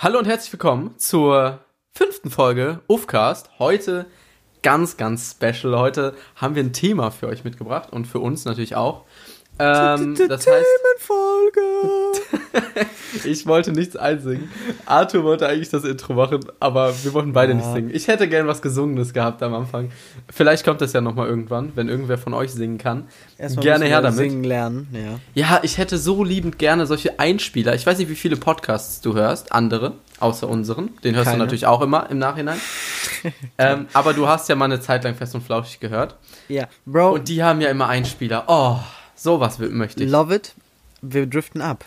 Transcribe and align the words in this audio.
Hallo 0.00 0.20
und 0.20 0.26
herzlich 0.26 0.52
willkommen 0.52 0.96
zur 0.96 1.58
fünften 1.92 2.30
Folge 2.30 2.78
Ufcast. 2.86 3.50
Heute 3.58 4.06
ganz, 4.62 4.96
ganz 4.96 5.32
special. 5.32 5.76
Heute 5.76 6.14
haben 6.36 6.54
wir 6.54 6.62
ein 6.62 6.72
Thema 6.72 7.10
für 7.10 7.26
euch 7.26 7.42
mitgebracht 7.42 7.92
und 7.92 8.04
für 8.06 8.20
uns 8.20 8.44
natürlich 8.44 8.76
auch. 8.76 9.06
Ähm, 9.58 10.14
das 10.28 10.46
heißt, 10.46 10.66
Themenfolge. 11.00 11.60
ich 13.24 13.46
wollte 13.46 13.72
nichts 13.72 13.96
einsingen. 13.96 14.50
Arthur 14.86 15.24
wollte 15.24 15.48
eigentlich 15.48 15.70
das 15.70 15.84
Intro 15.84 16.14
machen, 16.14 16.40
aber 16.60 16.92
wir 17.04 17.12
wollten 17.14 17.32
beide 17.32 17.52
Ja. 17.52 17.58
nicht 17.58 17.72
singen. 17.72 17.90
Ich 17.92 18.08
hätte 18.08 18.28
gern 18.28 18.46
was 18.46 18.62
Gesungenes 18.62 19.12
gehabt 19.12 19.42
am 19.42 19.54
Anfang. 19.54 19.90
Vielleicht 20.30 20.64
kommt 20.64 20.80
das 20.80 20.92
ja 20.92 21.00
nochmal 21.00 21.28
irgendwann, 21.28 21.72
wenn 21.74 21.88
irgendwer 21.88 22.18
von 22.18 22.34
euch 22.34 22.50
singen 22.52 22.78
kann. 22.78 23.08
Erstmal 23.38 23.64
Gerne 23.64 23.84
her 23.86 24.02
damit. 24.02 24.18
Singen 24.18 24.44
lernen, 24.44 24.88
ja. 24.92 25.18
Ja, 25.34 25.60
ich 25.62 25.78
hätte 25.78 25.98
so 25.98 26.22
liebend 26.24 26.58
gerne 26.58 26.86
solche 26.86 27.18
Einspieler. 27.18 27.74
Ich 27.74 27.86
weiß 27.86 27.98
nicht, 27.98 28.08
wie 28.10 28.14
viele 28.16 28.36
Podcasts 28.36 29.00
du 29.00 29.14
hörst, 29.14 29.52
andere, 29.52 29.94
außer 30.20 30.48
unseren. 30.48 30.90
Den 31.04 31.14
hörst 31.14 31.26
Keine. 31.26 31.38
du 31.38 31.44
natürlich 31.44 31.66
auch 31.66 31.80
immer 31.80 32.08
im 32.10 32.18
Nachhinein. 32.18 32.60
ähm, 33.58 33.86
aber 33.92 34.12
du 34.12 34.28
hast 34.28 34.48
ja 34.48 34.54
mal 34.54 34.66
eine 34.66 34.80
Zeit 34.80 35.04
lang 35.04 35.14
fest 35.14 35.34
und 35.34 35.42
flauschig 35.42 35.80
gehört. 35.80 36.16
Ja, 36.48 36.66
Bro, 36.86 37.14
Und 37.14 37.28
die 37.28 37.42
haben 37.42 37.60
ja 37.60 37.70
immer 37.70 37.88
Einspieler. 37.88 38.44
Oh, 38.48 38.76
sowas 39.14 39.58
möchte 39.58 40.04
ich. 40.04 40.10
love 40.10 40.34
it. 40.34 40.54
Wir 41.00 41.26
driften 41.26 41.60
ab. 41.60 41.84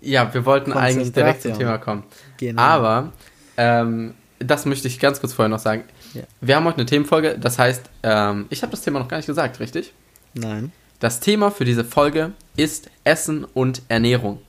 Ja, 0.00 0.32
wir 0.32 0.44
wollten 0.44 0.72
eigentlich 0.72 1.12
direkt 1.12 1.42
zum. 1.42 1.56
Thema 1.58 1.78
kommen. 1.78 2.04
Genau. 2.36 2.60
Aber, 2.60 3.12
ähm, 3.56 4.14
das 4.38 4.66
möchte 4.66 4.88
ich 4.88 4.98
ganz 5.00 5.20
kurz 5.20 5.32
vorher 5.32 5.48
noch 5.48 5.58
sagen. 5.58 5.84
Ja. 6.14 6.22
Wir 6.40 6.56
haben 6.56 6.64
heute 6.64 6.78
eine 6.78 6.86
Themenfolge, 6.86 7.38
das 7.38 7.58
heißt, 7.58 7.82
ähm, 8.02 8.46
ich 8.50 8.62
habe 8.62 8.70
das 8.70 8.82
Thema 8.82 8.98
noch 8.98 9.08
gar 9.08 9.16
nicht 9.16 9.26
gesagt, 9.26 9.60
richtig? 9.60 9.92
Nein. 10.34 10.72
Das 11.00 11.20
Thema 11.20 11.50
für 11.50 11.64
diese 11.64 11.84
Folge 11.84 12.32
ist 12.56 12.90
Essen 13.04 13.44
und 13.44 13.82
Ernährung. 13.88 14.40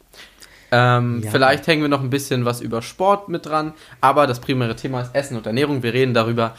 Ähm, 0.71 1.21
Ja. 1.23 1.31
Vielleicht 1.31 1.67
hängen 1.67 1.81
wir 1.81 1.89
noch 1.89 2.01
ein 2.01 2.09
bisschen 2.09 2.43
was 2.45 2.61
über 2.61 2.81
Sport 2.81 3.29
mit 3.29 3.45
dran, 3.45 3.73
aber 4.01 4.27
das 4.27 4.39
primäre 4.41 4.75
Thema 4.75 5.01
ist 5.01 5.15
Essen 5.15 5.37
und 5.37 5.45
Ernährung. 5.45 5.83
Wir 5.83 5.93
reden 5.93 6.13
darüber, 6.13 6.55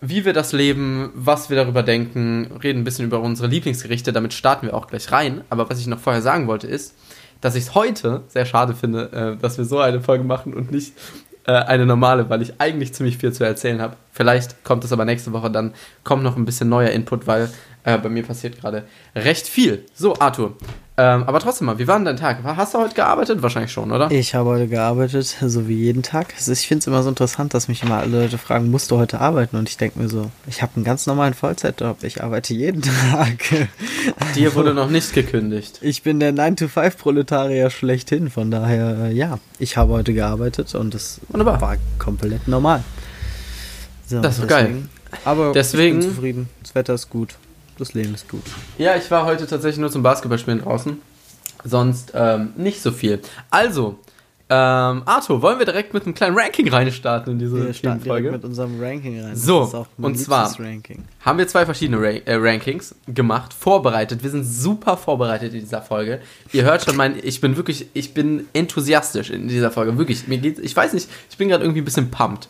wie 0.00 0.24
wir 0.24 0.32
das 0.32 0.52
leben, 0.52 1.10
was 1.14 1.48
wir 1.48 1.56
darüber 1.56 1.82
denken, 1.82 2.50
reden 2.62 2.80
ein 2.80 2.84
bisschen 2.84 3.06
über 3.06 3.20
unsere 3.20 3.48
Lieblingsgerichte, 3.48 4.12
damit 4.12 4.34
starten 4.34 4.66
wir 4.66 4.74
auch 4.74 4.86
gleich 4.88 5.10
rein. 5.12 5.42
Aber 5.48 5.70
was 5.70 5.78
ich 5.78 5.86
noch 5.86 6.00
vorher 6.00 6.20
sagen 6.22 6.46
wollte 6.46 6.66
ist, 6.66 6.94
dass 7.42 7.54
ich 7.54 7.64
es 7.64 7.74
heute 7.74 8.22
sehr 8.28 8.46
schade 8.46 8.72
finde, 8.74 9.12
äh, 9.12 9.36
dass 9.36 9.58
wir 9.58 9.66
so 9.66 9.80
eine 9.80 10.00
Folge 10.00 10.24
machen 10.24 10.54
und 10.54 10.70
nicht 10.70 10.94
äh, 11.44 11.52
eine 11.52 11.84
normale, 11.84 12.30
weil 12.30 12.40
ich 12.40 12.54
eigentlich 12.60 12.94
ziemlich 12.94 13.18
viel 13.18 13.32
zu 13.32 13.44
erzählen 13.44 13.82
habe. 13.82 13.96
Vielleicht 14.12 14.64
kommt 14.64 14.84
es 14.84 14.92
aber 14.92 15.04
nächste 15.04 15.32
Woche, 15.32 15.50
dann 15.50 15.74
kommt 16.04 16.22
noch 16.22 16.36
ein 16.36 16.44
bisschen 16.44 16.68
neuer 16.68 16.90
Input, 16.90 17.26
weil 17.26 17.50
äh, 17.84 17.98
bei 17.98 18.08
mir 18.08 18.22
passiert 18.22 18.60
gerade 18.60 18.84
recht 19.14 19.46
viel. 19.46 19.84
So, 19.94 20.14
Arthur. 20.18 20.56
Ähm, 20.98 21.24
aber 21.24 21.40
trotzdem 21.40 21.66
mal, 21.68 21.78
wie 21.78 21.88
war 21.88 21.96
denn 21.96 22.04
dein 22.04 22.18
Tag? 22.18 22.40
Hast 22.44 22.74
du 22.74 22.78
heute 22.78 22.94
gearbeitet? 22.94 23.40
Wahrscheinlich 23.42 23.72
schon, 23.72 23.90
oder? 23.92 24.10
Ich 24.10 24.34
habe 24.34 24.50
heute 24.50 24.68
gearbeitet, 24.68 25.36
so 25.40 25.66
wie 25.66 25.74
jeden 25.74 26.02
Tag. 26.02 26.34
Ich 26.38 26.66
finde 26.68 26.80
es 26.80 26.86
immer 26.86 27.02
so 27.02 27.08
interessant, 27.08 27.54
dass 27.54 27.66
mich 27.68 27.82
immer 27.82 27.96
alle 27.96 28.20
Leute 28.24 28.36
fragen, 28.36 28.70
musst 28.70 28.90
du 28.90 28.98
heute 28.98 29.18
arbeiten? 29.18 29.56
Und 29.56 29.70
ich 29.70 29.78
denke 29.78 29.98
mir 29.98 30.10
so, 30.10 30.30
ich 30.46 30.60
habe 30.60 30.72
einen 30.76 30.84
ganz 30.84 31.06
normalen 31.06 31.32
Vollzeitjob. 31.32 32.04
Ich 32.04 32.22
arbeite 32.22 32.52
jeden 32.52 32.82
Tag. 33.10 33.38
Dir 34.36 34.54
wurde 34.54 34.74
noch 34.74 34.90
nicht 34.90 35.14
gekündigt. 35.14 35.78
Ich 35.80 36.02
bin 36.02 36.20
der 36.20 36.34
9-to-5-Proletarier 36.34 37.70
schlechthin. 37.70 38.28
Von 38.28 38.50
daher, 38.50 39.06
äh, 39.06 39.12
ja, 39.14 39.38
ich 39.58 39.78
habe 39.78 39.94
heute 39.94 40.12
gearbeitet 40.12 40.74
und 40.74 40.94
es 40.94 41.20
Wunderbar. 41.28 41.58
war 41.62 41.76
komplett 41.98 42.46
normal. 42.48 42.84
So, 44.06 44.20
Das 44.20 44.34
ist 44.34 44.42
doch 44.42 44.48
geil. 44.48 44.66
deswegen- 44.66 44.90
Aber 45.24 45.52
Deswegen- 45.52 45.98
ich 46.00 46.04
bin 46.06 46.14
zufrieden. 46.14 46.48
Das 46.62 46.74
Wetter 46.74 46.92
ist 46.94 47.08
gut. 47.08 47.36
Das 47.78 47.94
Leben 47.94 48.14
ist 48.14 48.28
gut. 48.28 48.42
Ja, 48.78 48.96
ich 48.96 49.10
war 49.10 49.24
heute 49.24 49.46
tatsächlich 49.46 49.78
nur 49.80 49.90
zum 49.90 50.02
Basketballspielen 50.02 50.60
draußen. 50.62 51.00
Sonst 51.64 52.12
ähm, 52.14 52.52
nicht 52.56 52.82
so 52.82 52.90
viel. 52.90 53.20
Also, 53.50 53.98
ähm, 54.50 55.02
Arthur, 55.06 55.40
wollen 55.40 55.58
wir 55.58 55.64
direkt 55.64 55.94
mit 55.94 56.04
einem 56.04 56.14
kleinen 56.14 56.36
Ranking 56.36 56.68
reinstarten 56.68 57.32
in 57.34 57.38
diese 57.38 57.64
Wir 57.66 57.72
starten 57.72 58.00
Themenfolge? 58.02 58.32
mit 58.32 58.44
unserem 58.44 58.82
Ranking 58.82 59.22
rein. 59.24 59.36
So, 59.36 59.86
und 59.96 60.18
zwar- 60.18 60.52
Ranking. 60.60 61.04
haben 61.24 61.38
wir 61.38 61.48
zwei 61.48 61.64
verschiedene 61.64 61.98
Ra 61.98 62.08
äh, 62.26 62.34
Rankings 62.34 62.94
gemacht, 63.06 63.54
vorbereitet. 63.54 64.22
Wir 64.22 64.30
sind 64.30 64.44
super 64.44 64.96
vorbereitet 64.96 65.54
in 65.54 65.60
dieser 65.60 65.80
Folge. 65.82 66.20
Ihr 66.52 66.64
hört 66.64 66.84
schon, 66.84 66.96
mein, 66.96 67.14
ich 67.22 67.40
bin 67.40 67.56
wirklich, 67.56 67.86
ich 67.94 68.12
bin 68.12 68.46
enthusiastisch 68.52 69.30
in 69.30 69.48
dieser 69.48 69.70
Folge. 69.70 69.96
Wirklich, 69.96 70.26
mir 70.28 70.38
geht's, 70.38 70.58
ich 70.60 70.76
weiß 70.76 70.92
nicht, 70.92 71.08
ich 71.30 71.36
bin 71.38 71.48
gerade 71.48 71.62
irgendwie 71.64 71.80
ein 71.80 71.86
bisschen 71.86 72.10
pumped. 72.10 72.48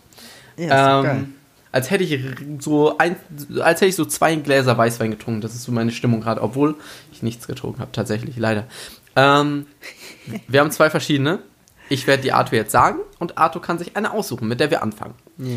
Ja, 0.56 0.64
ist 0.64 0.70
doch 0.70 1.02
geil. 1.04 1.24
Als 1.72 1.90
hätte 1.90 2.04
ich 2.04 2.20
so 2.58 2.98
ein, 2.98 3.16
als 3.60 3.80
hätte 3.80 3.88
ich 3.88 3.96
so 3.96 4.04
zwei 4.04 4.34
Gläser 4.36 4.76
Weißwein 4.76 5.10
getrunken. 5.10 5.40
Das 5.40 5.54
ist 5.54 5.64
so 5.64 5.72
meine 5.72 5.90
Stimmung 5.90 6.20
gerade, 6.20 6.42
obwohl 6.42 6.76
ich 7.12 7.22
nichts 7.22 7.46
getrunken 7.46 7.80
habe, 7.80 7.92
tatsächlich, 7.92 8.36
leider. 8.36 8.66
Ähm, 9.16 9.66
wir 10.48 10.60
haben 10.60 10.70
zwei 10.70 10.90
verschiedene. 10.90 11.40
Ich 11.88 12.06
werde 12.06 12.22
die 12.22 12.32
Arthur 12.32 12.58
jetzt 12.58 12.72
sagen 12.72 13.00
und 13.18 13.36
Arthur 13.36 13.60
kann 13.60 13.78
sich 13.78 13.96
eine 13.96 14.12
aussuchen, 14.12 14.48
mit 14.48 14.60
der 14.60 14.70
wir 14.70 14.82
anfangen. 14.82 15.14
Ja. 15.38 15.56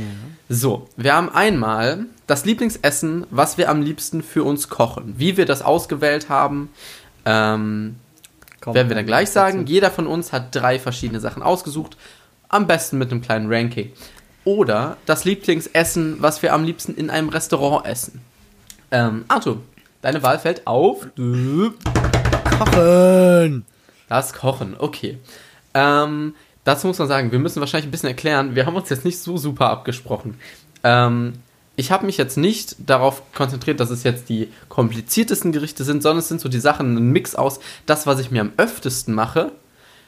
So, 0.49 0.89
wir 0.97 1.13
haben 1.13 1.29
einmal 1.29 2.05
das 2.27 2.45
Lieblingsessen, 2.45 3.25
was 3.29 3.57
wir 3.57 3.69
am 3.69 3.81
liebsten 3.81 4.23
für 4.23 4.43
uns 4.43 4.67
kochen. 4.67 5.15
Wie 5.17 5.37
wir 5.37 5.45
das 5.45 5.61
ausgewählt 5.61 6.27
haben, 6.27 6.69
ähm, 7.25 7.95
Komm, 8.59 8.73
werden 8.73 8.89
wir 8.89 8.95
dann 8.95 9.05
gleich 9.05 9.29
sagen. 9.29 9.65
Jeder 9.65 9.91
von 9.91 10.07
uns 10.07 10.33
hat 10.33 10.53
drei 10.53 10.79
verschiedene 10.79 11.19
Sachen 11.19 11.43
ausgesucht. 11.43 11.95
Am 12.49 12.67
besten 12.67 12.97
mit 12.97 13.11
einem 13.11 13.21
kleinen 13.21 13.51
Ranking. 13.51 13.91
Oder 14.45 14.97
das 15.07 15.25
Lieblingsessen, 15.25 16.21
was 16.21 16.41
wir 16.43 16.53
am 16.53 16.63
liebsten 16.63 16.95
in 16.95 17.09
einem 17.09 17.29
Restaurant 17.29 17.85
essen. 17.85 18.21
Ähm, 18.91 19.25
Arthur, 19.27 19.61
deine 20.01 20.21
Wahl 20.23 20.39
fällt 20.39 20.65
auf. 20.67 21.07
Kochen! 22.57 23.65
Das 24.07 24.33
Kochen, 24.33 24.75
okay. 24.77 25.17
Ähm, 25.73 26.35
dazu 26.63 26.85
muss 26.85 26.99
man 26.99 27.07
sagen, 27.07 27.31
wir 27.31 27.39
müssen 27.39 27.59
wahrscheinlich 27.59 27.87
ein 27.87 27.91
bisschen 27.91 28.09
erklären, 28.09 28.55
wir 28.55 28.67
haben 28.67 28.75
uns 28.75 28.89
jetzt 28.89 29.03
nicht 29.03 29.17
so 29.19 29.35
super 29.37 29.71
abgesprochen. 29.71 30.39
Ähm, 30.83 31.33
ich 31.75 31.91
habe 31.91 32.05
mich 32.05 32.17
jetzt 32.17 32.37
nicht 32.37 32.75
darauf 32.79 33.23
konzentriert, 33.33 33.79
dass 33.79 33.89
es 33.89 34.03
jetzt 34.03 34.29
die 34.29 34.49
kompliziertesten 34.69 35.51
Gerichte 35.51 35.83
sind, 35.83 36.03
sondern 36.03 36.19
es 36.19 36.27
sind 36.27 36.39
so 36.39 36.49
die 36.49 36.59
Sachen, 36.59 36.95
ein 36.95 37.11
Mix 37.11 37.35
aus 37.35 37.59
das, 37.87 38.05
was 38.05 38.19
ich 38.19 38.31
mir 38.31 38.41
am 38.41 38.53
öftesten 38.57 39.13
mache, 39.13 39.51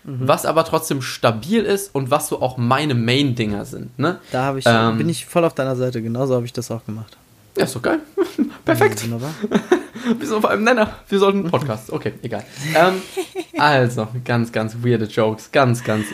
was 0.09 0.45
aber 0.45 0.63
trotzdem 0.63 1.01
stabil 1.01 1.63
ist 1.63 1.93
und 1.93 2.09
was 2.11 2.29
so 2.29 2.41
auch 2.41 2.55
meine 2.57 2.95
Main-Dinger 2.95 3.65
sind. 3.65 3.99
Ne? 3.99 4.19
Da 4.31 4.55
ich, 4.55 4.63
Ähm. 4.65 4.97
bin 4.97 5.09
ich 5.09 5.25
voll 5.25 5.43
auf 5.43 5.53
deiner 5.53 5.75
Seite. 5.75 6.01
Genauso 6.01 6.33
habe 6.35 6.45
ich 6.45 6.53
das 6.53 6.71
auch 6.71 6.85
gemacht. 6.85 7.17
Ja, 7.57 7.65
ist 7.65 7.75
doch 7.75 7.81
geil. 7.81 7.99
Perfekt. 8.65 9.03
Wunderbar. 9.03 9.31
Wir 10.17 10.25
sind 10.25 10.37
auf 10.37 10.45
einem 10.45 10.63
Nenner. 10.63 10.91
Wir 11.09 11.19
sollten 11.19 11.39
einen 11.41 11.51
Podcast. 11.51 11.91
Okay, 11.91 12.13
egal. 12.21 12.45
Ähm, 12.73 13.01
also, 13.59 14.07
ganz, 14.23 14.51
ganz 14.53 14.77
weirde 14.81 15.05
Jokes. 15.05 15.51
Ganz, 15.51 15.83
ganz 15.83 16.05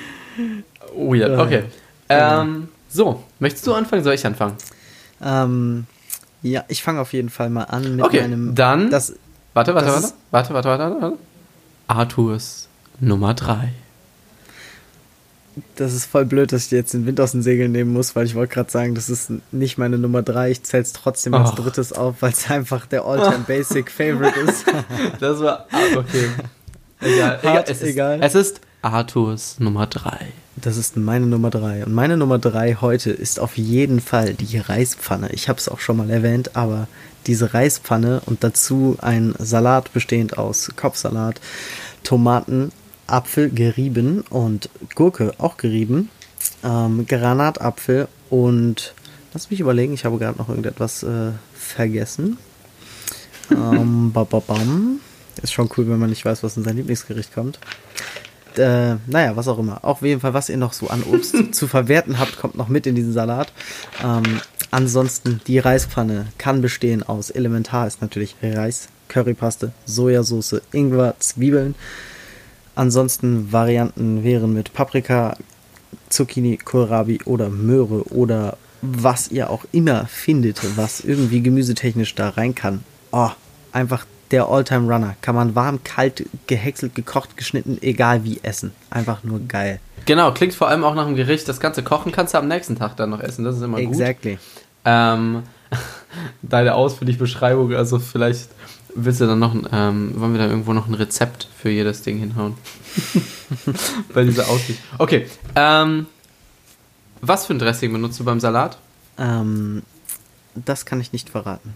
weird. 0.96 1.38
Okay. 1.38 1.66
Ähm, 2.10 2.70
so, 2.90 3.24
möchtest 3.40 3.68
du 3.68 3.74
anfangen? 3.76 4.04
Soll 4.04 4.16
ich 4.16 4.26
anfangen? 4.26 4.56
Ähm, 5.22 5.86
ja, 6.42 6.64
ich 6.68 6.82
fange 6.82 7.00
auf 7.02 7.14
jeden 7.14 7.30
Fall 7.30 7.50
mal 7.52 7.66
an 7.66 7.96
mit 7.98 8.06
Okay, 8.06 8.22
meinem. 8.22 8.56
dann- 8.56 8.90
Das, 8.90 9.14
Warte, 9.54 9.76
warte, 9.76 9.86
Das 9.86 9.96
warte. 9.96 10.08
ist- 10.08 10.16
Warte, 10.32 10.54
warte, 10.56 10.68
warte, 10.70 11.02
warte. 11.02 11.18
Arthurs 11.88 12.68
Nummer 13.00 13.34
3. 13.36 13.74
das 15.76 15.94
ist 15.94 16.06
voll 16.06 16.26
blöd, 16.26 16.52
dass 16.52 16.66
ich 16.66 16.72
jetzt 16.72 16.94
den 16.94 17.06
Wind 17.06 17.20
aus 17.20 17.32
den 17.34 17.42
Segeln 17.42 17.72
nehmen 17.72 17.94
muss, 17.94 18.16
weil 18.16 18.26
ich 18.26 18.36
wollte 18.36 18.54
gerade 18.54 18.72
sagen, 18.72 18.96
das 18.96 19.10
ist 19.10 19.32
nicht 19.52 19.78
meine 19.78 19.98
Nummer 19.98 20.22
3. 20.24 20.52
Ich 20.52 20.64
zähle 20.64 20.84
es 20.84 20.94
trotzdem 20.94 21.34
als 21.34 21.52
Ach. 21.52 21.56
drittes 21.56 21.94
auf, 21.94 22.16
weil 22.22 22.32
es 22.32 22.50
einfach 22.50 22.86
der 22.86 23.06
All-Time 23.06 23.44
Basic 23.48 23.90
Favorite 23.92 24.40
ist. 24.40 24.66
Das 25.20 25.40
war. 25.40 25.68
Ah, 25.72 25.98
okay. 25.98 26.30
Egal, 27.02 27.40
egal. 27.42 27.54
Hart, 27.54 27.70
Es, 27.70 27.82
ist, 27.82 27.88
egal. 27.90 28.20
es 28.22 28.36
ist 28.36 28.62
Arthurs 28.82 29.60
Nummer 29.60 29.88
3. 29.88 30.28
Das 30.56 30.78
ist 30.78 30.96
meine 30.98 31.26
Nummer 31.26 31.50
3. 31.50 31.86
Und 31.86 31.94
meine 31.94 32.16
Nummer 32.18 32.40
3 32.40 32.76
heute 32.82 33.12
ist 33.12 33.40
auf 33.40 33.58
jeden 33.58 34.00
Fall 34.00 34.34
die 34.34 34.58
Reispfanne. 34.58 35.30
Ich 35.34 35.50
habe 35.50 35.60
es 35.60 35.68
auch 35.68 35.80
schon 35.80 35.98
mal 35.98 36.10
erwähnt, 36.10 36.56
aber 36.56 36.88
diese 37.28 37.54
Reispfanne 37.54 38.22
und 38.26 38.44
dazu 38.44 38.98
ein 39.02 39.34
Salat 39.40 39.94
bestehend 39.94 40.38
aus 40.38 40.70
Kopfsalat, 40.76 41.40
Tomaten, 42.04 42.72
Apfel 43.08 43.50
gerieben 43.50 44.22
und 44.30 44.70
Gurke 44.96 45.34
auch 45.38 45.58
gerieben, 45.58 46.10
ähm, 46.64 47.06
Granatapfel 47.08 48.08
und 48.30 48.94
lass 49.34 49.50
mich 49.50 49.60
überlegen, 49.60 49.94
ich 49.94 50.06
habe 50.06 50.18
gerade 50.18 50.38
noch 50.38 50.50
irgendetwas 50.50 51.04
äh, 51.04 51.32
vergessen. 51.54 52.38
ähm, 53.52 54.12
ba, 54.14 54.24
ba, 54.24 54.40
bam. 54.40 55.00
Ist 55.42 55.54
schon 55.54 55.70
cool, 55.78 55.90
wenn 55.90 56.00
man 56.00 56.10
nicht 56.10 56.24
weiß, 56.24 56.44
was 56.44 56.58
in 56.58 56.64
sein 56.64 56.78
Lieblingsgericht 56.78 57.34
kommt 57.34 57.60
äh, 58.58 58.96
naja, 59.08 59.36
was 59.36 59.48
auch 59.48 59.60
immer. 59.60 59.84
Auf 59.84 60.02
jeden 60.02 60.22
Fall, 60.22 60.34
was 60.34 60.50
ihr 60.50 60.58
noch 60.58 60.74
so 60.74 60.88
an 60.88 61.04
Obst 61.04 61.36
zu 61.54 61.68
verwerten 61.68 62.20
habt, 62.20 62.38
kommt 62.38 62.56
noch 62.56 62.68
mit 62.68 62.88
in 62.88 62.96
diesen 62.96 63.14
Salat. 63.14 63.52
Ähm, 64.04 64.42
ansonsten, 64.72 65.42
die 65.48 65.60
Reispfanne 65.60 66.28
kann 66.38 66.62
bestehen 66.62 67.04
aus, 67.04 67.30
elementar 67.30 67.88
ist 67.88 68.02
natürlich 68.02 68.36
Reis, 68.42 68.90
Currypaste, 69.08 69.72
Sojasauce, 69.86 70.62
Ingwer, 70.72 71.16
Zwiebeln. 71.20 71.76
Ansonsten 72.76 73.52
Varianten 73.52 74.24
wären 74.24 74.54
mit 74.54 74.74
Paprika, 74.74 75.38
Zucchini, 76.10 76.58
Kohlrabi 76.58 77.20
oder 77.26 77.50
Möhre 77.50 78.04
oder 78.12 78.58
was 78.82 79.30
ihr 79.32 79.50
auch 79.50 79.66
immer 79.72 80.08
findet, 80.08 80.62
was 80.78 81.02
irgendwie 81.02 81.42
gemüsetechnisch 81.42 82.16
da 82.16 82.30
rein 82.30 82.54
kann. 82.54 82.84
Oh, 83.12 83.30
einfach 83.72 84.06
der 84.32 84.50
Alltime 84.50 84.92
Runner. 84.92 85.16
Kann 85.22 85.36
man 85.36 85.56
warm, 85.56 85.84
kalt, 85.84 86.26
gehäckselt, 86.48 86.96
gekocht, 86.96 87.38
geschnitten, 87.38 87.78
egal 87.82 88.24
wie 88.24 88.40
essen. 88.42 88.72
Einfach 88.90 89.24
nur 89.24 89.40
geil. 89.48 89.80
Genau, 90.06 90.32
klingt 90.34 90.54
vor 90.54 90.68
allem 90.68 90.84
auch 90.84 90.96
nach 90.96 91.06
einem 91.06 91.16
Gericht. 91.16 91.48
Das 91.48 91.60
ganze 91.60 91.84
Kochen 91.84 92.12
kannst 92.12 92.34
du 92.34 92.40
am 92.40 92.48
nächsten 92.48 92.76
Tag 92.76 92.98
dann 92.98 93.12
noch 93.12 93.22
essen. 93.22 93.46
Das 93.46 93.56
ist 93.56 93.62
immer 93.62 93.80
gut. 93.80 93.94
Exactly. 93.94 94.40
Ähm, 94.84 95.44
deine 96.42 96.76
ausführliche 96.76 97.20
Beschreibung, 97.20 97.74
also 97.74 98.00
vielleicht 98.00 98.50
willst 98.96 99.22
du 99.22 99.28
dann 99.28 99.40
noch, 99.40 99.54
ein, 99.54 99.68
ähm, 99.72 100.14
wollen 100.20 100.34
wir 100.34 100.40
da 100.40 100.48
irgendwo 100.48 100.74
noch 100.74 100.88
ein 100.88 100.94
Rezept 100.94 101.48
für 101.60 101.70
jedes 101.70 102.02
Ding 102.02 102.18
hinhauen? 102.18 102.56
Bei 104.14 104.24
dieser 104.24 104.48
Aussicht. 104.50 104.80
Okay, 104.98 105.28
ähm, 105.56 106.06
was 107.22 107.46
für 107.46 107.54
ein 107.54 107.60
Dressing 107.60 107.92
benutzt 107.92 108.20
du 108.20 108.24
beim 108.24 108.40
Salat? 108.40 108.78
Ähm, 109.18 109.84
das 110.56 110.86
kann 110.86 111.00
ich 111.00 111.14
nicht 111.14 111.30
verraten. 111.30 111.74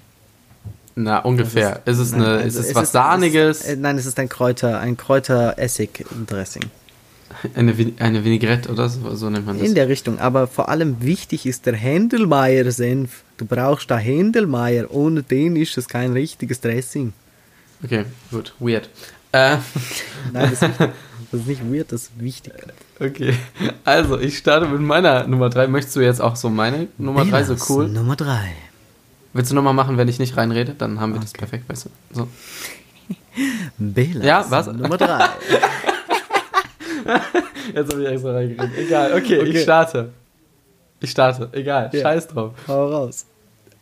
Na, 0.95 1.19
ungefähr. 1.19 1.81
ist, 1.85 1.99
es, 1.99 2.11
nein, 2.11 2.21
eine, 2.23 2.31
also 2.39 2.47
ist 2.47 2.55
es 2.65 2.69
es 2.71 2.75
was 2.75 2.83
ist- 2.85 2.91
Sahniges? 2.93 3.61
Es, 3.61 3.65
äh, 3.67 3.75
nein, 3.75 3.97
es 3.97 4.05
ist 4.07 4.17
ein 4.19 4.29
Kräuter, 4.29 4.79
ein 4.79 4.97
Kräuter-Essig-Dressing. 4.97 6.63
eine, 7.55 7.73
eine 7.99 8.23
Vinaigrette 8.25 8.71
oder 8.71 8.89
so, 8.89 9.15
so 9.15 9.29
nennt 9.29 9.45
man 9.45 9.59
das. 9.59 9.67
In 9.67 9.75
der 9.75 9.89
Richtung, 9.89 10.17
aber 10.19 10.47
vor 10.47 10.69
allem 10.69 11.01
wichtig 11.01 11.45
ist 11.45 11.65
der 11.67 11.75
Händelmeier-Senf. 11.75 13.23
Du 13.37 13.45
brauchst 13.45 13.89
da 13.91 13.97
Händelmeier, 13.97 14.89
ohne 14.91 15.21
den 15.23 15.55
ist 15.55 15.77
es 15.77 15.87
kein 15.87 16.11
richtiges 16.13 16.59
Dressing. 16.59 17.13
Okay, 17.83 18.05
gut, 18.31 18.53
weird. 18.59 18.89
Äh, 19.31 19.57
Nein, 20.33 20.49
das 20.49 20.53
ist, 20.53 20.61
nicht, 20.63 20.79
das 21.31 21.41
ist 21.41 21.47
nicht 21.47 21.71
weird, 21.71 21.91
das 21.91 22.01
ist 22.03 22.11
wichtig. 22.19 22.53
okay, 22.99 23.35
also 23.85 24.19
ich 24.19 24.37
starte 24.39 24.67
mit 24.67 24.81
meiner 24.81 25.27
Nummer 25.27 25.49
3. 25.49 25.67
Möchtest 25.67 25.95
du 25.95 25.99
jetzt 26.01 26.19
auch 26.21 26.35
so 26.35 26.49
meine 26.49 26.87
Nummer 26.97 27.25
3 27.25 27.43
so 27.43 27.55
cool? 27.69 27.87
Nummer 27.87 28.15
3. 28.15 28.53
Willst 29.33 29.51
du 29.51 29.55
nochmal 29.55 29.73
machen, 29.75 29.97
wenn 29.97 30.07
ich 30.07 30.17
nicht 30.17 30.35
reinrede? 30.35 30.73
Dann 30.75 30.99
haben 30.99 31.13
wir 31.13 31.19
das 31.21 31.33
perfekt, 31.33 31.69
weißt 31.69 31.85
du? 31.85 31.89
So. 32.11 32.27
Belas 33.77 34.25
Ja, 34.25 34.45
was? 34.49 34.65
Nummer 34.67 34.97
3. 34.97 35.25
Jetzt 37.75 37.91
habe 37.93 38.01
ich 38.03 38.09
extra 38.09 38.31
reingeredet. 38.33 38.77
Egal, 38.77 39.11
okay, 39.13 39.39
Okay. 39.41 39.49
ich 39.49 39.61
starte. 39.61 40.09
Ich 40.99 41.11
starte, 41.11 41.49
egal, 41.53 41.89
Ja. 41.93 42.01
scheiß 42.01 42.27
drauf. 42.27 42.53
Hau 42.67 42.87
raus. 42.89 43.25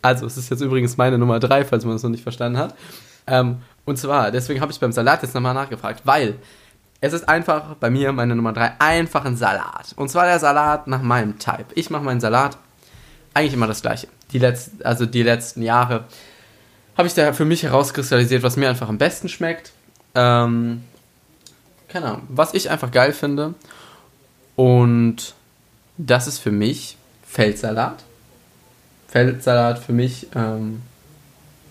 Also, 0.01 0.25
es 0.25 0.37
ist 0.37 0.49
jetzt 0.49 0.61
übrigens 0.61 0.97
meine 0.97 1.17
Nummer 1.17 1.39
3, 1.39 1.65
falls 1.65 1.85
man 1.85 1.95
das 1.95 2.03
noch 2.03 2.09
nicht 2.09 2.23
verstanden 2.23 2.57
hat. 2.59 2.75
Ähm, 3.27 3.57
und 3.85 3.97
zwar, 3.97 4.31
deswegen 4.31 4.61
habe 4.61 4.71
ich 4.71 4.79
beim 4.79 4.91
Salat 4.91 5.23
jetzt 5.23 5.33
nochmal 5.33 5.53
nachgefragt, 5.53 6.01
weil 6.05 6.35
es 7.01 7.13
ist 7.13 7.27
einfach 7.27 7.75
bei 7.75 7.89
mir 7.89 8.11
meine 8.11 8.35
Nummer 8.35 8.53
3 8.53 8.73
einfach 8.79 9.25
ein 9.25 9.35
Salat. 9.37 9.93
Und 9.95 10.09
zwar 10.09 10.25
der 10.25 10.39
Salat 10.39 10.87
nach 10.87 11.01
meinem 11.01 11.39
Type. 11.39 11.65
Ich 11.75 11.89
mache 11.89 12.03
meinen 12.03 12.19
Salat 12.19 12.57
eigentlich 13.33 13.53
immer 13.53 13.67
das 13.67 13.81
gleiche. 13.81 14.07
Die 14.31 14.39
letzten, 14.39 14.83
also 14.83 15.05
die 15.05 15.23
letzten 15.23 15.61
Jahre 15.61 16.05
habe 16.97 17.07
ich 17.07 17.13
da 17.13 17.33
für 17.33 17.45
mich 17.45 17.63
herauskristallisiert, 17.63 18.43
was 18.43 18.57
mir 18.57 18.69
einfach 18.69 18.89
am 18.89 18.97
besten 18.97 19.27
schmeckt. 19.29 19.71
Ähm, 20.15 20.83
keine 21.89 22.05
Ahnung, 22.07 22.21
was 22.29 22.53
ich 22.53 22.69
einfach 22.69 22.91
geil 22.91 23.11
finde. 23.13 23.53
Und 24.55 25.35
das 25.97 26.27
ist 26.27 26.39
für 26.39 26.51
mich 26.51 26.94
Feldsalat. 27.35 28.05
Feldsalat 29.09 29.77
für 29.79 29.91
mich, 29.91 30.27
ähm, 30.33 30.81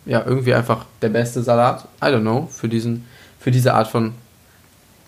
ja, 0.04 0.22
irgendwie 0.24 0.52
einfach 0.52 0.84
der 1.00 1.08
beste 1.08 1.42
Salat. 1.42 1.88
I 2.02 2.08
don't 2.08 2.20
know, 2.20 2.48
für, 2.52 2.68
diesen, 2.68 3.06
für 3.40 3.50
diese 3.50 3.72
Art 3.72 3.88
von 3.88 4.12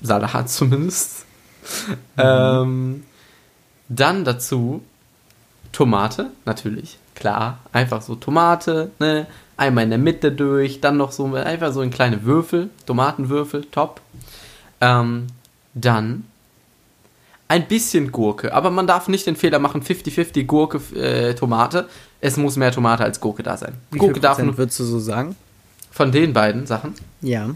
Salat 0.01 0.49
zumindest. 0.49 1.27
Ähm, 2.17 3.05
dann 3.91 4.25
dazu 4.25 4.83
Tomate, 5.73 6.31
natürlich, 6.47 6.97
klar. 7.15 7.59
Einfach 7.73 8.01
so 8.01 8.15
Tomate, 8.15 8.91
ne? 8.99 9.27
Einmal 9.59 9.85
in 9.85 9.91
der 9.91 9.99
Mitte 9.99 10.33
durch, 10.33 10.81
dann 10.81 10.97
noch 10.97 11.13
so 11.13 11.35
einfach 11.35 11.73
so 11.73 11.83
in 11.83 11.91
kleine 11.91 12.25
Würfel, 12.25 12.71
Tomatenwürfel, 12.87 13.67
top. 13.67 14.01
Ähm, 14.81 15.27
dann 15.75 16.25
ein 17.49 17.69
bisschen 17.69 18.13
Gurke, 18.13 18.53
aber 18.53 18.71
man 18.71 18.87
darf 18.87 19.09
nicht 19.09 19.27
den 19.27 19.37
Fehler 19.37 19.59
machen, 19.59 19.83
50-50 19.83 20.45
Gurke, 20.45 20.81
äh, 20.97 21.35
Tomate. 21.35 21.89
Es 22.21 22.37
muss 22.37 22.57
mehr 22.57 22.73
Tomate 22.73 23.05
als 23.05 23.21
Gurke 23.21 23.43
da 23.43 23.57
sein. 23.57 23.75
Wie 23.91 23.99
Gurke 23.99 24.15
viel 24.15 24.23
darf 24.23 24.39
nur 24.39 24.59
würdest 24.59 24.81
du 24.81 24.85
so 24.85 24.99
sagen? 24.99 25.37
von 25.97 26.13
den 26.13 26.35
beiden 26.35 26.67
Sachen 26.67 26.95
Ja. 27.23 27.51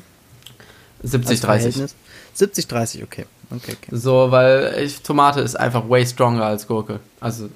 70, 1.03 1.31
als 1.31 1.41
30. 1.41 1.75
Verhältnis? 1.75 1.95
70, 2.35 2.69
30, 2.69 3.03
okay. 3.03 3.27
Okay, 3.51 3.77
okay. 3.83 3.97
So, 3.97 4.31
weil 4.31 4.75
ich, 4.83 5.03
Tomate 5.03 5.41
ist 5.41 5.57
einfach 5.59 5.89
way 5.89 6.07
stronger 6.07 6.45
als 6.45 6.67
Gurke. 6.67 7.01
Also, 7.21 7.49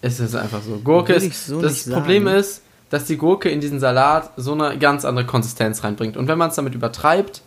es 0.00 0.20
ist 0.20 0.34
einfach 0.34 0.62
so. 0.62 0.78
Gurke 0.78 1.14
ist. 1.14 1.46
so 1.46 1.60
das 1.60 1.88
Problem 1.88 2.24
sagen. 2.26 2.36
ist, 2.36 2.62
dass 2.90 3.06
die 3.06 3.16
Gurke 3.16 3.48
in 3.48 3.60
diesen 3.60 3.80
Salat 3.80 4.30
so 4.36 4.52
eine 4.52 4.78
ganz 4.78 5.04
andere 5.04 5.26
Konsistenz 5.26 5.82
reinbringt. 5.82 6.16
Und 6.16 6.28
wenn 6.28 6.38
man 6.38 6.50
es 6.50 6.56
damit 6.56 6.74
übertreibt, 6.74 7.40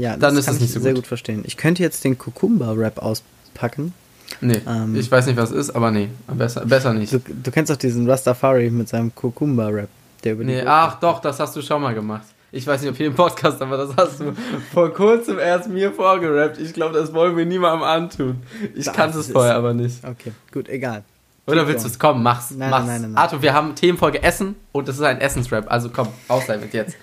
Ja, 0.00 0.12
Dann 0.16 0.34
das 0.34 0.40
ist 0.40 0.46
kann 0.46 0.54
es 0.54 0.60
nicht 0.60 0.70
ich 0.70 0.74
so 0.74 0.80
sehr 0.80 0.94
gut. 0.94 1.06
verstehen. 1.06 1.42
Ich 1.46 1.56
könnte 1.56 1.82
jetzt 1.82 2.02
den 2.04 2.16
Kukumba-Rap 2.18 2.98
auspacken. 2.98 3.92
nee, 4.40 4.60
Ähm. 4.66 4.94
ich 4.96 5.10
weiß 5.10 5.26
nicht, 5.26 5.36
was 5.36 5.50
es 5.50 5.68
ist, 5.68 5.70
aber 5.76 5.90
nee, 5.90 6.08
besser, 6.28 6.64
besser 6.64 6.94
nicht. 6.94 7.12
Du, 7.12 7.18
du 7.18 7.50
kennst 7.50 7.70
doch 7.70 7.76
diesen 7.76 8.08
Rastafari 8.08 8.70
mit 8.70 8.88
seinem 8.88 9.14
Kukumba-Rap, 9.14 9.88
der 10.24 10.32
über 10.34 10.44
Nee, 10.44 10.62
ach 10.64 10.98
doch, 11.00 11.20
das 11.20 11.38
hast 11.40 11.54
du 11.56 11.62
schon 11.62 11.82
mal 11.82 11.94
gemacht. 11.94 12.22
Ich 12.52 12.66
weiß 12.66 12.80
nicht, 12.80 12.90
ob 12.90 12.96
hier 12.96 13.06
im 13.06 13.14
Podcast, 13.14 13.62
aber 13.62 13.76
das 13.76 13.90
hast 13.96 14.18
du 14.20 14.32
vor 14.72 14.92
kurzem 14.92 15.38
erst 15.38 15.68
mir 15.68 15.92
vorgerappt. 15.92 16.58
Ich 16.58 16.72
glaube, 16.72 16.94
das 16.98 17.12
wollen 17.12 17.36
wir 17.36 17.46
niemandem 17.46 17.84
antun. 17.84 18.42
Ich 18.74 18.86
Das 18.86 18.94
kannte 18.94 19.18
es 19.20 19.30
vorher 19.30 19.54
aber 19.54 19.72
nicht. 19.72 20.04
Okay, 20.04 20.32
gut, 20.52 20.68
egal. 20.68 21.04
Oder 21.46 21.66
willst 21.68 21.84
du 21.84 21.88
es? 21.88 21.98
Komm, 21.98 22.22
mach's. 22.24 22.50
Nein, 22.50 22.70
mach's. 22.70 22.86
nein, 22.86 23.02
nein, 23.02 23.12
nein. 23.12 23.22
Arthur, 23.22 23.42
wir 23.42 23.54
haben 23.54 23.74
Themenfolge 23.76 24.22
Essen 24.22 24.56
und 24.72 24.88
das 24.88 24.96
ist 24.96 25.02
ein 25.02 25.20
Essensrap. 25.20 25.70
Also 25.70 25.90
komm, 25.90 26.08
raus 26.28 26.44
damit 26.48 26.72
jetzt. 26.74 26.96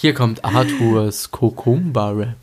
Hier 0.00 0.14
kommt 0.14 0.42
Arthurs 0.46 1.30
Kokumba-Rap. 1.30 2.34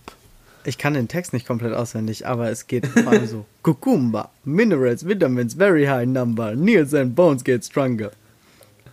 Ich 0.63 0.77
kann 0.77 0.93
den 0.93 1.07
Text 1.07 1.33
nicht 1.33 1.47
komplett 1.47 1.73
auswendig, 1.73 2.27
aber 2.27 2.51
es 2.51 2.67
geht 2.67 2.85
vor 2.85 3.07
allem 3.07 3.25
so. 3.25 3.45
Kukumba, 3.63 4.29
minerals, 4.45 5.07
vitamins, 5.07 5.55
very 5.55 5.87
high 5.87 6.05
number, 6.05 6.53
nails 6.53 6.93
and 6.93 7.15
bones 7.15 7.43
get 7.43 7.65
stronger. 7.65 8.11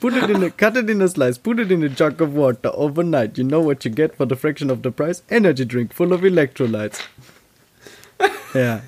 Put 0.00 0.16
it 0.16 0.31
in 0.31 0.43
a, 0.43 0.49
cut 0.49 0.78
it 0.78 0.88
in 0.88 1.02
a 1.02 1.08
slice, 1.08 1.38
put 1.38 1.58
it 1.58 1.70
in 1.70 1.84
a 1.84 1.88
jug 1.88 2.22
of 2.22 2.34
water 2.34 2.70
overnight. 2.75 3.37
You 3.37 3.44
know 3.44 3.61
what 3.61 3.84
you 3.84 3.90
get 3.90 4.16
for 4.16 4.26
the 4.26 4.34
fraction 4.34 4.70
of 4.70 4.78
the 4.82 4.90
price? 4.90 5.22
Energy 5.28 5.66
drink 5.66 5.93
full 5.93 6.14
of 6.14 6.22
electrolytes. 6.25 7.00
Ja. 8.55 8.81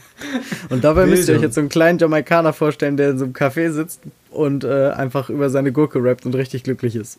Und 0.70 0.84
dabei 0.84 1.04
müsst 1.04 1.28
ihr 1.28 1.34
euch 1.34 1.40
Bildung. 1.40 1.42
jetzt 1.42 1.54
so 1.54 1.60
einen 1.60 1.68
kleinen 1.68 1.98
Jamaikaner 1.98 2.54
vorstellen, 2.54 2.96
der 2.96 3.10
in 3.10 3.18
so 3.18 3.24
einem 3.24 3.34
Café 3.34 3.70
sitzt 3.70 4.00
und 4.30 4.64
äh, 4.64 4.88
einfach 4.92 5.28
über 5.28 5.50
seine 5.50 5.70
Gurke 5.72 6.02
rappt 6.02 6.24
und 6.24 6.34
richtig 6.34 6.62
glücklich 6.62 6.96
ist. 6.96 7.18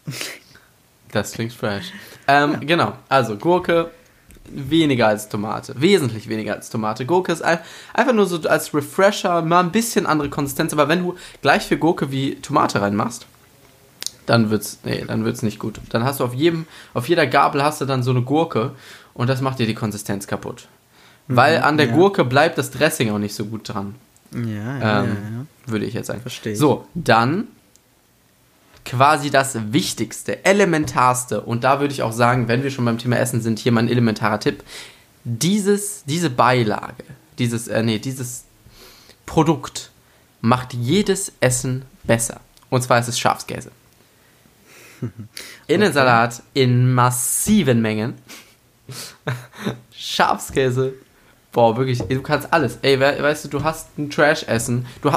Das 1.11 1.31
klingt 1.31 1.53
fresh. 1.53 1.91
Ähm, 2.27 2.57
Genau, 2.61 2.93
also 3.09 3.35
Gurke 3.37 3.91
weniger 4.49 5.07
als 5.07 5.27
Tomate. 5.29 5.73
Wesentlich 5.79 6.29
weniger 6.29 6.53
als 6.55 6.69
Tomate. 6.69 7.05
Gurke 7.05 7.31
ist 7.31 7.41
ein, 7.41 7.59
einfach 7.93 8.13
nur 8.13 8.25
so 8.25 8.41
als 8.47 8.73
Refresher, 8.73 9.41
mal 9.41 9.61
ein 9.61 9.71
bisschen 9.71 10.05
andere 10.05 10.29
Konsistenz. 10.29 10.73
Aber 10.73 10.87
wenn 10.87 11.03
du 11.03 11.15
gleich 11.41 11.63
viel 11.63 11.77
Gurke 11.77 12.11
wie 12.11 12.35
Tomate 12.35 12.81
reinmachst, 12.81 13.25
dann 14.25 14.49
wird's, 14.49 14.79
nee, 14.83 15.03
dann 15.05 15.25
wird's 15.25 15.41
nicht 15.41 15.59
gut. 15.59 15.79
Dann 15.89 16.03
hast 16.03 16.19
du 16.19 16.23
auf 16.23 16.33
jedem, 16.33 16.65
auf 16.93 17.07
jeder 17.07 17.27
Gabel 17.27 17.63
hast 17.63 17.81
du 17.81 17.85
dann 17.85 18.03
so 18.03 18.11
eine 18.11 18.21
Gurke 18.21 18.71
und 19.13 19.29
das 19.29 19.41
macht 19.41 19.59
dir 19.59 19.67
die 19.67 19.73
Konsistenz 19.73 20.27
kaputt. 20.27 20.67
Weil 21.29 21.61
an 21.61 21.77
der 21.77 21.87
ja. 21.87 21.93
Gurke 21.93 22.23
bleibt 22.23 22.57
das 22.57 22.71
Dressing 22.71 23.11
auch 23.11 23.19
nicht 23.19 23.35
so 23.35 23.45
gut 23.45 23.67
dran. 23.67 23.95
Ja, 24.33 25.03
Ähm, 25.03 25.47
Würde 25.65 25.85
ich 25.85 25.93
jetzt 25.93 26.07
sagen. 26.07 26.21
Verstehe. 26.21 26.55
So, 26.55 26.85
dann 26.93 27.47
quasi 28.87 29.29
das 29.29 29.57
Wichtigste, 29.73 30.45
Elementarste. 30.45 31.41
Und 31.41 31.63
da 31.63 31.79
würde 31.79 31.93
ich 31.93 32.01
auch 32.01 32.13
sagen, 32.13 32.47
wenn 32.47 32.63
wir 32.63 32.71
schon 32.71 32.85
beim 32.85 32.97
Thema 32.97 33.17
Essen 33.17 33.41
sind, 33.41 33.59
hier 33.59 33.71
mein 33.71 33.89
elementarer 33.89 34.39
Tipp. 34.39 34.63
Dieses, 35.25 36.03
diese 36.05 36.29
Beilage, 36.29 37.03
dieses, 37.37 37.67
äh, 37.67 37.83
nee, 37.83 37.99
dieses 37.99 38.45
Produkt 39.25 39.91
macht 40.39 40.73
jedes 40.73 41.33
Essen 41.41 41.83
besser. 42.03 42.39
Und 42.69 42.81
zwar 42.81 42.99
ist 42.99 43.09
es 43.09 43.19
Schafskäse. 43.19 43.71
In 45.01 45.81
den 45.81 45.83
Okay. 45.83 45.91
Salat 45.91 46.41
in 46.53 46.93
massiven 46.93 47.81
Mengen. 47.81 48.15
Schafskäse. 49.91 50.93
Boah, 51.51 51.75
wirklich, 51.75 51.99
du 51.99 52.21
kannst 52.21 52.51
alles. 52.53 52.79
Ey, 52.81 52.99
we 52.99 53.21
weißt 53.21 53.45
du, 53.45 53.49
du 53.49 53.63
hast 53.63 53.97
ein 53.97 54.09
Trash-Essen. 54.09 54.85
Du 55.01 55.11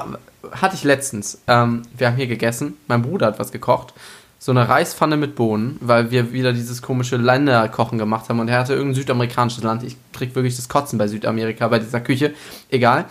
hatte 0.52 0.74
ich 0.74 0.84
letztens. 0.84 1.40
Ähm, 1.46 1.82
wir 1.96 2.08
haben 2.08 2.16
hier 2.16 2.26
gegessen. 2.26 2.76
Mein 2.86 3.02
Bruder 3.02 3.26
hat 3.26 3.38
was 3.38 3.52
gekocht. 3.52 3.94
So 4.38 4.52
eine 4.52 4.68
Reispfanne 4.68 5.16
mit 5.18 5.34
Bohnen, 5.34 5.76
weil 5.80 6.10
wir 6.10 6.32
wieder 6.32 6.52
dieses 6.52 6.80
komische 6.80 7.16
Länderkochen 7.16 7.98
gemacht 7.98 8.28
haben. 8.28 8.40
Und 8.40 8.48
er 8.48 8.58
hatte 8.58 8.72
irgendein 8.72 8.94
südamerikanisches 8.94 9.62
Land. 9.62 9.82
Ich 9.82 9.96
krieg 10.12 10.34
wirklich 10.34 10.56
das 10.56 10.68
Kotzen 10.68 10.98
bei 10.98 11.08
Südamerika, 11.08 11.68
bei 11.68 11.78
dieser 11.78 12.00
Küche. 12.00 12.32
Egal. 12.70 13.04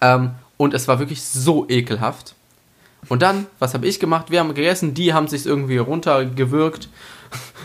Ähm, 0.00 0.30
und 0.56 0.72
es 0.72 0.88
war 0.88 0.98
wirklich 0.98 1.22
so 1.22 1.68
ekelhaft. 1.68 2.34
Und 3.08 3.22
dann, 3.22 3.46
was 3.58 3.74
habe 3.74 3.86
ich 3.86 4.00
gemacht? 4.00 4.30
Wir 4.30 4.40
haben 4.40 4.54
gegessen, 4.54 4.94
die 4.94 5.12
haben 5.12 5.28
sich 5.28 5.46
irgendwie 5.46 5.76
runtergewürgt. 5.76 6.88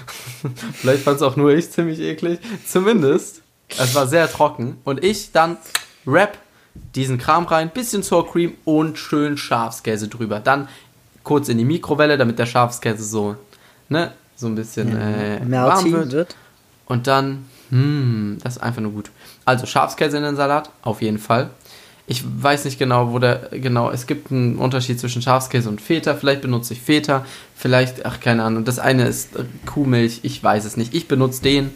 Vielleicht 0.74 1.04
fand 1.04 1.18
es 1.18 1.22
auch 1.22 1.36
nur 1.36 1.52
ich 1.52 1.72
ziemlich 1.72 2.00
eklig. 2.00 2.40
Zumindest, 2.66 3.42
es 3.70 3.96
war 3.96 4.08
sehr 4.08 4.30
trocken. 4.30 4.78
Und 4.84 5.04
ich 5.04 5.32
dann 5.32 5.58
Wrap 6.06 6.38
diesen 6.96 7.18
Kram 7.18 7.46
rein, 7.46 7.70
bisschen 7.70 8.04
Sour 8.04 8.32
Cream 8.32 8.54
und 8.66 8.98
schön 8.98 9.38
Schafskäse 9.38 10.08
drüber. 10.08 10.40
Dann 10.40 10.68
kurz 11.24 11.50
in 11.50 11.58
die 11.58 11.66
Mikrowelle, 11.66 12.18
damit 12.18 12.40
der 12.40 12.46
Schafskäse 12.46 13.04
so, 13.04 13.36
ne, 13.90 14.12
so 14.36 14.48
ein 14.48 14.56
bisschen 14.56 14.98
äh, 14.98 15.40
warm 15.50 15.92
wird. 15.92 16.12
wird. 16.12 16.36
Und 16.88 17.08
dann 17.08 17.46
Hm, 17.72 18.38
das 18.44 18.58
ist 18.58 18.62
einfach 18.64 18.82
nur 18.82 18.92
gut. 18.92 19.10
Also 19.46 19.66
Schafskäse 19.66 20.18
in 20.18 20.24
den 20.24 20.36
Salat, 20.36 20.70
auf 20.82 21.02
jeden 21.02 21.18
Fall. 21.18 21.50
Ich 22.06 22.24
weiß 22.26 22.66
nicht 22.66 22.78
genau, 22.78 23.14
wo 23.14 23.20
der 23.20 23.50
genau. 23.52 23.90
Es 23.90 24.06
gibt 24.06 24.32
einen 24.32 24.58
Unterschied 24.58 25.00
zwischen 25.00 25.22
Schafskäse 25.22 25.70
und 25.70 25.80
Feta. 25.80 26.14
Vielleicht 26.14 26.42
benutze 26.42 26.74
ich 26.74 26.82
Feta, 26.82 27.26
vielleicht, 27.56 28.06
ach 28.06 28.20
keine 28.20 28.44
Ahnung. 28.44 28.66
Das 28.66 28.80
eine 28.80 29.08
ist 29.08 29.30
Kuhmilch, 29.66 30.20
ich 30.24 30.44
weiß 30.44 30.66
es 30.66 30.76
nicht. 30.76 30.94
Ich 30.94 31.08
benutze 31.08 31.42
den, 31.42 31.72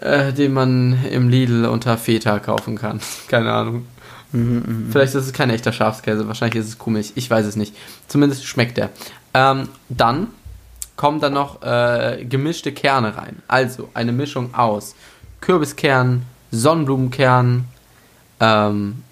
äh, 0.00 0.32
den 0.32 0.52
man 0.52 1.04
im 1.10 1.28
Lidl 1.28 1.66
unter 1.66 1.98
Feta 1.98 2.38
kaufen 2.38 2.76
kann. 2.76 3.00
keine 3.28 3.52
Ahnung. 3.52 3.86
Mhm, 4.32 4.56
mh. 4.56 4.92
Vielleicht 4.92 5.14
ist 5.14 5.26
es 5.26 5.32
kein 5.32 5.50
echter 5.50 5.72
Schafskäse, 5.72 6.28
wahrscheinlich 6.28 6.60
ist 6.60 6.68
es 6.68 6.78
Kuhmilch. 6.78 7.12
Ich 7.14 7.30
weiß 7.30 7.46
es 7.46 7.56
nicht. 7.56 7.74
Zumindest 8.08 8.44
schmeckt 8.44 8.76
der. 8.76 8.90
Ähm, 9.34 9.68
dann 9.88 10.28
kommen 10.96 11.20
dann 11.20 11.32
noch 11.34 11.62
äh, 11.62 12.24
gemischte 12.28 12.72
Kerne 12.72 13.16
rein. 13.16 13.42
Also 13.48 13.88
eine 13.94 14.12
Mischung 14.12 14.54
aus 14.54 14.94
Kürbiskern, 15.40 16.22
Sonnenblumenkern, 16.50 17.64
ähm, 18.40 19.02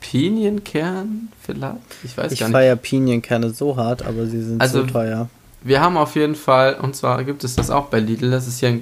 Pinienkern 0.00 1.28
vielleicht? 1.40 1.76
Ich 2.02 2.16
weiß 2.16 2.32
ich 2.32 2.40
gar 2.40 2.48
nicht. 2.48 2.54
Ich 2.54 2.60
feiere 2.60 2.76
Pinienkerne 2.76 3.50
so 3.50 3.76
hart, 3.76 4.02
aber 4.02 4.26
sie 4.26 4.42
sind 4.42 4.60
also, 4.60 4.80
so 4.80 4.86
teuer. 4.86 5.28
Wir 5.64 5.80
haben 5.80 5.96
auf 5.96 6.16
jeden 6.16 6.34
Fall, 6.34 6.74
und 6.74 6.96
zwar 6.96 7.22
gibt 7.24 7.44
es 7.44 7.56
das 7.56 7.70
auch 7.70 7.86
bei 7.86 8.00
Lidl, 8.00 8.30
das 8.30 8.48
ist 8.48 8.60
hier 8.60 8.80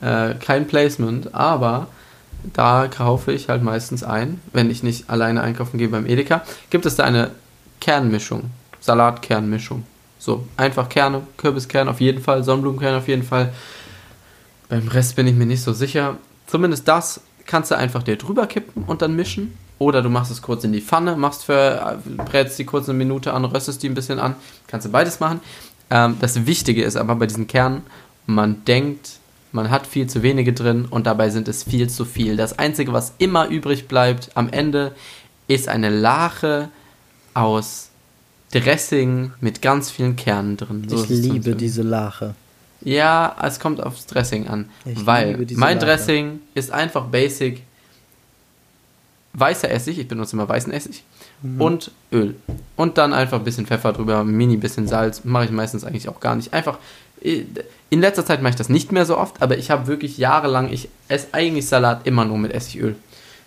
äh, 0.00 0.34
kein 0.34 0.66
Placement, 0.66 1.34
aber 1.34 1.88
da 2.52 2.88
kaufe 2.88 3.32
ich 3.32 3.48
halt 3.48 3.62
meistens 3.62 4.02
ein, 4.02 4.40
wenn 4.52 4.70
ich 4.70 4.82
nicht 4.82 5.10
alleine 5.10 5.42
einkaufen 5.42 5.78
gehe 5.78 5.88
beim 5.88 6.06
Edeka, 6.06 6.42
gibt 6.70 6.86
es 6.86 6.96
da 6.96 7.04
eine 7.04 7.30
Kernmischung, 7.80 8.50
Salatkernmischung. 8.80 9.84
So, 10.18 10.46
einfach 10.56 10.88
Kerne, 10.90 11.22
Kürbiskern 11.38 11.88
auf 11.88 12.00
jeden 12.00 12.22
Fall, 12.22 12.44
Sonnenblumenkern 12.44 12.94
auf 12.94 13.08
jeden 13.08 13.22
Fall. 13.22 13.52
Beim 14.68 14.86
Rest 14.88 15.16
bin 15.16 15.26
ich 15.26 15.34
mir 15.34 15.46
nicht 15.46 15.62
so 15.62 15.72
sicher. 15.72 16.16
Zumindest 16.46 16.86
das 16.86 17.22
kannst 17.46 17.70
du 17.70 17.76
einfach 17.76 18.02
dir 18.02 18.16
drüber 18.16 18.46
kippen 18.46 18.84
und 18.84 19.02
dann 19.02 19.16
mischen. 19.16 19.56
Oder 19.78 20.02
du 20.02 20.10
machst 20.10 20.30
es 20.30 20.42
kurz 20.42 20.62
in 20.62 20.72
die 20.72 20.82
Pfanne, 20.82 21.16
machst 21.16 21.46
für, 21.46 21.98
brätst 22.26 22.58
die 22.58 22.66
kurz 22.66 22.86
eine 22.86 22.98
Minute 22.98 23.32
an, 23.32 23.46
röstest 23.46 23.82
die 23.82 23.88
ein 23.88 23.94
bisschen 23.94 24.18
an. 24.18 24.36
Kannst 24.66 24.86
du 24.86 24.90
beides 24.90 25.20
machen. 25.20 25.40
Ähm, 25.90 26.16
das 26.20 26.46
Wichtige 26.46 26.82
ist 26.82 26.96
aber 26.96 27.14
bei 27.16 27.26
diesen 27.26 27.46
Kernen, 27.46 27.82
man 28.26 28.64
denkt, 28.64 29.18
man 29.52 29.70
hat 29.70 29.86
viel 29.86 30.06
zu 30.06 30.22
wenige 30.22 30.52
drin 30.52 30.86
und 30.88 31.06
dabei 31.06 31.30
sind 31.30 31.48
es 31.48 31.64
viel 31.64 31.90
zu 31.90 32.04
viel. 32.04 32.36
Das 32.36 32.58
Einzige, 32.58 32.92
was 32.92 33.14
immer 33.18 33.48
übrig 33.48 33.88
bleibt 33.88 34.30
am 34.34 34.48
Ende, 34.48 34.94
ist 35.48 35.68
eine 35.68 35.90
Lache 35.90 36.68
aus 37.34 37.90
Dressing 38.52 39.32
mit 39.40 39.62
ganz 39.62 39.90
vielen 39.90 40.16
Kernen 40.16 40.56
drin. 40.56 40.86
So 40.88 41.02
ich 41.02 41.08
liebe 41.08 41.54
diese 41.54 41.82
Lache. 41.82 42.34
Ja, 42.82 43.36
es 43.42 43.60
kommt 43.60 43.82
aufs 43.82 44.06
Dressing 44.06 44.48
an. 44.48 44.68
Ich 44.84 45.04
weil 45.04 45.46
mein 45.54 45.76
Lache. 45.76 45.86
Dressing 45.86 46.40
ist 46.54 46.70
einfach 46.70 47.06
basic. 47.06 47.62
Weißer 49.32 49.70
Essig, 49.70 49.98
ich 49.98 50.08
benutze 50.08 50.34
immer 50.34 50.48
weißen 50.48 50.72
Essig. 50.72 51.04
Mhm. 51.42 51.60
Und 51.60 51.90
Öl. 52.12 52.34
Und 52.76 52.98
dann 52.98 53.12
einfach 53.12 53.38
ein 53.38 53.44
bisschen 53.44 53.66
Pfeffer 53.66 53.92
drüber, 53.92 54.24
mini 54.24 54.56
bisschen 54.56 54.88
Salz. 54.88 55.24
Mache 55.24 55.44
ich 55.44 55.50
meistens 55.50 55.84
eigentlich 55.84 56.08
auch 56.08 56.20
gar 56.20 56.34
nicht. 56.34 56.52
Einfach. 56.52 56.78
Äh, 57.22 57.44
in 57.90 58.00
letzter 58.00 58.24
Zeit 58.24 58.40
mache 58.40 58.50
ich 58.50 58.56
das 58.56 58.68
nicht 58.68 58.92
mehr 58.92 59.04
so 59.04 59.18
oft, 59.18 59.42
aber 59.42 59.58
ich 59.58 59.70
habe 59.70 59.88
wirklich 59.88 60.16
jahrelang, 60.16 60.72
ich 60.72 60.88
esse 61.08 61.28
eigentlich 61.32 61.66
Salat 61.66 62.06
immer 62.06 62.24
nur 62.24 62.38
mit 62.38 62.52
Essigöl 62.52 62.94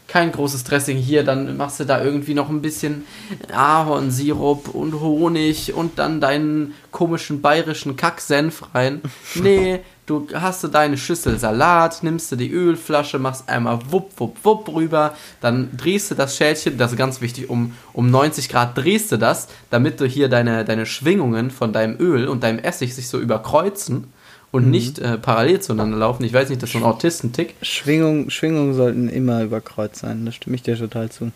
kein 0.08 0.32
großes 0.32 0.64
Dressing 0.64 0.98
hier, 0.98 1.24
dann 1.24 1.58
machst 1.58 1.80
du 1.80 1.86
da 1.86 2.04
irgendwie 2.04 2.34
noch 2.34 2.50
ein 2.50 2.62
bisschen 2.62 3.06
Ahornsirup 3.52 4.70
und 4.70 5.00
Honig 5.00 5.74
und 5.74 5.98
dann 5.98 6.22
deinen 6.22 6.74
komischen 6.92 7.42
bayerischen 7.42 7.96
Kacksenf 7.96 8.64
rein. 8.74 9.02
Nee, 9.36 9.80
du 10.06 10.28
hast 10.34 10.64
du 10.64 10.68
deine 10.68 10.98
Schüssel 10.98 11.40
Salat, 11.40 12.04
nimmst 12.04 12.32
du 12.32 12.36
die 12.36 12.52
Ölflasche, 12.52 13.20
machst 13.20 13.48
einmal 13.48 13.80
wupp, 13.90 14.12
wupp, 14.18 14.38
wupp 14.44 14.70
rüber, 14.70 15.16
dann 15.42 15.70
drehst 15.78 16.12
du 16.12 16.16
das 16.16 16.36
Schälchen, 16.36 16.78
das 16.78 16.92
ist 16.92 16.98
ganz 16.98 17.22
wichtig, 17.22 17.50
um, 17.50 17.74
um 17.94 18.10
90 18.10 18.50
Grad 18.50 18.78
drehst 18.78 19.12
du 19.12 19.18
das, 19.18 19.48
damit 19.70 20.00
du 20.00 20.06
hier 20.06 20.30
deine, 20.30 20.66
deine 20.66 20.86
Schwingungen 20.86 21.52
von 21.52 21.74
deinem 21.74 22.00
Öl 22.00 22.28
und 22.28 22.44
deinem 22.44 22.60
Essig 22.60 22.94
sich 22.94 23.08
so 23.08 23.20
überkreuzen 23.20 24.06
und 24.52 24.66
mhm. 24.66 24.72
nicht 24.72 25.00
äh, 25.00 25.18
parallel 25.18 25.62
zueinander 25.62 25.98
laufen. 25.98 26.24
Ich 26.24 26.34
weiß 26.34 26.50
nicht, 26.50 26.62
das 26.62 26.70
ist 26.70 26.74
so 26.74 26.80
ein 26.80 26.86
Autistentick. 26.86 27.56
Schwingung, 27.62 28.30
Schwingungen 28.30 28.74
sollten 28.74 29.10
immer 29.10 29.44
über 29.44 29.62
Kreuz 29.62 30.00
sein, 30.00 30.26
da 30.26 30.32
stimme 30.32 30.56
ich 30.56 30.64
dir 30.64 30.78
total 30.78 31.10
zu. 31.10 31.32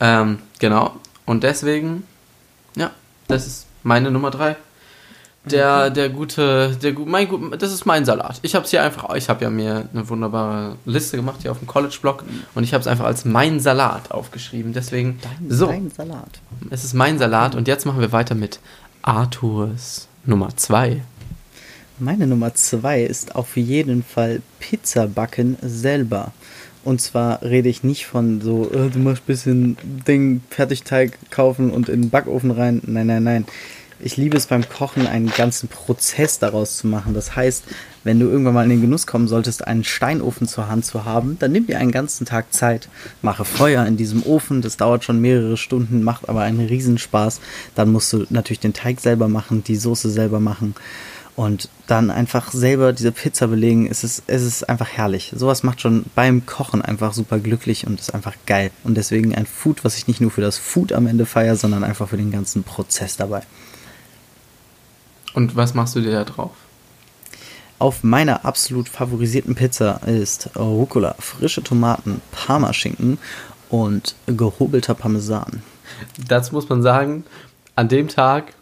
Ähm, 0.00 0.38
genau. 0.58 0.96
Und 1.24 1.42
deswegen, 1.42 2.04
ja, 2.76 2.90
das 3.28 3.46
ist 3.46 3.66
meine 3.82 4.10
Nummer 4.10 4.30
drei. 4.30 4.56
Der, 5.50 5.90
der 5.90 6.08
gute, 6.08 6.76
der 6.80 6.92
mein 7.00 7.28
das 7.58 7.72
ist 7.72 7.84
mein 7.84 8.04
Salat. 8.04 8.38
Ich 8.42 8.54
habe 8.54 8.64
es 8.64 8.70
hier 8.70 8.82
einfach, 8.82 9.12
ich 9.16 9.28
habe 9.28 9.42
ja 9.42 9.50
mir 9.50 9.88
eine 9.92 10.08
wunderbare 10.08 10.76
Liste 10.84 11.16
gemacht 11.16 11.38
hier 11.42 11.50
auf 11.50 11.58
dem 11.58 11.66
College-Blog 11.66 12.22
und 12.54 12.62
ich 12.62 12.72
habe 12.74 12.80
es 12.80 12.86
einfach 12.86 13.06
als 13.06 13.24
mein 13.24 13.58
Salat 13.58 14.12
aufgeschrieben. 14.12 14.72
Deswegen, 14.72 15.18
Dein, 15.20 15.50
so. 15.50 15.66
Dein 15.66 15.90
Salat. 15.90 16.40
Es 16.70 16.84
ist 16.84 16.94
mein 16.94 17.18
Salat 17.18 17.56
und 17.56 17.66
jetzt 17.66 17.86
machen 17.86 18.00
wir 18.00 18.12
weiter 18.12 18.36
mit 18.36 18.60
Arthurs 19.02 20.06
Nummer 20.24 20.56
zwei. 20.56 21.02
Meine 21.98 22.28
Nummer 22.28 22.54
zwei 22.54 23.02
ist 23.02 23.34
auf 23.34 23.56
jeden 23.56 24.04
Fall 24.04 24.42
Pizza 24.60 25.08
backen 25.08 25.56
selber. 25.60 26.32
Und 26.84 27.00
zwar 27.00 27.42
rede 27.42 27.68
ich 27.68 27.84
nicht 27.84 28.06
von 28.06 28.40
so, 28.40 28.70
äh, 28.72 28.90
du 28.90 28.98
musst 28.98 29.22
ein 29.22 29.26
bisschen 29.26 29.76
Ding, 30.06 30.42
Fertigteig 30.50 31.16
kaufen 31.30 31.70
und 31.70 31.88
in 31.88 32.02
den 32.02 32.10
Backofen 32.10 32.50
rein. 32.50 32.80
Nein, 32.86 33.06
nein, 33.06 33.22
nein. 33.22 33.46
Ich 34.04 34.16
liebe 34.16 34.36
es 34.36 34.46
beim 34.46 34.68
Kochen, 34.68 35.06
einen 35.06 35.30
ganzen 35.30 35.68
Prozess 35.68 36.40
daraus 36.40 36.76
zu 36.76 36.88
machen. 36.88 37.14
Das 37.14 37.36
heißt, 37.36 37.64
wenn 38.02 38.18
du 38.18 38.26
irgendwann 38.26 38.54
mal 38.54 38.64
in 38.64 38.70
den 38.70 38.80
Genuss 38.80 39.06
kommen 39.06 39.28
solltest, 39.28 39.66
einen 39.66 39.84
Steinofen 39.84 40.48
zur 40.48 40.68
Hand 40.68 40.84
zu 40.84 41.04
haben, 41.04 41.36
dann 41.38 41.52
nimm 41.52 41.68
dir 41.68 41.78
einen 41.78 41.92
ganzen 41.92 42.26
Tag 42.26 42.52
Zeit, 42.52 42.88
mache 43.22 43.44
Feuer 43.44 43.86
in 43.86 43.96
diesem 43.96 44.24
Ofen. 44.24 44.60
Das 44.60 44.76
dauert 44.76 45.04
schon 45.04 45.20
mehrere 45.20 45.56
Stunden, 45.56 46.02
macht 46.02 46.28
aber 46.28 46.40
einen 46.40 46.66
Riesenspaß. 46.66 47.40
Dann 47.76 47.92
musst 47.92 48.12
du 48.12 48.26
natürlich 48.28 48.60
den 48.60 48.72
Teig 48.72 49.00
selber 49.00 49.28
machen, 49.28 49.62
die 49.62 49.76
Soße 49.76 50.10
selber 50.10 50.40
machen 50.40 50.74
und 51.34 51.68
dann 51.86 52.10
einfach 52.10 52.52
selber 52.52 52.92
diese 52.92 53.12
Pizza 53.12 53.48
belegen, 53.48 53.86
es 53.90 54.04
ist, 54.04 54.24
es 54.26 54.42
ist 54.42 54.68
einfach 54.68 54.88
herrlich. 54.88 55.32
Sowas 55.34 55.62
macht 55.62 55.80
schon 55.80 56.04
beim 56.14 56.44
Kochen 56.44 56.82
einfach 56.82 57.14
super 57.14 57.38
glücklich 57.38 57.86
und 57.86 58.00
ist 58.00 58.14
einfach 58.14 58.34
geil. 58.46 58.70
Und 58.84 58.96
deswegen 58.96 59.34
ein 59.34 59.46
Food, 59.46 59.84
was 59.84 59.96
ich 59.96 60.08
nicht 60.08 60.20
nur 60.20 60.30
für 60.30 60.42
das 60.42 60.58
Food 60.58 60.92
am 60.92 61.06
Ende 61.06 61.24
feiere, 61.24 61.56
sondern 61.56 61.84
einfach 61.84 62.08
für 62.08 62.18
den 62.18 62.32
ganzen 62.32 62.64
Prozess 62.64 63.16
dabei. 63.16 63.42
Und 65.34 65.56
was 65.56 65.74
machst 65.74 65.94
du 65.96 66.00
dir 66.00 66.12
da 66.12 66.24
drauf? 66.24 66.52
Auf 67.78 68.04
meiner 68.04 68.44
absolut 68.44 68.88
favorisierten 68.88 69.54
Pizza 69.54 70.00
ist 70.06 70.50
Rucola, 70.56 71.16
frische 71.18 71.62
Tomaten, 71.62 72.20
Parmaschinken 72.30 73.18
und 73.70 74.14
gehobelter 74.26 74.94
Parmesan. 74.94 75.62
Das 76.28 76.52
muss 76.52 76.68
man 76.68 76.82
sagen, 76.82 77.24
an 77.74 77.88
dem 77.88 78.08
Tag 78.08 78.54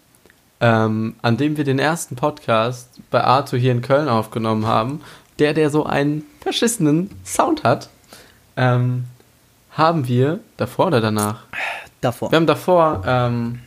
ähm, 0.61 1.15
an 1.23 1.37
dem 1.37 1.57
wir 1.57 1.65
den 1.65 1.79
ersten 1.79 2.17
Podcast 2.17 3.01
bei 3.11 3.25
Arthur 3.25 3.59
hier 3.59 3.73
in 3.73 3.81
Köln 3.81 4.09
aufgenommen 4.09 4.67
haben, 4.67 5.01
der, 5.39 5.55
der 5.55 5.71
so 5.71 5.85
einen 5.85 6.25
verschissenen 6.41 7.11
Sound 7.25 7.65
hat, 7.65 7.89
ähm, 8.57 9.07
haben 9.73 10.07
wir 10.07 10.41
davor 10.59 10.89
oder 10.89 11.01
danach? 11.01 11.45
Davor. 12.01 12.31
Wir 12.31 12.37
haben 12.37 12.47
davor 12.47 13.03
ähm, 13.07 13.61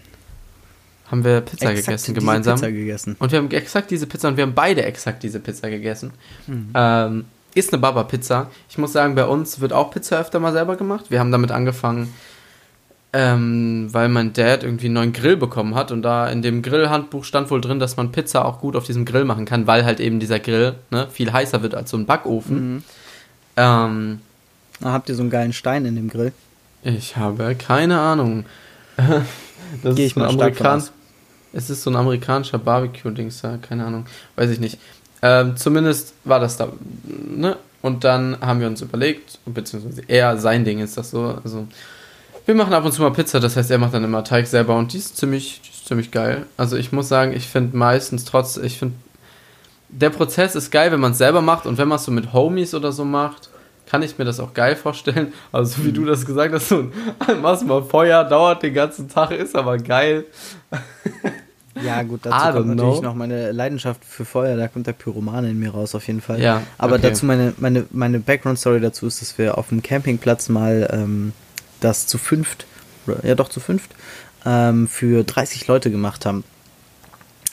haben 1.13 1.24
wir 1.24 1.41
Pizza 1.41 1.70
exakt 1.70 1.86
gegessen 1.86 2.15
gemeinsam. 2.15 2.55
Pizza 2.55 2.72
gegessen. 2.72 3.15
Und 3.20 3.32
wir 3.32 3.38
haben 3.38 3.51
exakt 3.51 3.91
diese 3.91 4.08
Pizza 4.08 4.29
und 4.29 4.38
wir 4.38 4.41
haben 4.41 4.55
beide 4.55 4.84
exakt 4.84 5.22
diese 5.22 5.39
Pizza 5.39 5.70
gegessen. 5.70 6.12
Mhm. 6.48 6.70
Ähm, 6.74 7.25
ist 7.53 7.72
eine 7.72 7.79
Baba-Pizza. 7.79 8.50
Ich 8.67 8.79
muss 8.79 8.93
sagen, 8.93 9.13
bei 9.13 9.25
uns 9.25 9.60
wird 9.60 9.74
auch 9.74 9.91
Pizza 9.91 10.20
öfter 10.20 10.39
mal 10.39 10.51
selber 10.53 10.75
gemacht. 10.75 11.05
Wir 11.12 11.20
haben 11.20 11.32
damit 11.32 11.51
angefangen, 11.51 12.12
ähm, 13.13 13.89
weil 13.91 14.10
mein 14.10 14.34
Dad 14.34 14.63
irgendwie 14.63 14.88
einen 14.88 14.96
neuen 14.96 15.13
Grill 15.13 15.38
bekommen 15.38 15.75
hat 15.75 15.91
und 15.91 16.01
da 16.01 16.27
in 16.27 16.41
dem 16.41 16.63
Grillhandbuch 16.63 17.25
stand 17.25 17.51
wohl 17.51 17.62
drin, 17.62 17.77
dass 17.77 17.96
man 17.96 18.12
Pizza 18.12 18.43
auch 18.43 18.60
gut 18.60 18.75
auf 18.75 18.86
diesem 18.86 19.05
Grill 19.05 19.24
machen 19.24 19.46
kann, 19.46 19.67
weil 19.67 19.86
halt 19.86 20.00
eben 20.00 20.20
dieser 20.20 20.39
Grill 20.39 20.74
ne, 20.89 21.08
viel 21.12 21.32
heißer 21.32 21.62
wird 21.62 21.75
als 21.75 21.91
so 21.91 21.98
ein 21.98 22.08
Backofen. 22.08 22.77
Mhm. 22.77 22.84
Ähm, 23.58 24.20
habt 24.84 25.10
ihr 25.10 25.15
so 25.15 25.22
einen 25.22 25.29
geilen 25.29 25.53
Stein 25.53 25.86
in 25.86 25.96
dem 25.96 26.10
Grill? 26.10 26.34
Ich 26.82 27.17
habe 27.17 27.53
keine 27.53 28.00
Ahnung. 28.00 28.46
das 28.98 29.96
Geh 29.96 30.05
ich 30.05 30.12
ist 30.13 30.15
mal 30.17 30.27
Amerikan 30.27 30.82
Es 31.53 31.69
ist 31.69 31.83
so 31.83 31.89
ein 31.89 31.95
amerikanischer 31.95 32.57
Barbecue-Dings 32.57 33.41
da, 33.41 33.57
keine 33.57 33.86
Ahnung, 33.86 34.05
weiß 34.36 34.50
ich 34.50 34.60
nicht. 34.60 34.79
Ähm, 35.22 35.55
zumindest 35.55 36.13
war 36.25 36.39
das 36.39 36.57
da, 36.57 36.67
ne? 37.05 37.57
Und 37.81 38.03
dann 38.05 38.38
haben 38.39 38.62
wir 38.62 38.67
uns 38.67 38.81
überlegt, 38.81 39.39
beziehungsweise 39.45 40.01
er, 40.07 40.38
sein 40.38 40.63
Ding 40.63 40.79
ist 40.79 40.98
das 40.98 41.12
so, 41.12 41.38
also 41.43 41.67
wir 42.45 42.55
machen 42.55 42.74
ab 42.74 42.86
und 42.86 42.93
zu 42.93 43.01
mal 43.01 43.12
Pizza, 43.12 43.39
das 43.39 43.55
heißt, 43.57 43.72
er 43.72 43.77
macht 43.77 43.93
dann 43.93 44.03
immer 44.03 44.24
Teig 44.24 44.48
selber 44.48 44.75
und 44.77 44.93
die 44.93 44.98
ist 44.98 45.17
ziemlich, 45.17 45.62
die 45.62 45.69
ist 45.69 45.88
ziemlich 45.88 46.12
geil. 46.12 46.45
Also 46.57 46.77
ich 46.77 46.91
muss 46.91 47.10
sagen, 47.10 47.33
ich 47.33 47.48
finde 47.48 47.75
meistens 47.75 48.25
trotz, 48.25 48.57
ich 48.57 48.77
finde, 48.77 48.95
der 49.89 50.10
Prozess 50.10 50.55
ist 50.55 50.72
geil, 50.72 50.91
wenn 50.91 51.00
man 51.00 51.12
es 51.12 51.17
selber 51.17 51.41
macht 51.41 51.65
und 51.65 51.77
wenn 51.77 51.88
man 51.88 51.98
es 51.98 52.05
so 52.05 52.12
mit 52.12 52.33
Homies 52.33 52.74
oder 52.74 52.91
so 52.91 53.05
macht, 53.05 53.50
kann 53.86 54.01
ich 54.01 54.17
mir 54.17 54.25
das 54.25 54.39
auch 54.39 54.53
geil 54.53 54.75
vorstellen. 54.75 55.33
Also 55.51 55.77
so 55.77 55.86
wie 55.86 55.89
mhm. 55.89 55.93
du 55.95 56.05
das 56.05 56.25
gesagt 56.25 56.53
hast, 56.53 56.69
so 56.69 56.89
machst 57.41 57.65
mal 57.65 57.83
Feuer, 57.83 58.24
dauert 58.24 58.63
den 58.63 58.74
ganzen 58.74 59.10
Tag, 59.10 59.31
ist 59.31 59.55
aber 59.55 59.77
geil. 59.77 60.25
Ja, 61.84 62.02
gut, 62.04 62.22
dazu 62.24 62.54
kommt 62.54 62.68
natürlich 62.75 63.02
noch 63.02 63.16
meine 63.16 63.52
Leidenschaft 63.52 64.04
für 64.06 64.25
Feuer, 64.25 64.56
da 64.58 64.68
kommt 64.68 64.88
der 64.88 64.94
Pyromane 64.94 65.50
in 65.50 65.60
mir 65.60 65.72
raus 65.72 65.96
auf 65.96 66.08
jeden 66.08 66.22
Fall. 66.22 66.42
Ja, 66.42 66.62
Aber 66.78 66.94
okay. 66.96 67.10
dazu 67.10 67.25
meine, 67.25 67.54
meine, 67.58 67.86
meine 67.92 68.20
Background-Story 68.20 68.80
dazu 68.80 69.08
ist, 69.08 69.22
dass 69.22 69.38
wir 69.38 69.58
auf 69.58 69.70
dem 69.70 69.82
Campingplatz 69.82 70.50
mal 70.50 70.90
ähm, 70.92 71.34
das 71.80 72.08
zu 72.08 72.18
fünft, 72.18 72.66
ja 73.24 73.36
doch 73.36 73.50
zu 73.50 73.60
fünft, 73.60 73.92
ähm, 74.46 74.88
für 74.88 75.24
30 75.24 75.68
Leute 75.68 75.92
gemacht 75.92 76.25
haben. 76.25 76.44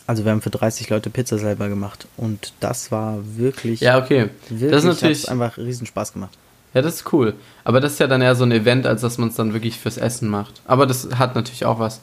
Also 0.07 0.25
wir 0.25 0.33
haben 0.33 0.43
für 0.43 0.51
30 0.51 0.91
Leute 0.91 1.09
Pizza 1.11 1.39
selber 1.39 1.69
gemacht 1.69 2.09
und 2.17 2.53
das 2.61 2.91
war 2.91 3.19
wirklich, 3.37 3.81
Ja, 3.81 3.99
okay. 4.03 4.31
wirklich 4.49 4.71
das 4.71 4.85
ist 4.85 4.89
natürlich. 5.03 5.29
einfach 5.31 5.57
riesen 5.57 5.87
Spaß 5.87 6.13
gemacht. 6.13 6.37
Ja, 6.75 6.83
das 6.83 6.95
ist 6.97 7.13
cool. 7.13 7.35
Aber 7.65 7.81
das 7.81 7.93
ist 7.95 7.99
ja 8.01 8.07
dann 8.07 8.23
eher 8.23 8.35
so 8.37 8.45
ein 8.45 8.53
Event, 8.53 8.87
als 8.87 9.01
dass 9.03 9.19
man 9.19 9.29
es 9.31 9.35
dann 9.35 9.53
wirklich 9.53 9.79
fürs 9.79 9.97
Essen 9.99 10.29
macht. 10.29 10.61
Aber 10.67 10.87
das 10.87 11.09
hat 11.19 11.35
natürlich 11.35 11.65
auch 11.65 11.79
was. 11.81 12.01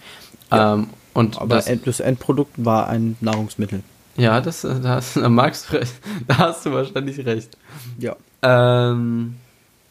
Ja. 0.51 0.73
Ähm, 0.75 0.89
und 1.13 1.39
Aber 1.41 1.55
das, 1.55 1.65
das, 1.65 1.79
das 1.83 1.99
Endprodukt 1.99 2.53
war 2.63 2.87
ein 2.89 3.17
Nahrungsmittel. 3.21 3.81
ja, 4.17 4.39
das, 4.41 4.63
äh, 4.63 4.79
da, 4.81 5.01
magst 5.29 5.69
du 5.71 5.77
recht. 5.77 5.93
Da 6.27 6.37
hast 6.37 6.65
du 6.65 6.71
wahrscheinlich 6.71 7.25
recht. 7.25 7.57
Ja. 7.99 8.15
Ähm, 8.43 9.35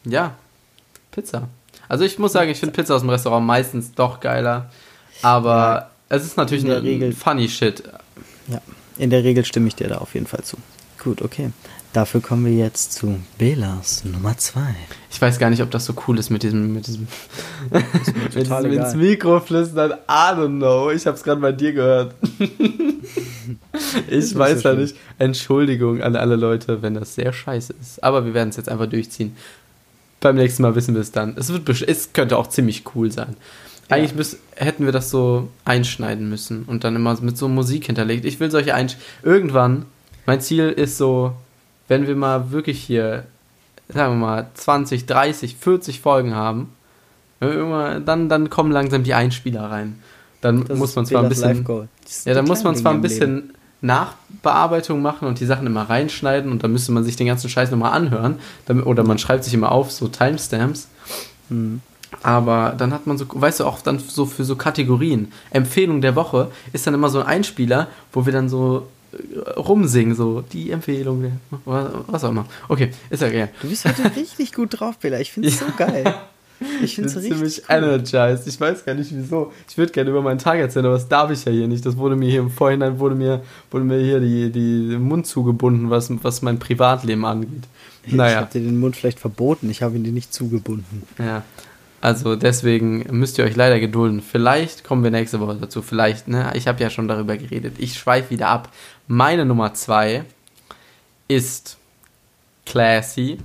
ja, 0.05 0.35
Pizza. 1.11 1.49
Also 1.89 2.05
ich 2.05 2.19
muss 2.19 2.33
sagen, 2.33 2.51
ich 2.51 2.59
finde 2.59 2.75
Pizza 2.75 2.95
aus 2.95 3.03
dem 3.03 3.11
Restaurant 3.11 3.47
meistens 3.47 3.93
doch 3.95 4.21
geiler. 4.21 4.71
Aber 5.23 5.91
es 6.09 6.25
ist 6.25 6.37
natürlich 6.37 6.63
in 6.65 6.71
der 6.71 6.79
ein 6.79 6.85
Regel- 6.85 7.13
funny 7.13 7.49
Shit. 7.49 7.83
Ja, 8.49 8.61
in 8.99 9.11
der 9.11 9.25
Regel 9.25 9.45
stimme 9.45 9.69
ich 9.69 9.75
dir 9.75 9.89
da 9.89 9.99
auf 9.99 10.15
jeden 10.15 10.27
Fall 10.27 10.43
zu. 10.45 10.57
Gut, 11.03 11.23
okay. 11.23 11.51
Dafür 11.97 12.21
kommen 12.21 12.45
wir 12.45 12.53
jetzt 12.53 12.93
zu 12.93 13.19
Belas 13.39 14.05
Nummer 14.05 14.37
2. 14.37 14.61
Ich 15.11 15.19
weiß 15.19 15.39
gar 15.39 15.49
nicht, 15.49 15.63
ob 15.63 15.71
das 15.71 15.87
so 15.87 15.95
cool 16.07 16.19
ist 16.19 16.29
mit 16.29 16.43
diesem, 16.43 16.75
mit 16.75 16.87
diesem, 16.87 17.09
mit 17.71 18.35
total 18.35 18.65
diesem 18.65 18.85
ins 18.85 18.95
Mikro 18.95 19.41
flüstern. 19.41 19.93
I 20.07 20.35
don't 20.35 20.59
know. 20.59 20.91
Ich 20.91 21.07
habe 21.07 21.17
es 21.17 21.23
gerade 21.23 21.41
bei 21.41 21.53
dir 21.53 21.73
gehört. 21.73 22.15
ich 24.11 24.39
weiß 24.39 24.63
ja 24.65 24.75
nicht. 24.75 24.95
Entschuldigung 25.19 26.03
an 26.03 26.17
alle 26.17 26.37
Leute, 26.37 26.83
wenn 26.83 26.93
das 26.93 27.15
sehr 27.15 27.33
scheiße 27.33 27.75
ist. 27.81 28.05
Aber 28.05 28.27
wir 28.27 28.35
werden 28.35 28.51
es 28.51 28.59
jetzt 28.59 28.69
einfach 28.69 28.91
durchziehen. 28.91 29.35
Beim 30.21 30.37
nächsten 30.37 30.65
Mal 30.65 30.75
wissen 30.75 30.93
wir 30.93 31.01
es 31.01 31.13
dann. 31.13 31.35
Es, 31.39 31.51
wird, 31.51 31.67
es 31.81 32.13
könnte 32.13 32.37
auch 32.37 32.49
ziemlich 32.49 32.85
cool 32.95 33.11
sein. 33.11 33.39
Eigentlich 33.89 34.15
müß, 34.15 34.37
hätten 34.57 34.85
wir 34.85 34.93
das 34.93 35.09
so 35.09 35.49
einschneiden 35.65 36.29
müssen 36.29 36.65
und 36.65 36.85
dann 36.85 36.95
immer 36.95 37.19
mit 37.23 37.39
so 37.39 37.49
Musik 37.49 37.87
hinterlegt. 37.87 38.27
Ich 38.27 38.39
will 38.39 38.51
solche 38.51 38.75
Einsch... 38.75 38.99
Irgendwann, 39.23 39.87
mein 40.27 40.43
Ziel 40.43 40.69
ist 40.69 40.99
so, 40.99 41.33
wenn 41.89 42.07
wir 42.07 42.17
mal 42.17 42.51
wirklich 42.51 42.83
hier, 42.83 43.25
sagen 43.89 44.15
wir 44.15 44.27
mal, 44.27 44.47
20, 44.55 45.07
30, 45.07 45.57
40 45.57 46.01
Folgen 46.01 46.35
haben, 46.35 46.73
irgendwann- 47.41 48.05
dann, 48.05 48.29
dann 48.29 48.51
kommen 48.51 48.73
langsam 48.73 49.03
die 49.05 49.15
Einspieler 49.15 49.71
rein. 49.71 49.99
Dann 50.41 50.65
Das 50.65 50.79
muss 50.79 50.97
man 50.97 51.07
zwar 51.07 51.23
ein 51.23 51.29
bisschen... 51.29 51.67
Ja, 52.25 52.35
dann 52.35 52.45
muss 52.47 52.63
man 52.65 52.77
zwar 52.77 52.93
ein 52.93 52.97
im 52.97 53.03
Leben. 53.03 53.09
bisschen 53.15 53.51
Nachbearbeitung 53.81 55.03
machen 55.03 55.29
und 55.29 55.41
die 55.41 55.47
Sachen 55.47 55.67
immer 55.67 55.83
reinschneiden 55.89 56.51
und 56.51 56.63
dann 56.63 56.73
müsste 56.73 56.93
man 56.93 57.05
sich 57.05 57.17
den 57.17 57.27
ganzen 57.27 57.49
Scheiß 57.49 57.71
nochmal 57.71 57.93
anhören. 57.93 58.37
Damit, 58.67 58.87
oder 58.87 59.05
man 59.05 59.19
schreibt 59.19 59.45
sich 59.45 59.55
immer 59.55 59.73
auf, 59.73 59.91
so 59.93 60.09
Timestamps. 60.09 60.89
Mhm. 61.49 61.81
Aber 62.23 62.75
dann 62.77 62.93
hat 62.93 63.07
man 63.07 63.19
so, 63.19 63.27
weißt 63.29 63.61
du, 63.61 63.65
auch 63.67 63.81
dann 63.81 63.99
so 63.99 64.27
für 64.27 64.45
so 64.45 64.57
Kategorien. 64.57 65.33
Empfehlung 65.51 66.01
der 66.01 66.15
Woche 66.17 66.51
ist 66.73 66.87
dann 66.87 66.95
immer 66.95 67.09
so 67.09 67.21
ein 67.21 67.27
Einspieler, 67.27 67.89
wo 68.13 68.25
wir 68.25 68.33
dann 68.33 68.49
so 68.49 68.87
rumsingen, 69.57 70.15
so 70.15 70.43
die 70.53 70.71
Empfehlung, 70.71 71.23
der, 71.23 71.33
was 72.07 72.25
auch 72.25 72.31
immer. 72.31 72.47
Okay, 72.69 72.91
ist 73.11 73.23
ja 73.23 73.29
geil. 73.31 73.49
Du 73.63 73.69
bist 73.69 73.85
heute 73.85 74.15
richtig 74.17 74.53
gut 74.53 74.79
drauf, 74.81 74.99
Bela. 74.99 75.21
Ich 75.21 75.33
finde 75.33 75.49
es 75.49 75.59
so 75.59 75.67
geil. 75.77 76.15
Ich 76.83 76.95
finde 76.95 77.11
Ich 77.11 77.17
es 77.17 77.23
richtig 77.23 77.33
ziemlich 77.37 77.63
energized. 77.69 78.47
Ich 78.47 78.59
weiß 78.59 78.85
gar 78.87 78.95
nicht 78.95 79.15
wieso. 79.15 79.53
Ich 79.69 79.77
würde 79.77 79.93
gerne 79.93 80.09
über 80.09 80.23
meinen 80.23 80.39
Tag 80.39 80.59
erzählen, 80.59 80.87
aber 80.87 80.95
das 80.95 81.07
darf 81.07 81.31
ich 81.31 81.45
ja 81.45 81.53
hier 81.53 81.69
nicht. 81.69 81.85
Das 81.85 81.99
wurde 81.99 82.17
mir 82.17 82.31
hier 82.31 82.41
im 82.41 82.51
Vorhinein, 82.51 82.99
wurde 82.99 83.15
mir, 83.15 83.43
wurde 83.71 83.85
mir 83.85 83.99
hier 84.01 84.21
die, 84.21 84.51
die 84.51 84.97
Mund 84.97 85.27
zugebunden, 85.27 85.91
was, 85.91 86.11
was 86.23 86.41
mein 86.41 86.59
Privatleben 86.59 87.27
angeht. 87.27 87.65
Ich 88.07 88.15
Naja. 88.15 88.37
habe 88.37 88.51
dir 88.53 88.61
den 88.63 88.79
Mund 88.81 88.97
vielleicht 88.97 89.19
verboten, 89.21 89.69
ich 89.69 89.83
habe 89.83 89.97
ihn 89.97 90.05
dir 90.05 90.13
nicht 90.13 90.33
zugebunden. 90.33 91.03
Ja. 91.19 91.43
Also 92.01 92.37
deswegen 92.37 93.07
müsst 93.11 93.39
ihr 93.39 93.45
euch 93.45 93.57
leider 93.57 93.81
gedulden. 93.81 94.21
Vielleicht 94.23 94.85
kommen 94.85 95.03
wir 95.03 95.11
nächste 95.11 95.41
Woche 95.41 95.57
dazu. 95.57 95.83
Vielleicht, 95.83 96.29
ne? 96.29 96.53
Ich 96.55 96.69
habe 96.69 96.83
ja 96.83 96.91
schon 96.91 97.09
darüber 97.09 97.37
geredet. 97.37 97.77
Ich 97.79 97.99
schweife 97.99 98.31
wieder 98.31 98.49
ab. 98.49 98.71
Meine 99.09 99.45
Nummer 99.45 99.75
zwei 99.75 100.25
ist 101.29 101.79
Classy. 102.65 103.39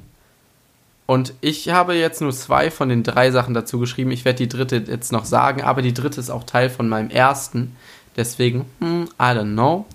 Und 1.06 1.34
ich 1.42 1.70
habe 1.70 1.96
jetzt 1.96 2.22
nur 2.22 2.32
zwei 2.32 2.72
von 2.72 2.90
den 2.90 3.04
drei 3.04 3.32
Sachen 3.32 3.54
dazu 3.54 3.80
geschrieben. 3.80 4.12
Ich 4.12 4.26
werde 4.26 4.38
die 4.38 4.48
dritte 4.48 4.78
jetzt 4.78 5.12
noch 5.12 5.26
sagen, 5.26 5.62
aber 5.62 5.82
die 5.82 5.94
dritte 5.94 6.20
ist 6.20 6.30
auch 6.30 6.44
Teil 6.44 6.70
von 6.70 6.88
meinem 6.88 7.10
ersten. 7.10 7.76
Deswegen, 8.16 8.66
hm, 8.80 9.10
I 9.20 9.24
don't 9.24 9.54
know. 9.54 9.86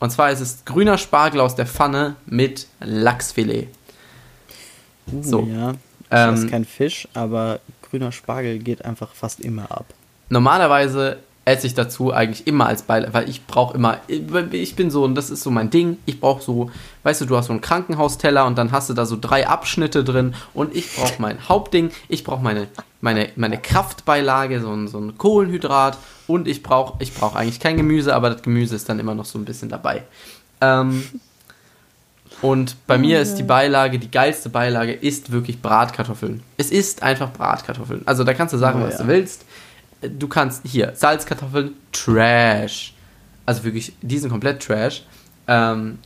Und 0.00 0.10
zwar 0.10 0.30
ist 0.30 0.40
es 0.40 0.64
grüner 0.64 0.98
Spargel 0.98 1.40
aus 1.40 1.54
der 1.56 1.66
Pfanne 1.66 2.16
mit 2.26 2.66
Lachsfilet. 2.80 3.68
Uh, 5.12 5.22
So. 5.22 5.42
Ja. 5.42 5.72
Ich 5.72 5.76
Ähm, 6.10 6.50
kein 6.50 6.64
Fisch, 6.64 7.08
aber 7.14 7.60
grüner 7.92 8.10
Spargel 8.10 8.58
geht 8.58 8.84
einfach 8.84 9.12
fast 9.14 9.40
immer 9.40 9.70
ab. 9.70 9.84
normalerweise 10.30 11.18
esse 11.44 11.66
ich 11.66 11.74
dazu 11.74 12.12
eigentlich 12.12 12.46
immer 12.46 12.66
als 12.66 12.82
Beilage, 12.82 13.12
weil 13.14 13.28
ich 13.28 13.46
brauche 13.46 13.74
immer, 13.76 13.98
ich 14.06 14.76
bin 14.76 14.90
so, 14.90 15.04
und 15.04 15.16
das 15.16 15.28
ist 15.28 15.42
so 15.42 15.50
mein 15.50 15.70
Ding, 15.70 15.98
ich 16.06 16.20
brauche 16.20 16.42
so, 16.42 16.70
weißt 17.02 17.20
du, 17.20 17.26
du 17.26 17.36
hast 17.36 17.46
so 17.46 17.52
einen 17.52 17.60
Krankenhausteller 17.60 18.46
und 18.46 18.56
dann 18.56 18.70
hast 18.70 18.88
du 18.88 18.94
da 18.94 19.06
so 19.06 19.18
drei 19.20 19.48
Abschnitte 19.48 20.04
drin 20.04 20.34
und 20.54 20.74
ich 20.74 20.94
brauche 20.94 21.20
mein 21.20 21.48
Hauptding, 21.48 21.90
ich 22.08 22.22
brauche 22.22 22.42
meine, 22.42 22.68
meine, 23.00 23.30
meine 23.34 23.58
Kraftbeilage, 23.58 24.60
so 24.60 24.72
ein, 24.72 24.86
so 24.86 24.98
ein 24.98 25.18
Kohlenhydrat 25.18 25.98
und 26.28 26.46
ich 26.46 26.62
brauche 26.62 27.02
ich 27.02 27.12
brauch 27.12 27.34
eigentlich 27.34 27.60
kein 27.60 27.76
Gemüse, 27.76 28.14
aber 28.14 28.30
das 28.30 28.42
Gemüse 28.42 28.76
ist 28.76 28.88
dann 28.88 29.00
immer 29.00 29.16
noch 29.16 29.24
so 29.24 29.38
ein 29.38 29.44
bisschen 29.44 29.68
dabei. 29.68 30.04
Ähm, 30.60 31.04
und 32.42 32.76
bei 32.86 32.98
mir 32.98 33.20
ist 33.20 33.36
die 33.36 33.42
Beilage, 33.42 33.98
die 33.98 34.10
geilste 34.10 34.48
Beilage 34.50 34.92
ist 34.92 35.32
wirklich 35.32 35.62
Bratkartoffeln. 35.62 36.42
Es 36.58 36.70
ist 36.70 37.02
einfach 37.02 37.32
Bratkartoffeln. 37.32 38.02
Also 38.04 38.24
da 38.24 38.34
kannst 38.34 38.52
du 38.52 38.58
sagen, 38.58 38.82
Oh, 38.82 38.86
was 38.86 38.98
ja. 38.98 39.02
du 39.02 39.08
willst. 39.08 39.44
Du 40.02 40.26
kannst 40.28 40.62
hier 40.66 40.92
Salzkartoffeln, 40.94 41.74
Trash. 41.92 42.92
Also 43.46 43.64
wirklich, 43.64 43.92
die 44.02 44.18
sind 44.18 44.30
komplett 44.30 44.60
Trash. 44.62 45.04
Ähm, 45.46 45.98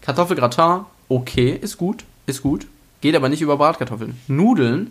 Kartoffelgratin, 0.00 0.84
okay, 1.08 1.58
ist 1.60 1.78
gut, 1.78 2.04
ist 2.26 2.42
gut. 2.42 2.66
Geht 3.00 3.14
aber 3.16 3.28
nicht 3.28 3.42
über 3.42 3.56
Bratkartoffeln. 3.56 4.18
Nudeln, 4.28 4.90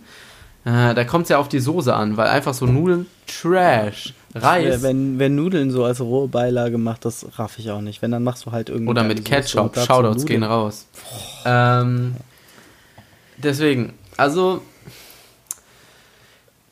äh, 0.66 0.94
da 0.94 1.04
kommt 1.04 1.24
es 1.24 1.30
ja 1.30 1.38
auf 1.38 1.50
die 1.50 1.60
Soße 1.60 1.94
an, 1.94 2.16
weil 2.16 2.28
einfach 2.28 2.54
so 2.54 2.66
Nudeln, 2.66 3.08
Trash. 3.28 4.13
Reis 4.36 4.82
wenn, 4.82 5.19
wenn 5.19 5.36
Nudeln 5.36 5.72
so 5.72 5.84
als 5.84 6.02
rohe 6.02 6.28
Beilage 6.28 6.78
macht, 6.78 7.06
das 7.06 7.26
raff 7.38 7.60
ich 7.60 7.69
auch 7.72 7.82
nicht. 7.82 8.02
Wenn, 8.02 8.12
dann 8.12 8.24
machst 8.24 8.46
du 8.46 8.52
halt 8.52 8.69
irgendwie. 8.69 8.89
oder 8.89 9.04
mit 9.04 9.24
Ketchup. 9.26 9.78
Shoutouts 9.78 10.26
gehen 10.26 10.43
raus. 10.43 10.88
Ähm, 11.46 12.15
deswegen, 13.38 13.93
also 14.17 14.62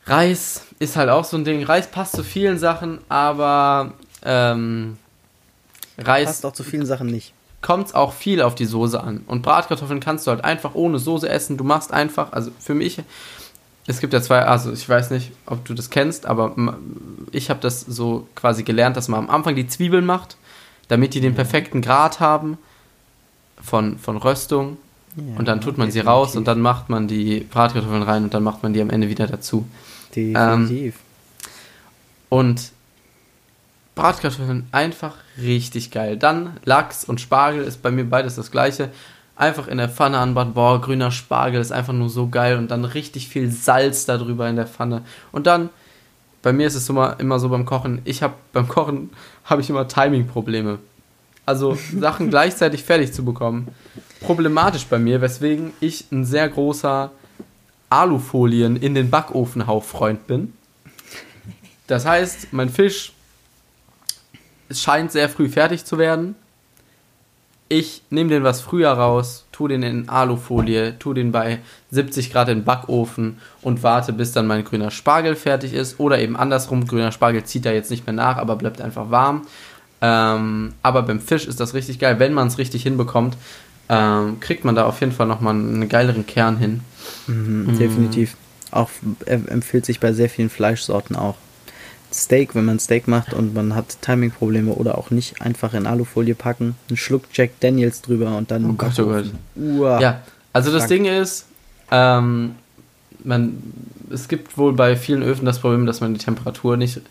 Reis 0.06 0.63
ist 0.80 0.95
halt 0.95 1.10
auch 1.10 1.24
so 1.26 1.38
ein 1.38 1.43
Ding. 1.43 1.63
Reis 1.63 1.88
passt 1.88 2.15
zu 2.15 2.24
vielen 2.24 2.58
Sachen, 2.58 3.00
aber 3.08 3.93
ähm, 4.24 4.97
Reis 5.97 6.26
Passt 6.26 6.45
auch 6.45 6.54
zu 6.54 6.63
vielen 6.63 6.86
Sachen 6.86 7.08
nicht. 7.08 7.34
kommt 7.62 7.93
auch 7.93 8.13
viel 8.13 8.41
auf 8.41 8.56
die 8.56 8.65
Soße 8.65 9.02
an. 9.02 9.24
Und 9.28 9.43
Bratkartoffeln 9.43 10.00
kannst 10.00 10.26
du 10.26 10.32
halt 10.32 10.43
einfach 10.43 10.74
ohne 10.74 10.97
Soße 10.97 11.30
essen. 11.30 11.58
Du 11.58 11.63
machst 11.63 11.93
einfach, 11.93 12.32
also 12.32 12.52
für 12.60 12.74
mich, 12.74 13.00
es 13.91 13.99
gibt 13.99 14.13
ja 14.13 14.21
zwei, 14.21 14.39
also 14.39 14.71
ich 14.71 14.88
weiß 14.88 15.12
nicht, 15.12 15.32
ob 15.45 15.63
du 15.65 15.73
das 15.73 15.89
kennst, 15.89 16.25
aber 16.25 16.56
ich 17.32 17.49
habe 17.49 17.60
das 17.60 17.82
so 17.82 18.27
quasi 18.36 18.63
gelernt, 18.63 18.97
dass 18.97 19.08
man 19.08 19.19
am 19.19 19.30
Anfang 19.30 19.56
die 19.56 19.67
Zwiebeln 19.67 20.06
macht, 20.06 20.38
damit 20.88 21.13
die 21.13 21.21
den 21.21 21.36
perfekten 21.36 21.82
Grad 21.82 22.19
haben 22.19 22.58
von, 23.62 23.97
von 23.99 24.17
Röstung. 24.17 24.77
Ja, 25.15 25.38
und 25.38 25.47
dann 25.47 25.60
tut 25.60 25.77
man 25.77 25.91
sie 25.91 25.99
raus 25.99 26.36
und 26.36 26.47
dann 26.47 26.62
macht 26.62 26.89
man 26.89 27.08
die 27.08 27.41
Bratkartoffeln 27.41 28.04
rein 28.04 28.23
und 28.23 28.34
dann 28.34 28.43
macht 28.43 28.63
man 28.63 28.73
die 28.73 28.82
am 28.82 28.89
Ende 28.89 29.10
wieder 29.10 29.27
dazu. 29.27 29.67
Definitiv. 30.15 30.95
Und 32.30 32.71
Bratkartoffeln 33.95 34.67
einfach 34.71 35.15
richtig 35.38 35.91
geil. 35.91 36.17
Dann 36.17 36.58
Lachs 36.63 37.04
und 37.04 37.19
Spargel 37.19 37.63
ist 37.63 37.82
bei 37.82 37.91
mir 37.91 38.06
beides 38.06 38.36
das 38.36 38.51
gleiche. 38.51 38.89
Einfach 39.41 39.67
in 39.67 39.80
der 39.80 39.89
Pfanne 39.89 40.19
anbauen, 40.19 40.54
boah, 40.54 40.80
grüner 40.80 41.10
Spargel 41.10 41.60
ist 41.60 41.71
einfach 41.71 41.93
nur 41.93 42.10
so 42.10 42.27
geil 42.27 42.60
und 42.60 42.69
dann 42.69 42.86
richtig 42.86 43.27
viel 43.27 43.49
Salz 43.49 44.06
darüber 44.06 44.47
in 44.47 44.56
der 44.56 44.67
Pfanne. 44.67 45.01
Und 45.32 45.47
dann, 45.47 45.71
bei 46.43 46.54
mir 46.54 46.67
ist 46.67 46.75
es 46.75 46.88
immer, 46.88 47.19
immer 47.19 47.39
so 47.39 47.49
beim 47.49 47.65
Kochen, 47.65 48.04
ich 48.06 48.21
habe 48.21 48.36
beim 48.54 48.67
Kochen 48.67 49.10
habe 49.45 49.62
ich 49.62 49.69
immer 49.71 49.88
Timing-Probleme. 49.88 50.77
Also 51.43 51.75
Sachen 51.97 52.30
gleichzeitig 52.30 52.84
fertig 52.84 53.13
zu 53.13 53.25
bekommen. 53.25 53.69
Problematisch 54.19 54.86
bei 54.86 54.99
mir, 54.99 55.21
weswegen 55.21 55.73
ich 55.80 56.06
ein 56.12 56.23
sehr 56.23 56.47
großer 56.47 57.10
Alufolien 57.89 58.75
in 58.75 58.93
den 58.93 59.10
Backofenhauch-Freund 59.10 60.27
bin. 60.27 60.54
Das 61.88 62.06
heißt, 62.06 62.54
mein 62.54 62.69
Fisch 62.69 63.13
scheint 64.71 65.12
sehr 65.12 65.30
früh 65.30 65.49
fertig 65.49 65.84
zu 65.84 65.97
werden. 65.97 66.36
Ich 67.72 68.02
nehme 68.10 68.30
den 68.30 68.44
was 68.44 68.60
früher 68.60 68.92
raus, 68.92 69.46
tu 69.54 69.70
den 69.70 69.82
in 69.82 70.10
Alufolie, 70.10 71.00
tu 71.00 71.14
den 71.14 71.32
bei 71.32 71.60
70 71.92 72.30
Grad 72.30 72.50
in 72.50 72.58
den 72.58 72.64
Backofen 72.66 73.38
und 73.62 73.82
warte, 73.82 74.12
bis 74.12 74.34
dann 74.34 74.46
mein 74.46 74.66
grüner 74.66 74.92
Spargel 74.92 75.38
fertig 75.38 75.74
ist. 75.74 75.98
Oder 75.98 76.20
eben 76.20 76.36
andersrum, 76.36 76.86
grüner 76.86 77.14
Spargel 77.14 77.46
zieht 77.46 77.64
da 77.66 77.72
jetzt 77.72 77.90
nicht 77.90 78.06
mehr 78.06 78.14
nach, 78.14 78.36
aber 78.36 78.58
bleibt 78.58 78.82
einfach 78.82 79.10
warm. 79.10 79.44
Ähm, 80.02 80.74
aber 80.84 81.04
beim 81.04 81.22
Fisch 81.22 81.48
ist 81.48 81.62
das 81.62 81.74
richtig 81.74 81.98
geil. 81.98 82.20
Wenn 82.20 82.34
man 82.34 82.50
es 82.50 82.58
richtig 82.58 82.84
hinbekommt, 82.84 83.38
ähm, 83.88 84.42
kriegt 84.42 84.66
man 84.66 84.76
da 84.76 84.86
auf 84.86 85.00
jeden 85.00 85.14
Fall 85.14 85.28
nochmal 85.28 85.54
einen 85.54 85.88
geileren 85.88 86.26
Kern 86.26 86.58
hin. 86.58 86.82
Mhm, 87.28 87.78
definitiv. 87.80 88.36
Auch 88.72 88.90
äh, 89.24 89.40
empfiehlt 89.48 89.86
sich 89.86 90.02
bei 90.02 90.12
sehr 90.12 90.30
vielen 90.30 90.50
Fleischsorten 90.50 91.16
auch. 91.16 91.38
Steak, 92.13 92.56
wenn 92.56 92.65
man 92.65 92.80
Steak 92.80 93.08
macht 93.08 93.34
und 93.34 93.54
man 93.54 93.74
hat 93.76 94.02
Timing-Probleme 94.02 94.74
oder 94.74 94.97
auch 94.97 95.12
nicht, 95.12 95.41
einfach 95.41 95.74
in 95.74 95.88
Alufolie 95.88 96.36
packen, 96.36 96.76
einen 96.89 96.97
Schluck 96.97 97.24
Jack 97.34 97.60
Daniels 97.62 98.02
drüber 98.02 98.38
und 98.38 98.52
dann. 98.52 98.69
Oh 98.69 98.74
Gott, 98.74 99.00
oh 99.00 99.06
Gott. 99.06 99.32
Uah. 99.56 100.02
Ja, 100.02 100.21
also 100.54 100.71
das. 100.71 100.88
Ding 100.88 101.06
ist, 101.06 101.45
ähm, 101.89 102.56
man, 103.24 103.62
es 104.10 104.28
gibt 104.28 104.58
wohl 104.58 104.74
bei 104.74 104.95
vielen 104.95 105.24
Öfen 105.24 105.45
das 105.45 105.60
Problem, 105.60 105.86
dass 105.86 106.02
man 106.02 106.13
die 106.13 106.19
Temperatur 106.19 106.76
nicht 106.76 107.02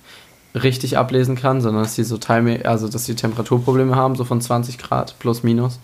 richtig 0.54 0.98
ablesen 0.98 1.36
kann, 1.36 1.60
sondern 1.60 1.84
dass 1.84 1.94
die 1.94 2.04
so 2.04 2.18
Timing, 2.18 2.62
also 2.66 2.88
dass 2.88 3.04
die 3.04 3.14
Temperaturprobleme 3.14 3.94
haben, 3.94 4.16
so 4.16 4.24
von 4.24 4.40
20 4.40 4.78
Grad 4.78 5.18
plus 5.18 5.42
minus. 5.42 5.78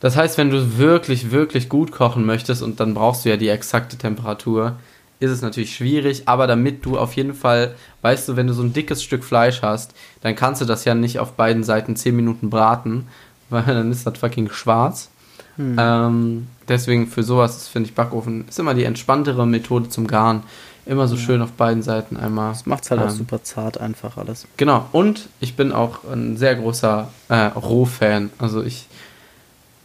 Das 0.00 0.16
heißt, 0.16 0.36
wenn 0.36 0.50
du 0.50 0.78
wirklich, 0.78 1.30
wirklich 1.30 1.68
gut 1.68 1.92
kochen 1.92 2.26
möchtest 2.26 2.62
und 2.62 2.80
dann 2.80 2.94
brauchst 2.94 3.24
du 3.24 3.30
ja 3.30 3.36
die 3.36 3.48
exakte 3.48 3.96
Temperatur, 3.96 4.76
ist 5.18 5.30
es 5.30 5.42
natürlich 5.42 5.74
schwierig, 5.74 6.22
aber 6.26 6.46
damit 6.46 6.84
du 6.84 6.98
auf 6.98 7.14
jeden 7.14 7.34
Fall, 7.34 7.74
weißt 8.02 8.28
du, 8.28 8.36
wenn 8.36 8.46
du 8.46 8.52
so 8.52 8.62
ein 8.62 8.72
dickes 8.72 9.02
Stück 9.02 9.24
Fleisch 9.24 9.62
hast, 9.62 9.94
dann 10.20 10.36
kannst 10.36 10.60
du 10.60 10.66
das 10.66 10.84
ja 10.84 10.94
nicht 10.94 11.18
auf 11.18 11.32
beiden 11.32 11.64
Seiten 11.64 11.96
10 11.96 12.14
Minuten 12.14 12.50
braten, 12.50 13.08
weil 13.50 13.64
dann 13.64 13.90
ist 13.90 14.06
das 14.06 14.18
fucking 14.18 14.50
schwarz. 14.50 15.10
Hm. 15.56 15.76
Ähm, 15.78 16.46
deswegen 16.68 17.06
für 17.06 17.22
sowas 17.22 17.68
finde 17.68 17.88
ich, 17.88 17.94
Backofen 17.94 18.46
ist 18.48 18.58
immer 18.58 18.74
die 18.74 18.84
entspanntere 18.84 19.46
Methode 19.46 19.88
zum 19.88 20.06
Garen. 20.06 20.42
Immer 20.84 21.08
so 21.08 21.16
schön 21.16 21.42
auf 21.42 21.50
beiden 21.52 21.82
Seiten 21.82 22.16
einmal. 22.16 22.52
Das 22.52 22.64
macht's 22.64 22.92
halt 22.92 23.00
auch 23.00 23.08
ähm, 23.08 23.16
super 23.16 23.42
zart 23.42 23.78
einfach 23.78 24.16
alles. 24.18 24.46
Genau, 24.56 24.86
und 24.92 25.28
ich 25.40 25.56
bin 25.56 25.72
auch 25.72 26.04
ein 26.04 26.36
sehr 26.36 26.54
großer 26.54 27.08
äh, 27.28 27.34
Rohfan. 27.34 28.30
Also 28.38 28.62
ich 28.62 28.86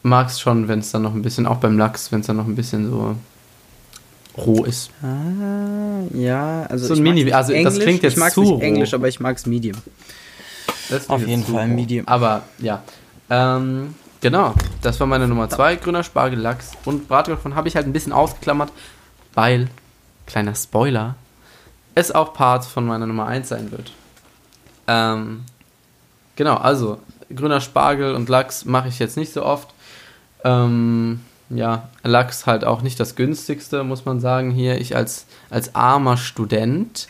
mag 0.04 0.28
es 0.28 0.40
schon, 0.40 0.68
wenn 0.68 0.78
es 0.80 0.92
dann 0.92 1.02
noch 1.02 1.16
ein 1.16 1.24
bisschen, 1.24 1.48
auch 1.48 1.58
beim 1.58 1.78
Lachs, 1.78 2.12
wenn 2.12 2.20
es 2.20 2.28
dann 2.28 2.38
noch 2.38 2.46
ein 2.46 2.56
bisschen 2.56 2.88
so 2.88 3.16
roh 4.38 4.64
ist. 4.64 4.90
Ah, 5.04 6.04
ja, 6.14 6.64
also 6.64 6.88
So 6.88 6.94
ein 6.94 7.04
Mini- 7.04 7.24
nicht 7.26 7.36
also 7.36 7.52
das 7.52 7.58
Englisch, 7.60 7.84
klingt 7.84 8.04
jetzt 8.04 8.14
ich 8.14 8.20
mag's 8.20 8.34
zu 8.34 8.42
nicht 8.42 8.52
roh. 8.52 8.60
Englisch, 8.60 8.94
aber 8.94 9.08
ich 9.08 9.20
mag's 9.20 9.46
Medium. 9.46 9.78
Das 10.90 11.04
ist 11.04 11.10
Auf 11.10 11.26
jeden 11.26 11.44
Fall 11.44 11.68
roh. 11.68 11.74
Medium. 11.74 12.08
Aber 12.08 12.44
ja, 12.60 12.84
ähm, 13.30 13.96
genau, 14.22 14.54
das 14.82 15.00
war 15.00 15.08
meine 15.08 15.28
Nummer 15.28 15.50
zwei, 15.50 15.76
grüner 15.76 16.04
Spargel, 16.04 16.40
Lachs 16.40 16.72
und 16.86 17.08
Bratkartoffeln 17.08 17.56
habe 17.56 17.68
ich 17.68 17.76
halt 17.76 17.88
ein 17.88 17.94
bisschen 17.94 18.12
ausgeklammert, 18.14 18.72
weil, 19.34 19.68
kleiner 20.28 20.56
Spoiler, 20.56 21.16
es 21.96 22.12
auch 22.12 22.34
Part 22.34 22.66
von 22.66 22.86
meiner 22.86 23.06
Nummer 23.08 23.28
eins 23.28 23.50
sein 23.50 23.72
wird. 23.72 23.92
Ähm, 24.88 25.42
genau, 26.36 26.56
also 26.56 27.00
grüner 27.34 27.62
Spargel 27.62 28.16
und 28.16 28.28
Lachs 28.30 28.66
mache 28.66 28.88
ich 28.90 29.00
jetzt 29.00 29.16
nicht 29.18 29.32
so 29.34 29.44
oft. 29.46 29.70
Ähm, 30.44 31.22
ja, 31.54 31.90
Lachs 32.04 32.46
halt 32.46 32.64
auch 32.66 32.82
nicht 32.82 33.00
das 33.00 33.16
günstigste, 33.16 33.84
muss 33.84 34.06
man 34.06 34.20
sagen, 34.20 34.52
hier. 34.52 34.80
Ich 34.80 34.96
als, 34.96 35.26
als 35.50 35.76
armer 35.76 36.18
Student 36.18 37.08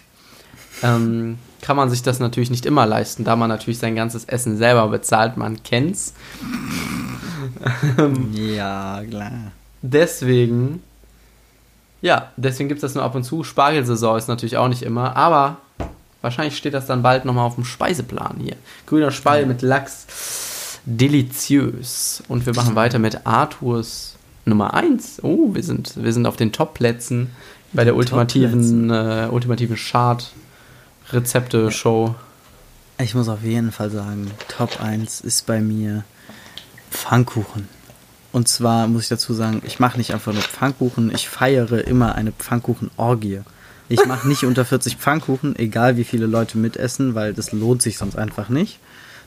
ähm, 0.84 1.38
kann 1.62 1.78
man 1.78 1.90
sich 1.90 2.02
das 2.02 2.20
natürlich 2.20 2.50
nicht 2.50 2.66
immer 2.66 2.86
leisten, 2.86 3.24
da 3.24 3.36
man 3.36 3.50
natürlich 3.50 3.80
sein 3.80 3.96
ganzes 3.96 4.26
Essen 4.26 4.58
selber 4.58 4.88
bezahlt, 4.88 5.38
man 5.38 5.62
kennt's. 5.64 6.14
Ja, 8.34 9.04
klar. 9.08 9.52
Deswegen, 9.82 10.82
ja, 12.02 12.32
deswegen 12.38 12.70
gibt 12.70 12.80
es 12.80 12.82
das 12.82 12.96
nur 12.96 13.04
ab 13.04 13.16
und 13.16 13.24
zu. 13.24 13.44
Spargelsaison 13.44 14.18
ist 14.18 14.28
natürlich 14.28 14.58
auch 14.58 14.68
nicht 14.68 14.84
immer, 14.84 15.16
aber 15.16 15.58
wahrscheinlich 16.22 16.58
steht 16.58 16.74
das 16.74 16.86
dann 16.88 17.02
bald 17.04 17.26
nochmal 17.26 17.46
auf 17.46 17.56
dem 17.56 17.66
Speiseplan 17.66 18.38
hier. 18.40 18.56
Grüner 18.86 19.12
Spargel 19.12 19.46
mit 19.46 19.62
Lachs, 19.62 20.80
deliziös. 20.86 22.24
Und 22.28 22.46
wir 22.46 22.56
machen 22.56 22.76
weiter 22.76 23.00
mit 23.00 23.26
Arthurs 23.26 24.16
Nummer 24.46 24.74
1. 24.74 25.20
Oh, 25.24 25.54
wir 25.54 25.62
sind, 25.64 26.02
wir 26.02 26.14
sind 26.14 26.26
auf 26.26 26.36
den 26.36 26.52
Top-Plätzen 26.52 27.30
bei 27.74 27.84
der 27.84 27.96
ultimativen, 27.96 28.90
äh, 28.90 29.28
ultimativen 29.32 29.76
Chart-Rezepte-Show. 29.76 32.16
Ich 32.98 33.14
muss 33.16 33.30
auf 33.30 33.44
jeden 33.44 33.72
Fall 33.72 33.92
sagen, 33.92 34.32
Top 34.48 34.82
1 34.82 35.22
ist 35.22 35.46
bei 35.46 35.62
mir 35.62 36.04
Pfannkuchen. 36.92 37.68
Und 38.32 38.48
zwar 38.48 38.88
muss 38.88 39.04
ich 39.04 39.10
dazu 39.10 39.34
sagen, 39.34 39.62
ich 39.66 39.80
mache 39.80 39.98
nicht 39.98 40.14
einfach 40.14 40.34
nur 40.34 40.42
Pfannkuchen, 40.42 41.14
ich 41.14 41.28
feiere 41.28 41.86
immer 41.88 42.16
eine 42.16 42.32
Pfannkuchenorgie. 42.32 43.42
Ich 43.90 44.06
mache 44.06 44.28
nicht 44.28 44.46
unter 44.46 44.64
40 44.64 44.96
Pfannkuchen, 44.96 45.58
egal 45.58 45.98
wie 45.98 46.06
viele 46.06 46.26
Leute 46.26 46.58
mitessen, 46.58 47.14
weil 47.14 47.34
das 47.34 47.52
lohnt 47.52 47.82
sich 47.82 47.98
sonst 47.98 48.16
einfach 48.16 48.48
nicht. 48.48 48.80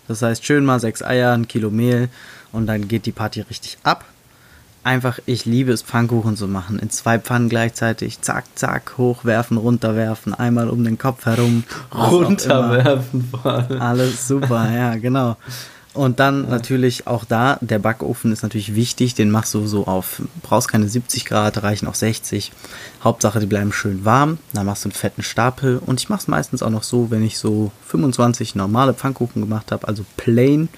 Das 0.09 0.23
heißt, 0.23 0.45
schön 0.45 0.65
mal 0.65 0.81
sechs 0.81 1.03
Eier, 1.03 1.33
ein 1.33 1.49
Kilo 1.49 1.71
Mehl 1.71 2.09
und 2.51 2.67
dann 2.67 2.89
geht 2.89 3.05
die 3.05 3.13
Party 3.13 3.43
richtig 3.43 3.77
ab. 3.83 4.07
Einfach, 4.85 5.19
ich 5.25 5.47
liebe 5.47 5.73
es, 5.73 5.83
Pfannkuchen 5.83 6.37
zu 6.37 6.47
machen. 6.47 6.79
In 6.79 6.91
zwei 6.91 7.19
Pfannen 7.19 7.49
gleichzeitig, 7.49 8.21
zack, 8.21 8.45
zack, 8.55 8.99
hochwerfen, 8.99 9.57
runterwerfen, 9.57 10.35
einmal 10.35 10.69
um 10.69 10.85
den 10.85 10.99
Kopf 10.99 11.25
herum. 11.25 11.65
Runterwerfen 11.95 13.25
vor 13.31 13.47
allem. 13.47 13.81
Alles 13.81 14.29
super, 14.29 14.71
ja, 14.75 14.97
genau. 14.97 15.37
Und 15.95 16.19
dann 16.19 16.49
natürlich 16.51 17.07
auch 17.07 17.25
da, 17.25 17.57
der 17.61 17.79
Backofen 17.79 18.33
ist 18.33 18.43
natürlich 18.43 18.75
wichtig, 18.75 19.15
den 19.15 19.31
machst 19.31 19.55
du 19.55 19.65
so 19.67 19.87
auf, 19.87 20.21
brauchst 20.43 20.69
keine 20.69 20.89
70 20.89 21.25
Grad, 21.25 21.63
reichen 21.63 21.87
auch 21.87 21.95
60. 21.95 22.51
Hauptsache, 23.03 23.39
die 23.39 23.47
bleiben 23.47 23.73
schön 23.73 24.05
warm, 24.05 24.39
dann 24.53 24.67
machst 24.67 24.85
du 24.85 24.89
einen 24.89 24.95
fetten 24.95 25.23
Stapel 25.23 25.79
und 25.79 26.01
ich 26.01 26.09
mache 26.09 26.23
es 26.23 26.29
meistens 26.29 26.65
auch 26.65 26.71
noch 26.71 26.83
so, 26.83 27.13
wenn 27.13 27.23
ich 27.23 27.39
so 27.39 27.71
25 27.87 28.57
normale 28.57 28.93
Pfannkuchen 28.93 29.41
gemacht 29.41 29.71
habe, 29.71 29.87
also 29.87 30.05
plain, 30.17 30.69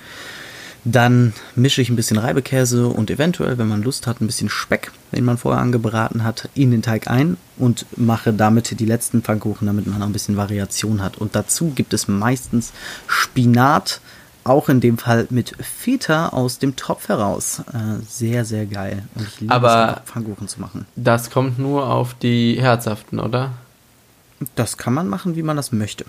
dann 0.89 1.33
mische 1.57 1.83
ich 1.83 1.91
ein 1.91 1.97
bisschen 1.97 2.17
Reibekäse 2.17 2.87
und 2.87 3.11
eventuell, 3.11 3.59
wenn 3.59 3.67
man 3.67 3.83
Lust 3.83 4.07
hat, 4.07 4.21
ein 4.21 4.27
bisschen 4.27 4.49
Speck, 4.49 4.93
den 5.11 5.25
man 5.25 5.37
vorher 5.37 5.61
angebraten 5.61 6.23
hat, 6.23 6.49
in 6.55 6.71
den 6.71 6.81
Teig 6.83 7.09
ein 7.09 7.37
und 7.59 7.87
mache 7.97 8.33
damit 8.33 8.79
die 8.79 8.87
letzten 8.87 9.21
Pfannkuchen, 9.23 9.67
damit 9.67 9.89
man 9.89 9.99
noch 9.99 10.07
ein 10.07 10.13
bisschen 10.13 10.37
Variation 10.37 11.03
hat. 11.03 11.19
Und 11.19 11.35
dazu 11.35 11.73
gibt 11.75 11.93
es 11.93 12.07
meistens 12.07 12.73
Spinat, 13.09 14.01
auch 14.45 14.69
in 14.69 14.81
dem 14.81 14.97
Fall 14.97 15.27
mit 15.31 15.55
Feta 15.61 16.29
aus 16.29 16.61
dem 16.61 16.77
Topf 16.77 17.09
heraus. 17.09 17.63
Äh, 17.73 18.01
sehr, 18.09 18.45
sehr 18.45 18.65
geil. 18.67 19.03
Und 19.17 19.27
ich 19.27 19.41
liebe 19.41 19.53
Aber- 19.53 20.03
es, 20.05 20.11
Pfannkuchen 20.13 20.47
zu 20.47 20.61
machen. 20.61 20.87
Das 20.95 21.31
kommt 21.31 21.59
nur 21.59 21.89
auf 21.91 22.15
die 22.15 22.59
herzhaften, 22.61 23.19
oder? 23.19 23.51
Das 24.55 24.77
kann 24.77 24.95
man 24.95 25.09
machen, 25.09 25.35
wie 25.35 25.43
man 25.43 25.57
das 25.57 25.73
möchte. 25.73 26.05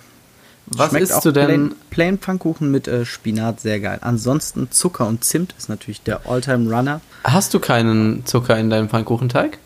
Was 0.69 0.89
Schmeckt 0.89 1.09
isst 1.09 1.23
du 1.25 1.31
denn? 1.31 1.45
Plain, 1.47 1.75
plain 1.89 2.17
Pfannkuchen 2.17 2.69
mit 2.71 2.87
äh, 2.87 3.05
Spinat 3.05 3.61
sehr 3.61 3.79
geil. 3.79 3.99
Ansonsten 4.01 4.69
Zucker 4.69 5.07
und 5.07 5.23
Zimt 5.23 5.55
ist 5.57 5.69
natürlich 5.69 6.01
der 6.01 6.27
Alltime 6.29 6.69
Runner. 6.73 6.99
Hast 7.23 7.53
du 7.53 7.59
keinen 7.59 8.25
Zucker 8.25 8.57
in 8.57 8.69
deinem 8.69 8.89
Pfannkuchenteig? 8.89 9.57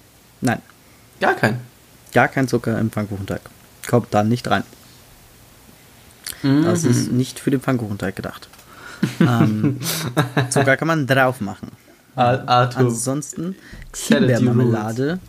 Nein, 0.42 0.62
Gar 1.20 1.34
keinen. 1.36 1.60
gar 2.14 2.28
kein 2.28 2.48
Zucker 2.48 2.78
im 2.80 2.92
Pfannkuchenteig. 2.92 3.42
Kommt 3.90 4.08
da 4.14 4.24
nicht 4.24 4.48
rein. 4.50 4.64
Das 6.44 6.84
Mhm. 6.84 6.90
ist 6.92 7.12
nicht 7.12 7.40
für 7.40 7.52
den 7.52 7.62
Pfannkuchenteig 7.62 8.16
gedacht. 8.16 8.48
ähm, 9.20 9.80
Zucker 10.50 10.78
kann 10.78 10.88
man 10.88 11.08
drauf 11.08 11.42
machen. 11.42 11.70
Ar- 12.16 12.48
Arthur. 12.48 12.82
Ansonsten 12.88 13.56
Himbeermarmelade. 14.08 15.20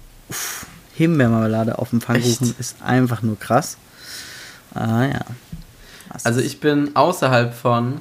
Himbeermarmelade 0.95 1.79
auf 1.79 1.91
dem 1.91 2.01
Pfannkuchen 2.01 2.49
Echt? 2.51 2.61
ist 2.61 2.83
einfach 2.83 3.23
nur 3.23 3.39
krass. 3.39 3.77
Ah 4.75 5.05
ja. 5.05 5.21
Das 6.12 6.27
Also 6.27 6.40
ich 6.40 6.61
bin 6.61 6.94
außerhalb 6.94 7.55
von. 7.55 8.01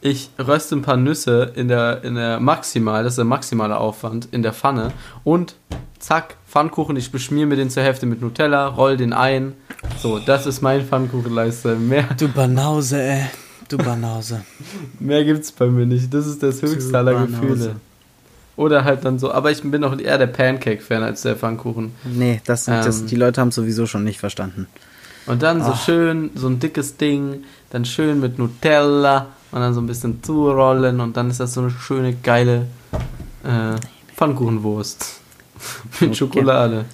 Ich 0.00 0.30
röste 0.38 0.76
ein 0.76 0.82
paar 0.82 0.96
Nüsse 0.96 1.52
in 1.56 1.66
der, 1.66 2.04
in 2.04 2.14
der 2.14 2.38
maximal, 2.38 3.02
das 3.02 3.14
ist 3.14 3.16
der 3.18 3.24
maximale 3.24 3.76
Aufwand, 3.78 4.28
in 4.30 4.44
der 4.44 4.52
Pfanne 4.52 4.92
und 5.24 5.56
zack, 5.98 6.36
Pfannkuchen, 6.48 6.96
ich 6.96 7.10
beschmier 7.10 7.46
mir 7.46 7.56
den 7.56 7.68
zur 7.68 7.82
Hälfte 7.82 8.06
mit 8.06 8.20
Nutella, 8.20 8.68
roll 8.68 8.96
den 8.96 9.12
ein. 9.12 9.54
So, 10.00 10.20
das 10.20 10.46
ist 10.46 10.62
mein 10.62 10.84
Pfannkuchenleiste. 10.86 11.74
Mehr, 11.74 12.04
Du 12.16 12.28
Banause, 12.28 13.02
ey. 13.02 13.26
Du 13.68 13.76
Banause. 13.76 14.42
mehr 15.00 15.24
gibt's 15.24 15.50
bei 15.50 15.66
mir 15.66 15.84
nicht. 15.84 16.14
Das 16.14 16.28
ist 16.28 16.42
das 16.44 16.62
höchste 16.62 16.96
aller 16.96 17.14
Banause. 17.14 17.40
Gefühle. 17.40 17.76
Oder 18.56 18.84
halt 18.84 19.04
dann 19.04 19.18
so, 19.18 19.32
aber 19.32 19.50
ich 19.50 19.62
bin 19.62 19.82
auch 19.84 19.98
eher 19.98 20.18
der 20.18 20.26
Pancake-Fan 20.28 21.02
als 21.02 21.22
der 21.22 21.34
Pfannkuchen. 21.36 21.92
Nee, 22.04 22.40
das, 22.44 22.64
das, 22.64 23.00
Ähm. 23.00 23.06
die 23.08 23.16
Leute 23.16 23.40
haben 23.40 23.50
sowieso 23.50 23.86
schon 23.86 24.04
nicht 24.04 24.20
verstanden. 24.20 24.68
Und 25.28 25.42
dann 25.42 25.62
so 25.62 25.72
Ach. 25.72 25.84
schön, 25.84 26.30
so 26.34 26.48
ein 26.48 26.58
dickes 26.58 26.96
Ding, 26.96 27.44
dann 27.70 27.84
schön 27.84 28.18
mit 28.18 28.38
Nutella 28.38 29.26
und 29.52 29.60
dann 29.60 29.74
so 29.74 29.80
ein 29.80 29.86
bisschen 29.86 30.22
zurollen 30.22 31.00
und 31.00 31.16
dann 31.16 31.28
ist 31.30 31.38
das 31.38 31.54
so 31.54 31.60
eine 31.60 31.70
schöne, 31.70 32.14
geile 32.14 32.66
äh, 33.44 33.76
Pfannkuchenwurst 34.16 35.20
mit 36.00 36.10
Okay. 36.10 36.14
Schokolade. 36.14 36.86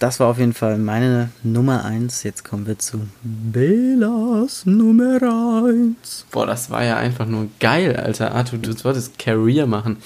Das 0.00 0.20
war 0.20 0.26
auf 0.26 0.38
jeden 0.38 0.52
Fall 0.52 0.76
meine 0.76 1.30
Nummer 1.42 1.84
1. 1.84 2.24
Jetzt 2.24 2.44
kommen 2.44 2.66
wir 2.66 2.78
zu 2.78 3.00
Belas 3.22 4.66
Nummer 4.66 5.18
1. 5.64 6.26
Boah, 6.30 6.46
das 6.46 6.68
war 6.68 6.84
ja 6.84 6.96
einfach 6.96 7.26
nur 7.26 7.48
geil, 7.58 7.96
Alter. 7.96 8.34
Arthur, 8.34 8.58
du 8.58 8.72
solltest 8.72 9.18
Career 9.18 9.66
machen. 9.66 9.96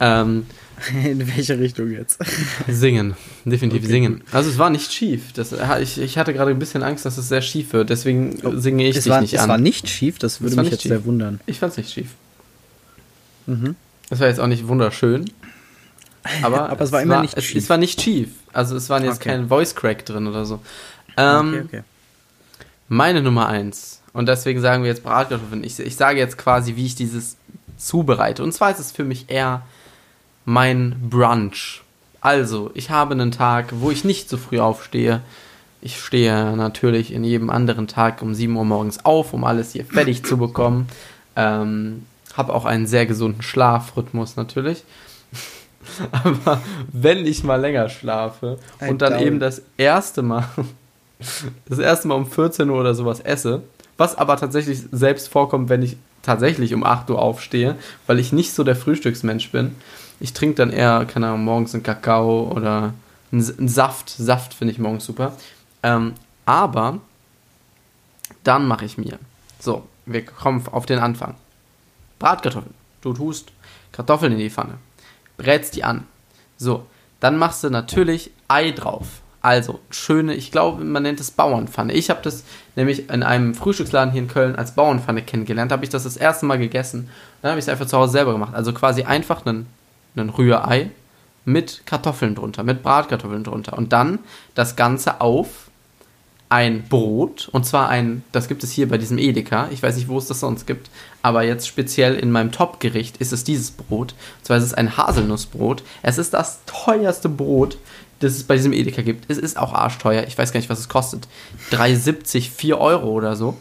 Ähm, 0.00 0.46
In 1.04 1.26
welche 1.34 1.58
Richtung 1.58 1.90
jetzt? 1.90 2.18
Singen, 2.68 3.14
definitiv 3.44 3.82
okay. 3.82 3.90
singen. 3.90 4.22
Also 4.32 4.50
es 4.50 4.58
war 4.58 4.70
nicht 4.70 4.92
schief. 4.92 5.32
Das, 5.32 5.54
ich, 5.80 6.00
ich 6.00 6.18
hatte 6.18 6.32
gerade 6.32 6.50
ein 6.50 6.58
bisschen 6.58 6.82
Angst, 6.82 7.04
dass 7.04 7.16
es 7.18 7.28
sehr 7.28 7.42
schief 7.42 7.72
wird. 7.72 7.90
Deswegen 7.90 8.38
oh, 8.42 8.56
singe 8.56 8.86
ich 8.88 8.96
es 8.96 9.04
dich 9.04 9.12
war, 9.12 9.20
nicht 9.20 9.34
es 9.34 9.40
an. 9.40 9.44
Es 9.44 9.48
war 9.50 9.58
nicht 9.58 9.88
schief, 9.88 10.18
das 10.18 10.40
würde 10.40 10.56
mich 10.56 10.70
jetzt 10.70 10.82
schief. 10.82 10.90
sehr 10.90 11.04
wundern. 11.04 11.40
Ich 11.46 11.60
fand 11.60 11.72
es 11.72 11.76
nicht 11.78 11.92
schief. 11.92 12.08
Mhm. 13.46 13.76
Es 14.10 14.20
war 14.20 14.28
jetzt 14.28 14.40
auch 14.40 14.46
nicht 14.46 14.66
wunderschön. 14.66 15.30
Aber, 16.42 16.68
aber 16.70 16.84
es 16.84 16.92
war 16.92 17.02
immer 17.02 17.16
war, 17.16 17.22
nicht 17.22 17.36
es, 17.36 17.44
schief. 17.44 17.62
Es 17.62 17.70
war 17.70 17.76
nicht 17.76 18.00
schief. 18.00 18.30
Also 18.52 18.76
es 18.76 18.88
waren 18.90 19.04
jetzt 19.04 19.16
Okay. 19.16 19.30
kein 19.30 19.48
Voice 19.48 19.74
Crack 19.74 20.04
drin 20.04 20.26
oder 20.26 20.44
so. 20.44 20.60
Ähm, 21.16 21.48
okay, 21.48 21.62
okay. 21.64 21.82
Meine 22.88 23.22
Nummer 23.22 23.48
eins. 23.48 24.00
Und 24.12 24.26
deswegen 24.26 24.60
sagen 24.60 24.82
wir 24.82 24.90
jetzt 24.90 25.02
Bratkartoffeln. 25.02 25.64
Ich, 25.64 25.78
ich 25.78 25.96
sage 25.96 26.18
jetzt 26.18 26.38
quasi, 26.38 26.76
wie 26.76 26.86
ich 26.86 26.94
dieses 26.94 27.36
zubereite. 27.76 28.42
Und 28.42 28.52
zwar 28.52 28.70
ist 28.70 28.78
es 28.78 28.92
für 28.92 29.04
mich 29.04 29.26
eher 29.28 29.62
mein 30.44 30.96
Brunch. 31.10 31.82
Also, 32.20 32.70
ich 32.74 32.90
habe 32.90 33.12
einen 33.12 33.32
Tag, 33.32 33.66
wo 33.72 33.90
ich 33.90 34.04
nicht 34.04 34.28
so 34.28 34.36
früh 34.36 34.58
aufstehe. 34.58 35.20
Ich 35.82 36.00
stehe 36.00 36.56
natürlich 36.56 37.12
in 37.12 37.24
jedem 37.24 37.50
anderen 37.50 37.86
Tag 37.86 38.22
um 38.22 38.34
7 38.34 38.56
Uhr 38.56 38.64
morgens 38.64 39.04
auf, 39.04 39.34
um 39.34 39.44
alles 39.44 39.72
hier 39.72 39.84
fertig 39.84 40.24
zu 40.24 40.38
bekommen. 40.38 40.88
Ähm, 41.36 42.06
habe 42.34 42.54
auch 42.54 42.64
einen 42.64 42.86
sehr 42.86 43.04
gesunden 43.06 43.42
Schlafrhythmus 43.42 44.36
natürlich. 44.36 44.84
Aber 46.12 46.62
wenn 46.92 47.26
ich 47.26 47.44
mal 47.44 47.60
länger 47.60 47.90
schlafe 47.90 48.58
I 48.80 48.88
und 48.88 49.02
dann 49.02 49.20
eben 49.20 49.38
das 49.38 49.62
erste 49.76 50.22
Mal, 50.22 50.48
das 51.68 51.78
erste 51.78 52.08
Mal 52.08 52.14
um 52.14 52.26
14 52.26 52.70
Uhr 52.70 52.80
oder 52.80 52.94
sowas 52.94 53.20
esse, 53.20 53.62
was 53.96 54.16
aber 54.16 54.36
tatsächlich 54.36 54.80
selbst 54.90 55.28
vorkommt, 55.28 55.68
wenn 55.68 55.82
ich 55.82 55.96
tatsächlich 56.22 56.74
um 56.74 56.84
8 56.84 57.10
Uhr 57.10 57.20
aufstehe, 57.20 57.76
weil 58.06 58.18
ich 58.18 58.32
nicht 58.32 58.54
so 58.54 58.64
der 58.64 58.76
Frühstücksmensch 58.76 59.50
bin. 59.50 59.76
Ich 60.24 60.32
trinke 60.32 60.54
dann 60.54 60.70
eher, 60.70 61.04
keine 61.04 61.26
Ahnung, 61.26 61.44
morgens 61.44 61.74
einen 61.74 61.82
Kakao 61.82 62.50
oder 62.50 62.94
einen, 63.30 63.68
Saft. 63.68 64.08
Saft 64.08 64.54
finde 64.54 64.72
ich 64.72 64.78
morgens 64.78 65.04
super. 65.04 65.36
Ähm, 65.82 66.14
aber 66.46 67.00
dann 68.42 68.66
mache 68.66 68.86
ich 68.86 68.96
mir. 68.96 69.18
So, 69.58 69.86
wir 70.06 70.24
kommen 70.24 70.66
auf 70.72 70.86
den 70.86 70.98
Anfang. 70.98 71.34
Bratkartoffeln. 72.18 72.72
Du 73.02 73.12
tust 73.12 73.52
Kartoffeln 73.92 74.32
in 74.32 74.38
die 74.38 74.48
Pfanne. 74.48 74.78
Brätst 75.36 75.76
die 75.76 75.84
an. 75.84 76.04
So, 76.56 76.86
dann 77.20 77.36
machst 77.36 77.62
du 77.62 77.68
natürlich 77.68 78.30
Ei 78.48 78.70
drauf. 78.70 79.20
Also, 79.42 79.80
schöne, 79.90 80.32
ich 80.32 80.50
glaube, 80.50 80.82
man 80.84 81.02
nennt 81.02 81.20
es 81.20 81.32
Bauernpfanne. 81.32 81.92
Ich 81.92 82.08
habe 82.08 82.22
das 82.22 82.44
nämlich 82.76 83.10
in 83.10 83.22
einem 83.22 83.54
Frühstücksladen 83.54 84.10
hier 84.10 84.22
in 84.22 84.28
Köln 84.28 84.56
als 84.56 84.74
Bauernpfanne 84.74 85.20
kennengelernt. 85.20 85.70
Habe 85.70 85.84
ich 85.84 85.90
das 85.90 86.04
das 86.04 86.16
erste 86.16 86.46
Mal 86.46 86.56
gegessen. 86.56 87.10
Dann 87.42 87.50
habe 87.50 87.58
ich 87.58 87.66
es 87.66 87.68
einfach 87.68 87.84
zu 87.84 87.98
Hause 87.98 88.12
selber 88.12 88.32
gemacht. 88.32 88.54
Also 88.54 88.72
quasi 88.72 89.02
einfach 89.02 89.44
einen, 89.44 89.66
einen 90.16 90.30
Rührei 90.30 90.90
mit 91.44 91.82
Kartoffeln 91.86 92.34
drunter, 92.34 92.62
mit 92.62 92.82
Bratkartoffeln 92.82 93.44
drunter. 93.44 93.76
Und 93.76 93.92
dann 93.92 94.18
das 94.54 94.76
Ganze 94.76 95.20
auf 95.20 95.70
ein 96.48 96.84
Brot, 96.88 97.48
und 97.50 97.66
zwar 97.66 97.88
ein, 97.88 98.22
das 98.30 98.48
gibt 98.48 98.62
es 98.62 98.70
hier 98.70 98.88
bei 98.88 98.96
diesem 98.98 99.18
Edeka, 99.18 99.68
ich 99.72 99.82
weiß 99.82 99.96
nicht, 99.96 100.08
wo 100.08 100.18
es 100.18 100.26
das 100.28 100.40
sonst 100.40 100.66
gibt, 100.66 100.88
aber 101.22 101.42
jetzt 101.42 101.66
speziell 101.66 102.14
in 102.14 102.30
meinem 102.30 102.52
Top-Gericht 102.52 103.16
ist 103.16 103.32
es 103.32 103.44
dieses 103.44 103.72
Brot. 103.72 104.12
Und 104.38 104.44
zwar 104.46 104.58
ist 104.58 104.64
es 104.64 104.74
ein 104.74 104.96
Haselnussbrot. 104.96 105.82
Es 106.02 106.18
ist 106.18 106.32
das 106.34 106.60
teuerste 106.66 107.28
Brot, 107.28 107.78
das 108.20 108.34
es 108.34 108.44
bei 108.44 108.56
diesem 108.56 108.72
Edeka 108.72 109.02
gibt. 109.02 109.24
Es 109.28 109.38
ist 109.38 109.58
auch 109.58 109.72
arschteuer, 109.72 110.24
ich 110.28 110.38
weiß 110.38 110.52
gar 110.52 110.60
nicht, 110.60 110.70
was 110.70 110.78
es 110.78 110.88
kostet. 110.88 111.26
3,70, 111.72 112.50
4 112.50 112.78
Euro 112.78 113.08
oder 113.08 113.36
so. 113.36 113.56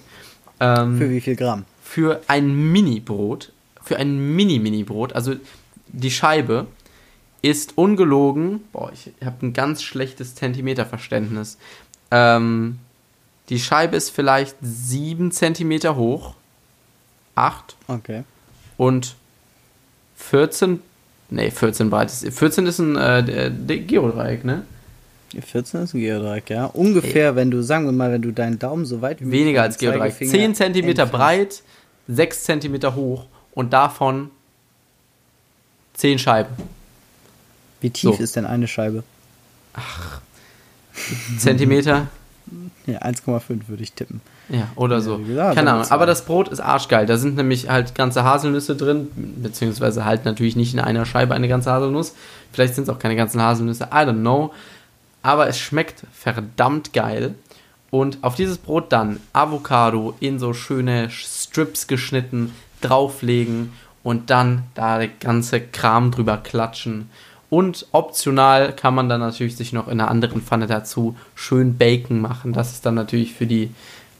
Ähm, 0.59 0.97
Für 0.97 1.09
wie 1.09 1.21
viel 1.21 1.35
Gramm? 1.35 1.65
für 1.93 2.21
ein 2.27 2.71
Mini-Brot, 2.71 3.51
für 3.83 3.97
ein 3.97 4.35
Mini-Mini-Brot, 4.35 5.13
also 5.13 5.35
die 5.93 6.11
Scheibe 6.11 6.67
ist 7.41 7.77
ungelogen, 7.77 8.61
boah, 8.71 8.91
ich 8.93 9.11
habe 9.25 9.45
ein 9.45 9.53
ganz 9.53 9.81
schlechtes 9.83 10.35
Zentimeterverständnis. 10.35 11.57
Ähm, 12.11 12.79
die 13.49 13.59
Scheibe 13.59 13.95
ist 13.97 14.09
vielleicht 14.11 14.55
7 14.61 15.31
Zentimeter 15.31 15.95
hoch, 15.95 16.35
8 17.35 17.75
Okay. 17.87 18.23
und 18.77 19.15
14, 20.15 20.79
nee, 21.29 21.51
14 21.51 21.89
breit. 21.89 22.09
ist- 22.09 22.37
14 22.37 22.65
ist 22.67 22.79
ein 22.79 22.95
äh, 22.95 23.51
Geodreieck, 23.87 24.45
ne? 24.45 24.63
14 25.39 25.81
ist 25.81 25.93
ein 25.95 25.99
Geodreieck, 25.99 26.49
ja. 26.49 26.65
Ungefähr, 26.65 27.35
wenn 27.35 27.49
du, 27.51 27.61
sagen 27.63 27.85
wir 27.85 27.91
mal, 27.91 28.11
wenn 28.11 28.21
du 28.21 28.31
deinen 28.31 28.59
Daumen 28.59 28.85
so 28.85 29.01
weit 29.01 29.19
wie 29.19 29.25
möglich 29.25 29.41
Weniger 29.41 29.63
als 29.63 29.77
Geodreieck. 29.79 30.13
Zeigefinger 30.13 30.31
10 30.31 30.55
Zentimeter 30.55 31.03
entfernt. 31.03 31.11
breit, 31.11 31.63
6 32.07 32.43
Zentimeter 32.43 32.95
hoch 32.95 33.25
und 33.53 33.73
davon 33.73 34.29
10 35.93 36.19
Scheiben. 36.19 36.53
Wie 37.81 37.89
tief 37.89 38.15
So. 38.17 38.23
ist 38.23 38.35
denn 38.35 38.45
eine 38.45 38.67
Scheibe? 38.67 39.03
Zentimeter? 41.37 42.07
Ja, 42.85 42.99
1,5 43.01 43.69
würde 43.69 43.81
ich 43.81 43.93
tippen. 43.93 44.19
Ja, 44.49 44.67
oder 44.75 44.95
Ja, 44.97 45.01
so. 45.01 45.17
wie 45.21 45.29
gesagt, 45.29 45.55
Keine 45.55 45.67
dann 45.67 45.75
Ahnung. 45.79 45.91
Aber 45.91 46.05
das 46.05 46.25
Brot 46.25 46.49
ist 46.49 46.59
arschgeil. 46.59 47.05
Da 47.05 47.15
sind 47.15 47.37
nämlich 47.37 47.69
halt 47.69 47.95
ganze 47.95 48.25
Haselnüsse 48.25 48.75
drin, 48.75 49.07
beziehungsweise 49.41 50.03
halt 50.03 50.25
natürlich 50.25 50.57
nicht 50.57 50.73
in 50.73 50.81
einer 50.81 51.05
Scheibe 51.05 51.33
eine 51.33 51.47
ganze 51.47 51.71
Haselnuss. 51.71 52.13
Vielleicht 52.51 52.75
sind 52.75 52.83
es 52.83 52.89
auch 52.89 52.99
keine 52.99 53.15
ganzen 53.15 53.41
Haselnüsse. 53.41 53.85
I 53.85 53.99
don't 53.99 54.19
know. 54.19 54.51
Aber 55.21 55.47
es 55.47 55.57
schmeckt 55.57 56.03
verdammt 56.11 56.91
geil. 56.91 57.35
Und 57.89 58.17
auf 58.25 58.35
dieses 58.35 58.57
Brot 58.57 58.91
dann 58.91 59.21
Avocado 59.31 60.13
in 60.19 60.37
so 60.37 60.53
schöne 60.53 61.09
Strips 61.09 61.87
geschnitten, 61.87 62.53
drauflegen 62.81 63.71
und 64.03 64.29
dann 64.29 64.63
da 64.75 64.97
der 64.99 65.07
ganze 65.07 65.61
Kram 65.61 66.11
drüber 66.11 66.37
klatschen. 66.37 67.09
Und 67.49 67.87
optional 67.91 68.73
kann 68.75 68.95
man 68.95 69.09
dann 69.09 69.19
natürlich 69.19 69.55
sich 69.55 69.73
noch 69.73 69.87
in 69.87 69.99
einer 69.99 70.09
anderen 70.09 70.41
Pfanne 70.41 70.67
dazu 70.67 71.15
schön 71.35 71.77
Bacon 71.77 72.19
machen. 72.19 72.51
Das 72.51 72.71
ist 72.71 72.85
dann 72.85 72.95
natürlich 72.95 73.33
für 73.33 73.45
die 73.45 73.69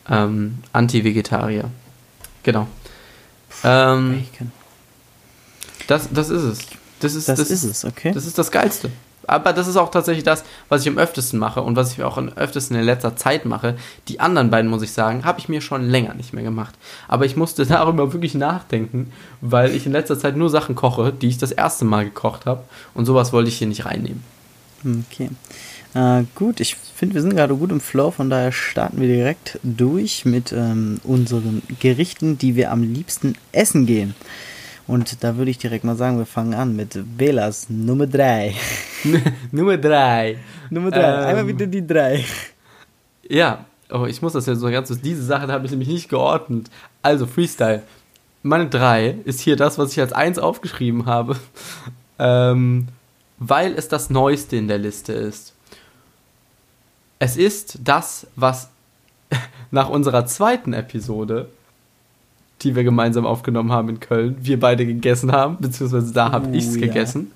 ähm, 0.10 0.60
Anti-Vegetarier. 0.72 1.65
Genau. 2.43 2.67
Ähm, 3.63 4.24
Bacon. 4.32 4.52
das, 5.88 6.10
das 6.12 6.30
ist 6.30 6.43
es. 6.43 6.60
Das 7.00 7.15
ist 7.15 7.28
Das, 7.28 7.39
das, 7.39 7.52
ist 7.52 7.63
es, 7.63 7.86
okay? 7.86 8.12
das 8.13 8.26
ist 8.26 8.38
das 8.38 8.52
Geilste. 8.52 8.89
Aber 9.28 9.54
das 9.54 9.68
ist 9.68 9.78
auch 9.78 9.92
tatsächlich 9.92 10.24
das, 10.24 10.44
was 10.70 10.82
ich 10.82 10.88
am 10.88 10.98
öftesten 10.98 11.40
mache 11.40 11.62
und 11.62 11.76
was 11.76 11.94
ich 11.94 12.04
auch 12.04 12.18
am 12.18 12.30
öftesten 12.30 12.78
in 12.78 12.84
letzter 12.84 13.16
Zeit 13.16 13.46
mache. 13.46 13.76
Die 14.08 14.20
anderen 14.20 14.50
beiden, 14.50 14.70
muss 14.70 14.82
ich 14.82 14.92
sagen, 14.92 15.26
habe 15.26 15.40
ich 15.40 15.50
mir 15.50 15.62
schon 15.62 15.90
länger 15.90 16.14
nicht 16.14 16.34
mehr 16.34 16.44
gemacht. 16.44 16.76
Aber 17.08 17.26
ich 17.26 17.36
musste 17.36 17.66
darüber 17.66 18.14
wirklich 18.14 18.36
nachdenken, 18.36 19.12
weil 19.42 19.76
ich 19.76 19.86
in 19.86 19.92
letzter 19.92 20.18
Zeit 20.18 20.36
nur 20.36 20.50
Sachen 20.50 20.76
koche, 20.76 21.14
die 21.14 21.28
ich 21.28 21.38
das 21.38 21.52
erste 21.52 21.86
Mal 21.86 22.06
gekocht 22.06 22.46
habe. 22.46 22.64
Und 22.94 23.06
sowas 23.06 23.34
wollte 23.34 23.50
ich 23.50 23.58
hier 23.58 23.68
nicht 23.68 23.86
reinnehmen. 23.86 24.24
Okay. 24.84 25.30
Äh, 25.94 26.24
gut, 26.36 26.60
ich 26.60 26.76
finde, 26.76 27.16
wir 27.16 27.22
sind 27.22 27.36
gerade 27.36 27.56
gut 27.56 27.72
im 27.72 27.80
Flow, 27.80 28.12
von 28.12 28.30
daher 28.30 28.52
starten 28.52 29.00
wir 29.00 29.08
direkt 29.08 29.60
durch 29.64 30.26
mit 30.26 30.52
ähm, 30.52 31.00
unseren 31.04 31.62
Gerichten, 31.80 32.38
die 32.38 32.56
wir 32.56 32.72
am 32.72 32.82
liebsten 32.82 33.36
essen 33.52 33.86
gehen. 33.86 34.16
Und 34.86 35.24
da 35.24 35.38
würde 35.38 35.52
ich 35.52 35.58
direkt 35.58 35.86
mal 35.86 35.96
sagen, 35.96 36.17
wir 36.17 36.26
fangen 36.26 36.54
an 36.54 36.76
mit 36.76 37.00
Belas 37.17 37.69
Nummer 37.69 38.06
3. 38.06 38.54
Nummer 39.52 39.78
drei. 39.78 40.38
Nummer 40.69 40.91
3, 40.91 40.98
Ähm, 41.00 41.26
einmal 41.26 41.48
wieder 41.48 41.67
die 41.67 41.86
3. 41.86 42.26
Ja, 43.30 43.65
oh, 43.89 44.06
ich 44.06 44.22
muss 44.22 44.34
das 44.34 44.46
jetzt 44.46 44.60
so 44.60 44.69
ganz, 44.69 44.89
diese 45.02 45.24
Sachen 45.24 45.52
habe 45.52 45.65
ich 45.65 45.72
nämlich 45.72 45.89
nicht 45.89 46.10
geordnet. 46.10 46.69
Also, 47.02 47.26
Freestyle. 47.26 47.84
Meine 48.41 48.67
3 48.67 49.19
ist 49.24 49.39
hier 49.39 49.56
das, 49.56 49.78
was 49.78 49.93
ich 49.93 50.00
als 50.02 50.12
1 50.12 50.38
aufgeschrieben 50.38 51.06
habe, 51.06 51.38
ähm, 52.19 52.89
weil 53.38 53.74
es 53.76 53.88
das 53.88 54.10
Neueste 54.10 54.58
in 54.58 54.67
der 54.67 54.80
Liste 54.80 55.13
ist. 55.13 55.54
Es 57.19 57.38
ist 57.38 57.80
das, 57.86 58.28
was 58.36 58.69
nach 59.72 59.88
unserer 59.88 60.26
zweiten 60.26 60.74
Episode, 60.74 61.48
die 62.63 62.76
wir 62.76 62.84
gemeinsam 62.84 63.26
aufgenommen 63.26 63.71
haben 63.71 63.89
in 63.89 63.99
Köln, 63.99 64.38
wir 64.41 64.60
beide 64.60 64.86
gegessen 64.86 65.32
haben, 65.32 65.58
beziehungsweise 65.60 66.13
da 66.13 66.32
habe 66.32 66.47
Uh, 66.49 66.54
ich 66.54 66.65
es 66.65 66.76
ja. 66.76 66.82
gegessen. 66.82 67.32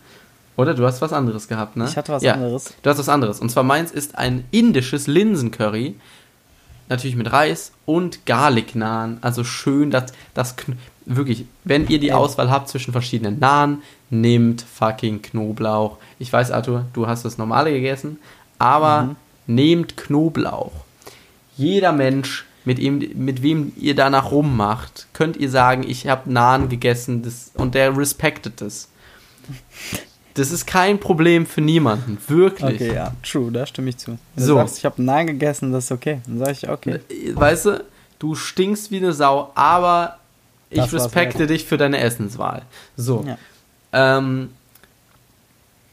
Oder 0.55 0.73
du 0.73 0.85
hast 0.85 1.01
was 1.01 1.13
anderes 1.13 1.47
gehabt, 1.47 1.77
ne? 1.77 1.85
Ich 1.87 1.97
hatte 1.97 2.11
was 2.11 2.23
ja. 2.23 2.33
anderes. 2.33 2.73
Du 2.81 2.89
hast 2.89 2.97
was 2.97 3.09
anderes. 3.09 3.39
Und 3.39 3.49
zwar 3.49 3.63
meins 3.63 3.91
ist 3.91 4.17
ein 4.17 4.43
indisches 4.51 5.05
Linsencurry. 5.05 5.95
Natürlich 6.89 7.15
mit 7.15 7.31
Reis 7.31 7.73
und 7.85 8.25
Garlic 8.25 8.73
Naan. 8.73 9.17
Also 9.21 9.43
schön, 9.43 9.91
dass 9.91 10.13
das 10.33 10.55
wirklich, 11.05 11.45
wenn 11.63 11.87
ihr 11.89 11.99
die. 11.99 12.11
Auswahl 12.11 12.49
habt 12.49 12.69
zwischen 12.69 12.91
verschiedenen 12.91 13.39
Naan, 13.39 13.83
nehmt 14.09 14.61
fucking 14.63 15.21
Knoblauch. 15.21 15.97
Ich 16.17 16.33
weiß, 16.33 16.49
Arthur, 16.51 16.85
du 16.93 17.05
hast 17.05 17.23
das 17.23 17.37
normale 17.37 17.71
gegessen, 17.71 18.17
aber 18.57 19.03
Mhm. 19.03 19.15
nehmt 19.47 19.97
Knoblauch. 19.97 20.71
Jeder 21.55 21.91
Mensch, 21.91 22.45
mit, 22.67 22.79
ihm, 22.79 22.99
mit 23.15 23.41
wem 23.43 23.71
ihr 23.77 23.95
danach 23.95 24.31
rummacht, 24.31 25.07
könnt 25.13 25.37
ihr 25.37 25.49
sagen, 25.49 25.83
ich 25.87 26.05
habe 26.07 26.29
Naan 26.31 26.67
gegessen 26.67 27.23
das, 27.23 27.51
und 27.53 27.75
der 27.75 27.95
respektet 27.97 28.61
es. 28.61 28.89
Das 30.33 30.51
ist 30.51 30.67
kein 30.67 30.99
Problem 30.99 31.45
für 31.45 31.61
niemanden, 31.61 32.17
wirklich. 32.27 32.75
Okay, 32.75 32.93
ja, 32.93 33.13
true, 33.23 33.53
da 33.53 33.65
stimme 33.65 33.89
ich 33.89 33.97
zu. 33.97 34.19
Wenn 34.35 34.43
So. 34.45 34.55
du 34.55 34.59
sagst, 34.59 34.79
ich 34.79 34.85
habe 34.85 35.01
Nein 35.01 35.27
gegessen, 35.27 35.71
das 35.71 35.85
ist 35.85 35.91
okay. 35.93 36.19
Dann 36.27 36.39
sage 36.39 36.51
ich, 36.51 36.69
okay. 36.69 36.99
Weißt 37.33 37.67
du, 37.67 37.85
du 38.19 38.35
stinkst 38.35 38.91
wie 38.91 38.97
eine 38.97 39.13
Sau, 39.13 39.49
aber 39.55 40.17
ich 40.69 40.77
Das 40.81 40.93
respekte 40.93 41.47
dich 41.47 41.63
für 41.63 41.77
deine 41.77 41.99
Essenswahl. 41.99 42.63
So. 42.97 43.23
Ja. 43.25 43.37
Ähm, 43.93 44.49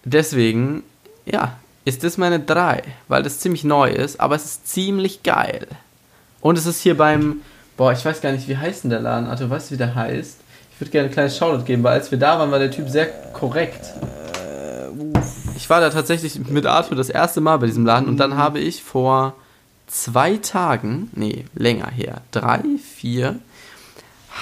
deswegen, 0.02 0.82
ja, 1.24 1.56
ist 1.84 2.02
das 2.02 2.18
meine 2.18 2.40
3, 2.40 2.82
weil 3.06 3.22
das 3.22 3.38
ziemlich 3.38 3.62
neu 3.62 3.90
ist, 3.90 4.18
aber 4.18 4.34
es 4.34 4.44
ist 4.44 4.66
ziemlich 4.68 5.22
geil. 5.22 5.68
Und 6.44 6.58
es 6.58 6.66
ist 6.66 6.82
hier 6.82 6.94
beim, 6.94 7.40
boah, 7.78 7.90
ich 7.92 8.04
weiß 8.04 8.20
gar 8.20 8.30
nicht, 8.30 8.46
wie 8.48 8.56
heißt 8.58 8.84
denn 8.84 8.90
der 8.90 9.00
Laden, 9.00 9.28
Arthur, 9.28 9.48
weißt 9.48 9.70
du, 9.70 9.74
wie 9.74 9.78
der 9.78 9.94
heißt? 9.94 10.40
Ich 10.70 10.78
würde 10.78 10.90
gerne 10.90 11.08
ein 11.08 11.10
kleines 11.10 11.38
Shoutout 11.38 11.64
geben, 11.64 11.82
weil 11.82 11.94
als 11.94 12.10
wir 12.10 12.18
da 12.18 12.38
waren, 12.38 12.50
war 12.50 12.58
der 12.58 12.70
Typ 12.70 12.90
sehr 12.90 13.06
korrekt. 13.32 13.94
Ich 15.56 15.70
war 15.70 15.80
da 15.80 15.88
tatsächlich 15.88 16.38
mit 16.50 16.66
Arthur 16.66 16.98
das 16.98 17.08
erste 17.08 17.40
Mal 17.40 17.56
bei 17.56 17.66
diesem 17.66 17.86
Laden 17.86 18.08
und 18.08 18.18
dann 18.18 18.36
habe 18.36 18.58
ich 18.58 18.82
vor 18.82 19.32
zwei 19.86 20.36
Tagen, 20.36 21.08
nee, 21.14 21.46
länger 21.54 21.90
her, 21.90 22.20
drei, 22.30 22.60
vier, 22.94 23.38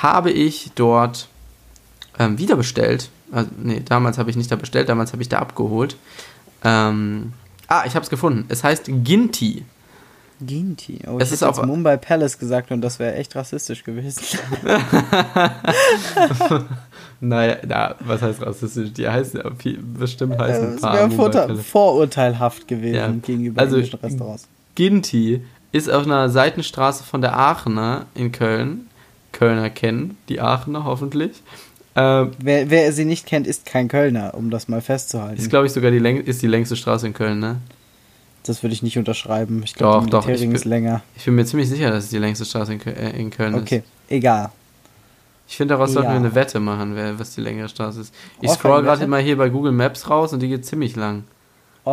habe 0.03 0.33
ich 0.33 0.73
dort 0.75 1.29
ähm, 2.19 2.37
wieder 2.37 2.57
bestellt. 2.57 3.11
Also, 3.31 3.49
nee, 3.62 3.81
damals 3.81 4.19
habe 4.19 4.29
ich 4.29 4.35
nicht 4.35 4.51
da 4.51 4.57
bestellt, 4.57 4.88
damals 4.88 5.12
habe 5.12 5.23
ich 5.23 5.29
da 5.29 5.38
abgeholt. 5.38 5.95
Ähm, 6.65 7.33
ah, 7.69 7.85
ich 7.87 7.95
habe 7.95 8.03
es 8.03 8.11
gefunden. 8.11 8.47
Es 8.49 8.65
heißt 8.65 8.87
Ginti. 8.88 9.65
Ginti. 10.46 11.00
Oh, 11.07 11.18
Es 11.18 11.28
ich 11.28 11.35
ist 11.35 11.42
auch- 11.42 11.64
Mumbai 11.64 11.96
Palace 11.96 12.38
gesagt 12.38 12.70
und 12.70 12.81
das 12.83 12.98
wäre 12.98 13.14
echt 13.14 13.35
rassistisch 13.37 13.85
gewesen. 13.85 14.22
Naja, 17.24 17.57
na, 17.66 17.94
was 18.00 18.20
heißt 18.20 18.42
rassistisch? 18.42 18.92
Die 18.94 19.09
heißen 19.09 19.40
ja 19.44 19.50
bestimmt 19.96 20.37
heißen 20.38 20.64
ein 20.66 20.72
Das 20.72 20.81
paar 20.81 20.94
wäre 20.94 21.09
vorurteil- 21.11 21.46
Palace. 21.46 21.66
vorurteilhaft 21.66 22.66
gewesen 22.66 22.94
Ja. 22.96 23.09
gegenüber 23.24 23.61
Also, 23.61 23.76
englischen 23.76 24.00
Restaurants. 24.00 24.48
Ginti 24.74 25.40
ist 25.70 25.88
auf 25.88 26.05
einer 26.05 26.28
Seitenstraße 26.31 27.05
von 27.05 27.20
der 27.20 27.37
Aachener 27.38 28.07
in 28.14 28.33
Köln. 28.33 28.88
Kölner 29.31 29.70
kennen 29.70 30.16
die 30.28 30.40
Aachener 30.40 30.85
hoffentlich. 30.85 31.31
Äh, 31.94 32.26
Wer, 32.38 32.70
wer 32.70 32.92
sie 32.92 33.05
nicht 33.05 33.26
kennt, 33.26 33.46
ist 33.46 33.66
kein 33.66 33.87
Kölner, 33.87 34.35
um 34.35 34.50
das 34.50 34.66
mal 34.66 34.81
festzuhalten. 34.81 35.38
ist, 35.40 35.48
glaube 35.50 35.66
ich, 35.66 35.72
sogar 35.72 35.90
die, 35.92 35.98
Läng 36.00 36.20
ist 36.24 36.42
die 36.42 36.46
längste 36.48 36.74
Straße 36.74 37.07
in 37.07 37.12
Köln, 37.14 37.38
ne? 37.38 37.57
Das 38.44 38.62
würde 38.62 38.74
ich 38.74 38.83
nicht 38.83 38.98
unterschreiben. 38.98 39.62
Ich 39.64 39.74
glaube, 39.74 40.07
ich 40.07 40.12
Militärring 40.12 40.48
bin- 40.50 40.57
ist 40.57 40.64
länger. 40.64 41.02
Ich 41.16 41.24
bin 41.24 41.35
mir 41.35 41.44
ziemlich 41.44 41.68
sicher, 41.68 41.90
dass 41.90 42.05
es 42.05 42.11
die 42.11 42.18
längste 42.18 42.44
Straße 42.44 42.74
in, 42.74 42.81
äh, 42.87 43.11
in 43.11 43.31
Köln 43.31 43.55
ist. 43.55 43.62
Okay, 43.62 43.83
egal. 44.09 44.50
Ich 45.48 45.57
finde, 45.57 45.74
daraus 45.74 45.92
sollten 45.92 46.09
wir 46.11 46.16
eine 46.16 46.35
Wette 46.35 46.61
machen, 46.61 46.94
wer, 46.94 47.18
was 47.18 47.35
die 47.35 47.42
längere 47.42 47.68
Straße 47.68 48.00
ist. 48.00 48.14
Ich 48.40 48.50
scroll 48.50 48.83
gerade 48.83 49.07
mal 49.07 49.20
hier 49.20 49.37
bei 49.37 49.48
Google 49.50 49.72
Maps 49.72 50.09
raus 50.09 50.33
und 50.33 50.40
die 50.40 50.48
geht 50.48 50.64
ziemlich 50.64 50.96
lang. 50.96 51.24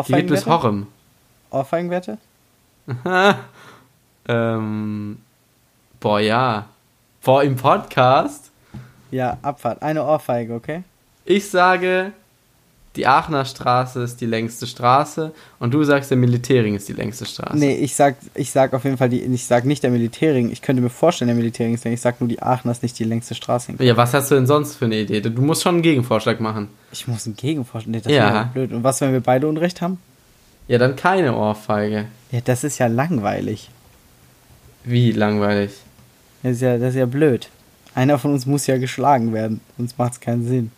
Die 0.07 0.13
geht 0.13 0.27
bis? 0.27 0.45
Horrem. 0.45 0.88
Ohrfeigenwette? 1.51 2.17
ähm, 4.27 5.17
boah, 5.99 6.19
ja. 6.19 6.65
Boah, 7.23 7.43
im 7.43 7.55
Podcast? 7.55 8.51
Ja, 9.12 9.38
Abfahrt. 9.41 9.81
Eine 9.81 10.05
Ohrfeige, 10.05 10.53
okay? 10.53 10.83
Ich 11.25 11.49
sage, 11.49 12.13
die 12.95 13.06
Aachener 13.06 13.45
Straße 13.45 14.02
ist 14.02 14.19
die 14.19 14.25
längste 14.25 14.65
Straße 14.65 15.32
und 15.60 15.73
du 15.73 15.84
sagst, 15.84 16.10
der 16.10 16.17
Militärring 16.17 16.75
ist 16.75 16.89
die 16.89 16.93
längste 16.93 17.25
Straße. 17.25 17.58
Nee, 17.58 17.75
ich 17.75 17.95
sag, 17.95 18.15
ich 18.34 18.52
sag 18.52 18.73
auf 18.73 18.84
jeden 18.84 18.97
Fall, 18.97 19.10
die, 19.10 19.21
ich 19.21 19.45
sag 19.45 19.65
nicht 19.65 19.84
der 19.84 19.91
Militärring. 19.91 20.52
Ich 20.52 20.62
könnte 20.62 20.82
mir 20.82 20.89
vorstellen, 20.89 21.28
der 21.28 21.36
Militärring 21.36 21.75
ist 21.75 21.84
länger. 21.84 21.93
Ich 21.93 22.02
sag 22.02 22.19
nur, 22.19 22.28
die 22.28 22.41
Aachener 22.41 22.71
ist 22.71 22.82
nicht 22.82 22.97
die 22.97 23.04
längste 23.04 23.36
Straße. 23.36 23.73
Ja, 23.80 23.95
was 23.95 24.13
hast 24.13 24.32
du 24.32 24.36
denn 24.36 24.47
sonst 24.47 24.75
für 24.75 24.86
eine 24.86 24.97
Idee? 25.02 25.21
Du 25.21 25.30
musst 25.41 25.62
schon 25.63 25.75
einen 25.75 25.82
Gegenvorschlag 25.84 26.39
machen. 26.39 26.69
Ich 26.91 27.08
muss 27.08 27.25
einen 27.28 27.36
Gegenvorschlag. 27.36 27.91
Nee, 27.91 28.02
das 28.02 28.12
Ja. 28.12 28.23
wäre 28.25 28.34
ja 28.36 28.43
blöd. 28.54 28.71
Und 28.73 28.84
was, 28.84 28.99
wenn 29.02 29.12
wir 29.13 29.21
beide 29.21 29.47
Unrecht 29.47 29.82
haben? 29.82 29.99
Ja, 30.67 30.78
dann 30.80 30.95
keine 30.95 31.36
Ohrfeige. 31.36 32.06
Ja, 32.32 32.41
das 32.43 32.63
ist 32.63 32.80
ja 32.80 32.88
langweilig. 32.88 33.69
Wie 34.84 35.12
langweilig. 35.12 35.71
Das 36.43 36.54
ist 36.54 36.62
ja, 36.62 36.78
das 36.78 36.89
ist 36.89 36.95
ja 36.99 37.06
blöd. 37.06 37.49
Einer 37.95 38.17
von 38.17 38.34
uns 38.34 38.45
muss 38.45 38.65
ja 38.67 38.78
geschlagen 38.78 39.34
werden, 39.34 39.62
sonst 39.78 39.97
macht 39.97 40.13
es 40.13 40.19
keinen 40.19 40.47
Sinn. 40.47 40.71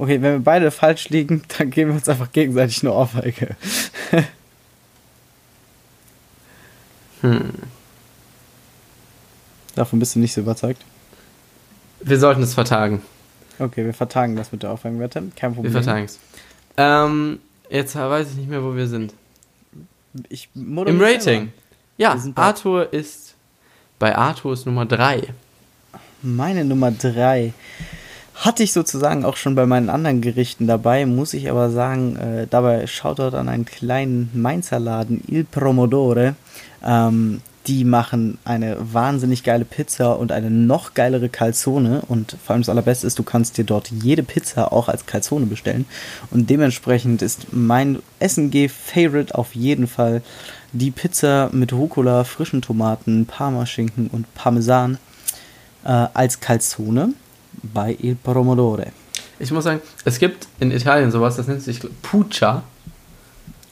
Okay, 0.00 0.22
wenn 0.22 0.32
wir 0.32 0.38
beide 0.38 0.70
falsch 0.70 1.10
liegen, 1.10 1.42
dann 1.58 1.68
geben 1.68 1.90
wir 1.90 1.96
uns 1.96 2.08
einfach 2.08 2.32
gegenseitig 2.32 2.82
eine 2.82 2.92
Ohrfeige. 2.92 3.56
Hm. 7.22 7.50
Davon 9.74 9.98
bist 9.98 10.14
du 10.14 10.20
nicht 10.20 10.32
so 10.32 10.40
überzeugt. 10.40 10.82
Wir 12.00 12.18
sollten 12.18 12.42
es 12.42 12.54
vertagen. 12.54 13.02
Okay, 13.58 13.84
wir 13.84 13.92
vertagen 13.92 14.36
das 14.36 14.52
mit 14.52 14.62
der 14.62 14.70
Ohrfeigenwette. 14.70 15.24
Kein 15.36 15.50
Wir 15.50 15.56
Problem. 15.56 15.72
vertagen 15.72 16.06
es. 16.06 16.18
Ähm, 16.78 17.40
jetzt 17.68 17.94
weiß 17.94 18.30
ich 18.30 18.36
nicht 18.36 18.48
mehr, 18.48 18.64
wo 18.64 18.74
wir 18.74 18.86
sind. 18.86 19.12
Ich 20.30 20.48
Im 20.54 20.78
Rating. 20.78 21.52
Ja, 21.98 22.16
Wir 22.24 22.32
Arthur 22.36 22.90
ist. 22.90 23.34
Bei 23.98 24.16
Arthur 24.16 24.54
ist 24.54 24.64
Nummer 24.64 24.86
3. 24.86 25.34
Meine 26.22 26.64
Nummer 26.64 26.90
3 26.90 27.52
hatte 28.40 28.62
ich 28.62 28.72
sozusagen 28.72 29.24
auch 29.24 29.36
schon 29.36 29.54
bei 29.54 29.66
meinen 29.66 29.90
anderen 29.90 30.22
Gerichten 30.22 30.66
dabei, 30.66 31.04
muss 31.04 31.34
ich 31.34 31.50
aber 31.50 31.70
sagen, 31.70 32.16
äh, 32.16 32.46
dabei 32.48 32.86
Shoutout 32.86 33.36
an 33.36 33.50
einen 33.50 33.66
kleinen 33.66 34.30
Mainzer 34.32 34.78
Laden, 34.80 35.22
Il 35.28 35.44
Promodore. 35.44 36.34
Ähm, 36.82 37.42
die 37.66 37.84
machen 37.84 38.38
eine 38.44 38.78
wahnsinnig 38.80 39.44
geile 39.44 39.66
Pizza 39.66 40.18
und 40.18 40.32
eine 40.32 40.50
noch 40.50 40.94
geilere 40.94 41.28
Calzone. 41.28 42.00
Und 42.08 42.34
vor 42.42 42.54
allem 42.54 42.62
das 42.62 42.70
allerbeste 42.70 43.06
ist, 43.06 43.18
du 43.18 43.22
kannst 43.22 43.58
dir 43.58 43.64
dort 43.64 43.90
jede 43.90 44.22
Pizza 44.22 44.72
auch 44.72 44.88
als 44.88 45.04
Calzone 45.04 45.44
bestellen. 45.44 45.84
Und 46.30 46.48
dementsprechend 46.48 47.20
ist 47.20 47.52
mein 47.52 47.98
SNG-Favorite 48.26 49.34
auf 49.34 49.54
jeden 49.54 49.86
Fall 49.86 50.22
die 50.72 50.90
Pizza 50.90 51.50
mit 51.52 51.74
Rucola, 51.74 52.24
frischen 52.24 52.62
Tomaten, 52.62 53.26
Parmaschinken 53.26 54.08
und 54.08 54.32
Parmesan 54.34 54.96
äh, 55.84 56.06
als 56.14 56.40
Calzone 56.40 57.12
bei 57.62 57.96
Il 58.00 58.16
Promodore. 58.16 58.88
Ich 59.38 59.50
muss 59.50 59.64
sagen, 59.64 59.80
es 60.04 60.18
gibt 60.18 60.48
in 60.60 60.70
Italien 60.70 61.10
sowas, 61.10 61.36
das 61.36 61.46
nennt 61.46 61.62
sich 61.62 61.80
Puccia. 62.02 62.62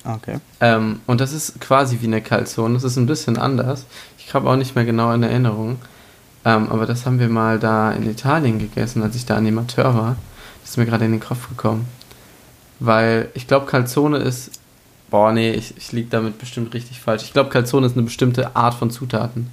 Okay. 0.05 0.39
Ähm, 0.61 1.01
und 1.07 1.21
das 1.21 1.33
ist 1.33 1.61
quasi 1.61 1.99
wie 2.01 2.07
eine 2.07 2.23
Calzone. 2.23 2.75
Das 2.75 2.85
ist 2.85 2.97
ein 2.97 3.07
bisschen 3.07 3.37
anders. 3.37 3.85
Ich 4.19 4.33
habe 4.33 4.49
auch 4.49 4.57
nicht 4.57 4.75
mehr 4.75 4.85
genau 4.85 5.13
in 5.13 5.23
Erinnerung. 5.23 5.79
Ähm, 6.45 6.71
aber 6.71 6.87
das 6.87 7.05
haben 7.05 7.19
wir 7.19 7.29
mal 7.29 7.59
da 7.59 7.93
in 7.93 8.09
Italien 8.09 8.59
gegessen, 8.59 9.03
als 9.03 9.17
ich 9.17 9.27
da 9.27 9.37
Animateur 9.37 9.95
war. 9.95 10.17
Das 10.63 10.71
ist 10.71 10.77
mir 10.79 10.87
gerade 10.87 11.05
in 11.05 11.13
den 11.13 11.21
Kopf 11.21 11.49
gekommen. 11.49 11.87
Weil 12.81 13.29
ich 13.35 13.47
glaube, 13.47 13.67
Calzone 13.67 14.19
ist. 14.19 14.53
Boah, 15.11 15.33
nee, 15.33 15.53
ich, 15.53 15.77
ich 15.77 15.93
liege 15.93 16.09
damit 16.11 16.39
bestimmt 16.39 16.73
richtig 16.75 17.01
falsch. 17.01 17.25
Ich 17.25 17.33
glaube, 17.33 17.51
Calzone 17.51 17.87
ist 17.87 17.95
eine 17.95 18.05
bestimmte 18.05 18.55
Art 18.55 18.75
von 18.75 18.91
Zutaten. 18.91 19.51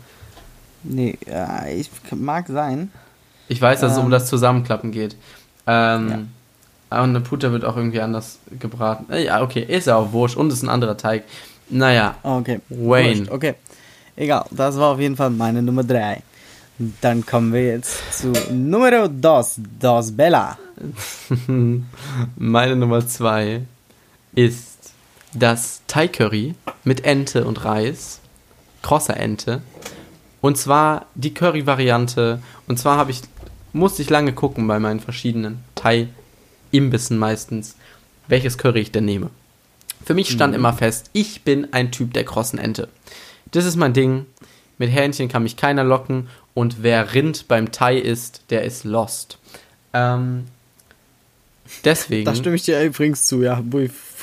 Nee, 0.84 1.18
ja, 1.26 1.66
ich, 1.66 1.90
mag 2.12 2.48
sein. 2.48 2.92
Ich 3.48 3.62
weiß, 3.62 3.80
dass 3.82 3.94
es 3.94 3.98
um 3.98 4.06
Ähm. 4.06 4.12
das 4.12 4.28
Zusammenklappen 4.28 4.92
geht. 4.92 5.16
Ähm, 5.68 6.30
Und 6.92 6.98
eine 7.00 7.22
Puta 7.22 7.52
wird 7.52 7.66
auch 7.66 7.76
irgendwie 7.78 8.00
anders 8.02 8.40
gebraten. 8.60 9.12
Äh, 9.12 9.26
Ja, 9.26 9.42
okay, 9.42 9.62
ist 9.68 9.88
ja 9.88 9.96
auch 9.98 10.12
wurscht. 10.14 10.38
Und 10.38 10.52
ist 10.54 10.62
ein 10.64 10.70
anderer 10.70 10.96
Teig. 10.98 11.24
Naja, 11.70 12.16
Okay. 12.24 12.60
Wayne. 12.70 13.20
Wurscht, 13.22 13.32
Okay. 13.32 13.56
Egal, 14.16 14.46
das 14.52 14.78
war 14.78 14.92
auf 14.94 15.00
jeden 15.00 15.16
Fall 15.18 15.30
meine 15.30 15.62
Nummer 15.62 15.84
3. 15.84 16.22
Dann 17.02 17.26
kommen 17.26 17.52
wir 17.54 17.64
jetzt 17.66 17.98
zu 18.20 18.32
Numero 18.52 19.08
dos, 19.08 19.56
dos 19.80 20.12
Bella. 20.12 20.58
Meine 22.36 22.76
Nummer 22.76 23.06
zwei 23.08 23.62
ist 24.34 24.92
das 25.34 25.82
Thai 25.88 26.08
Curry 26.08 26.56
mit 26.84 27.06
Ente 27.06 27.46
und 27.46 27.64
Reis, 27.64 28.20
krosser 28.82 29.18
Ente. 29.18 29.62
Und 30.42 30.58
zwar 30.58 31.06
die 31.16 31.34
Curry-Variante. 31.34 32.40
Und 32.68 32.78
zwar 32.78 32.98
habe 32.98 33.12
ich 33.12 33.22
musste 33.76 34.02
ich 34.02 34.10
lange 34.10 34.34
gucken 34.34 34.68
bei 34.68 34.80
meinen 34.80 35.00
verschiedenen 35.02 35.64
Thai-Imbissen 35.76 37.18
meistens, 37.18 37.76
welches 38.28 38.58
Curry 38.58 38.80
ich 38.80 38.92
denn 38.92 39.06
nehme. 39.06 39.30
Für 40.06 40.14
mich 40.14 40.30
stand 40.30 40.56
immer 40.56 40.74
fest, 40.74 41.10
ich 41.14 41.44
bin 41.44 41.74
ein 41.74 41.92
Typ 41.92 42.14
der 42.14 42.24
krossen 42.26 42.58
Ente. 42.60 42.88
Das 43.52 43.66
ist 43.66 43.76
mein 43.76 43.94
Ding. 43.94 44.26
Mit 44.78 44.92
Hähnchen 44.92 45.30
kann 45.30 45.44
mich 45.44 45.58
keiner 45.58 45.84
locken. 45.84 46.28
Und 46.54 46.84
wer 46.84 47.14
Rind 47.14 47.48
beim 47.48 47.72
Thai 47.72 47.98
isst, 47.98 48.44
der 48.50 48.64
ist 48.64 48.84
lost. 48.84 49.38
Ähm, 49.94 50.46
deswegen. 51.84 52.26
Da 52.26 52.36
stimme 52.36 52.56
ich 52.56 52.64
dir 52.64 52.82
übrigens 52.82 53.28
zu, 53.28 53.42
ja, 53.42 53.62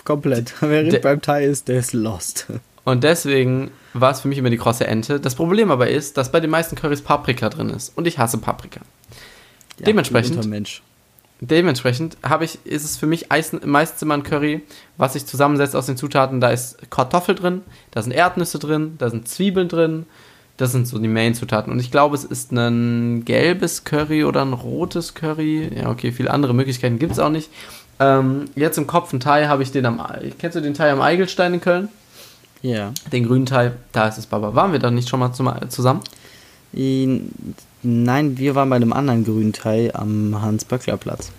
komplett. 0.04 0.54
Wer 0.60 0.84
De- 0.84 1.00
beim 1.00 1.20
Thai 1.20 1.44
ist, 1.44 1.68
der 1.68 1.78
ist 1.78 1.92
lost. 1.92 2.46
Und 2.84 3.04
deswegen 3.04 3.70
war 3.94 4.10
es 4.12 4.20
für 4.20 4.28
mich 4.28 4.38
immer 4.38 4.50
die 4.50 4.56
krosse 4.56 4.86
Ente. 4.86 5.20
Das 5.20 5.34
Problem 5.34 5.70
aber 5.70 5.88
ist, 5.88 6.16
dass 6.16 6.32
bei 6.32 6.40
den 6.40 6.50
meisten 6.50 6.74
Currys 6.76 7.02
Paprika 7.02 7.48
drin 7.48 7.70
ist. 7.70 7.96
Und 7.96 8.06
ich 8.06 8.18
hasse 8.18 8.38
Paprika. 8.38 8.80
Ja, 9.78 9.86
Dementsprechend- 9.86 10.44
Mensch. 10.46 10.82
Dementsprechend 11.44 12.16
habe 12.22 12.44
ich, 12.44 12.60
ist 12.64 12.84
es 12.84 12.96
für 12.96 13.06
mich 13.06 13.32
eis- 13.32 13.52
meistens 13.64 14.00
immer 14.02 14.14
ein 14.14 14.22
Curry, 14.22 14.62
was 14.96 15.14
sich 15.14 15.26
zusammensetzt 15.26 15.74
aus 15.74 15.86
den 15.86 15.96
Zutaten. 15.96 16.40
Da 16.40 16.50
ist 16.50 16.88
Kartoffel 16.90 17.34
drin, 17.34 17.62
da 17.90 18.00
sind 18.00 18.12
Erdnüsse 18.12 18.60
drin, 18.60 18.94
da 18.98 19.10
sind 19.10 19.26
Zwiebeln 19.28 19.66
drin. 19.68 20.06
Das 20.58 20.70
sind 20.70 20.86
so 20.86 20.98
die 20.98 21.08
Main-Zutaten. 21.08 21.72
Und 21.72 21.80
ich 21.80 21.90
glaube, 21.90 22.14
es 22.14 22.22
ist 22.24 22.52
ein 22.52 23.24
gelbes 23.24 23.82
Curry 23.84 24.22
oder 24.22 24.42
ein 24.44 24.52
rotes 24.52 25.14
Curry. 25.14 25.68
Ja, 25.74 25.90
okay, 25.90 26.12
viele 26.12 26.30
andere 26.30 26.54
Möglichkeiten 26.54 26.98
gibt 27.00 27.12
es 27.12 27.18
auch 27.18 27.30
nicht. 27.30 27.48
Ähm, 27.98 28.44
jetzt 28.54 28.76
im 28.78 28.86
Kopf 28.86 29.12
ein 29.12 29.18
Thai 29.18 29.46
habe 29.48 29.62
ich 29.64 29.72
den 29.72 29.86
am. 29.86 30.00
Kennst 30.38 30.54
du 30.56 30.60
den 30.60 30.74
Thai 30.74 30.92
am 30.92 31.00
Eigelstein 31.00 31.54
in 31.54 31.60
Köln? 31.60 31.88
Ja. 32.60 32.92
Den 33.12 33.26
grünen 33.26 33.46
Thai, 33.46 33.72
da 33.90 34.06
ist 34.06 34.18
es 34.18 34.26
Baba. 34.26 34.54
Waren 34.54 34.70
wir 34.72 34.78
da 34.78 34.90
nicht 34.92 35.08
schon 35.08 35.18
mal 35.18 35.32
zusammen? 35.32 36.00
In, 36.72 37.30
nein, 37.82 38.38
wir 38.38 38.54
waren 38.54 38.70
bei 38.70 38.76
einem 38.76 38.92
anderen 38.92 39.24
grünen 39.24 39.52
Thai 39.52 39.90
am 39.94 40.40
Hans-Böckler-Platz. 40.40 41.30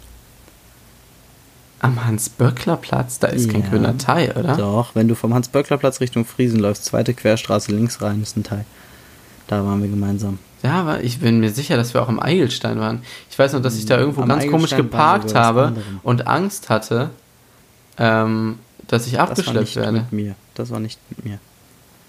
Am 1.79 2.05
Hans-Böckler-Platz, 2.05 3.19
da 3.19 3.27
ist 3.27 3.49
kein 3.49 3.61
Ja. 3.63 3.69
grüner 3.69 3.97
Thai, 3.97 4.33
oder? 4.35 4.55
Doch, 4.55 4.95
wenn 4.95 5.07
du 5.07 5.15
vom 5.15 5.33
Hans-Böckler-Platz 5.33 5.99
Richtung 5.99 6.23
Friesen 6.25 6.59
läufst, 6.59 6.85
zweite 6.85 7.13
Querstraße 7.13 7.71
links 7.73 8.01
rein, 8.01 8.21
ist 8.21 8.37
ein 8.37 8.43
Teil. 8.43 8.65
Da 9.47 9.65
waren 9.65 9.81
wir 9.81 9.89
gemeinsam. 9.89 10.39
Ja, 10.61 10.79
aber 10.79 11.03
ich 11.03 11.19
bin 11.19 11.41
mir 11.41 11.49
sicher, 11.51 11.75
dass 11.75 11.93
wir 11.93 12.01
auch 12.01 12.07
im 12.07 12.21
Eigelstein 12.21 12.79
waren. 12.79 13.01
Ich 13.29 13.37
weiß 13.37 13.51
noch, 13.51 13.61
dass 13.61 13.75
ich 13.77 13.85
da 13.85 13.97
irgendwo 13.97 14.21
Am 14.21 14.29
ganz 14.29 14.43
komisch 14.43 14.71
Eigelstein 14.71 14.81
geparkt 14.91 15.35
habe 15.35 15.73
und 16.03 16.25
Angst 16.27 16.69
hatte, 16.69 17.09
ähm, 17.97 18.59
dass 18.87 19.05
ich 19.05 19.13
Das 19.13 19.19
war 19.21 19.29
abgeschleppt 19.31 19.59
nicht 19.59 19.75
werde. 19.75 19.91
mit 19.91 20.11
mir. 20.13 20.35
Das 20.55 20.69
war 20.69 20.79
nicht 20.79 20.99
mit 21.09 21.25
mir. 21.25 21.39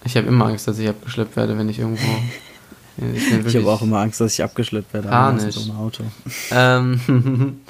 Ich 0.05 0.17
habe 0.17 0.29
immer 0.29 0.47
Angst, 0.47 0.69
dass 0.69 0.79
ich 0.79 0.89
abgeschleppt 0.89 1.35
werde, 1.35 1.59
wenn 1.59 1.69
ich 1.69 1.81
irgendwo. 1.81 2.07
ich 2.97 3.47
Ich 3.47 3.57
habe 3.57 3.71
auch 3.71 3.83
immer 3.83 3.99
Angst, 4.01 4.21
dass 4.21 4.35
ich 4.35 4.43
abgeschleppt 4.43 4.93
werde. 4.95 5.11
aber 5.11 5.39
Panisch. 5.39 5.57
Ohne 5.69 5.79
Auto. 5.79 6.05
Ähm. 6.53 7.01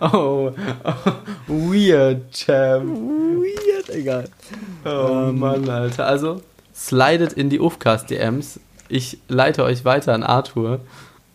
oh, 0.00 0.50
oh, 0.50 0.52
weird, 1.46 2.32
Champ. 2.32 2.86
Weird, 2.86 3.90
egal. 3.90 4.28
Oh 4.84 5.28
Ähm. 5.28 5.38
Mann, 5.38 5.68
Alter. 5.68 6.06
Also, 6.06 6.42
slidet 6.74 7.34
in 7.34 7.50
die 7.50 7.60
Ufcast-DMs. 7.60 8.60
Ich 8.88 9.18
leite 9.28 9.64
euch 9.64 9.84
weiter 9.84 10.14
an 10.14 10.22
Arthur. 10.22 10.80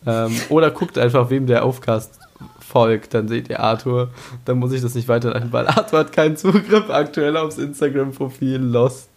Ähm, 0.06 0.36
oder 0.50 0.72
guckt 0.72 0.98
einfach, 0.98 1.30
wem 1.30 1.48
der 1.48 1.66
Aufcast 1.66 2.20
folgt. 2.68 3.14
Dann 3.14 3.28
seht 3.28 3.50
ihr 3.50 3.60
Arthur. 3.60 4.12
Dann 4.46 4.60
muss 4.60 4.72
ich 4.72 4.82
das 4.82 4.96
nicht 4.96 5.08
weiterleiten, 5.08 5.52
weil 5.52 5.68
Arthur 5.68 6.00
hat 6.00 6.12
keinen 6.12 6.38
Zugriff 6.38 6.90
aktuell 6.90 7.38
aufs 7.38 7.58
Instagram-Profil. 7.58 8.58
Lost. 8.58 9.10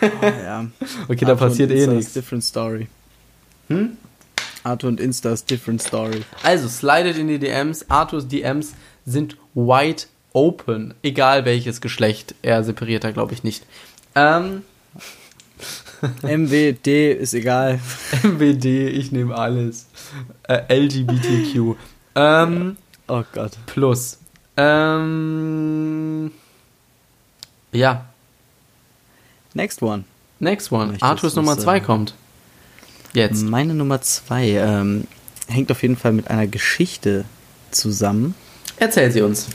Oh, 0.00 0.06
ja. 0.22 0.66
Okay, 1.08 1.24
da 1.24 1.34
passiert 1.34 1.70
eh 1.70 1.78
Insta 1.78 1.92
nichts. 1.92 2.12
Different 2.12 2.44
story. 2.44 2.88
Hm? 3.68 3.96
Arthur 4.64 4.90
und 4.90 5.00
Insta 5.00 5.32
ist 5.32 5.50
different 5.50 5.82
story. 5.82 6.22
Also, 6.42 6.68
slidet 6.68 7.18
in 7.18 7.26
die 7.26 7.38
DMs. 7.38 7.90
Arthurs 7.90 8.28
DMs 8.28 8.74
sind 9.04 9.36
wide 9.54 10.04
open. 10.32 10.94
Egal 11.02 11.44
welches 11.44 11.80
Geschlecht. 11.80 12.34
Er 12.42 12.62
separiert 12.62 13.04
da, 13.04 13.10
glaube 13.10 13.34
ich, 13.34 13.42
nicht. 13.42 13.66
Ähm, 14.14 14.62
MWD 16.22 17.12
ist 17.12 17.34
egal. 17.34 17.80
MWD, 18.22 18.64
ich 18.64 19.10
nehme 19.12 19.36
alles. 19.36 19.86
Äh, 20.48 20.62
LGBTQ. 20.72 21.76
Ähm, 22.14 22.76
Oh 23.14 23.24
Gott. 23.32 23.52
plus. 23.66 24.16
Ähm, 24.56 26.30
ja, 27.72 28.06
Next 29.54 29.82
one. 29.82 30.04
next 30.40 30.72
one. 30.72 30.86
Möchtest 30.86 31.02
Arthurs 31.02 31.34
Nummer 31.36 31.52
sagen? 31.52 31.62
2 31.62 31.80
kommt. 31.80 32.14
Jetzt. 33.12 33.42
Meine 33.42 33.74
Nummer 33.74 34.00
zwei 34.00 34.48
ähm, 34.52 35.06
hängt 35.46 35.70
auf 35.70 35.82
jeden 35.82 35.96
Fall 35.98 36.12
mit 36.12 36.28
einer 36.30 36.46
Geschichte 36.46 37.26
zusammen. 37.70 38.34
Erzähl 38.78 39.10
sie 39.10 39.20
uns. 39.20 39.48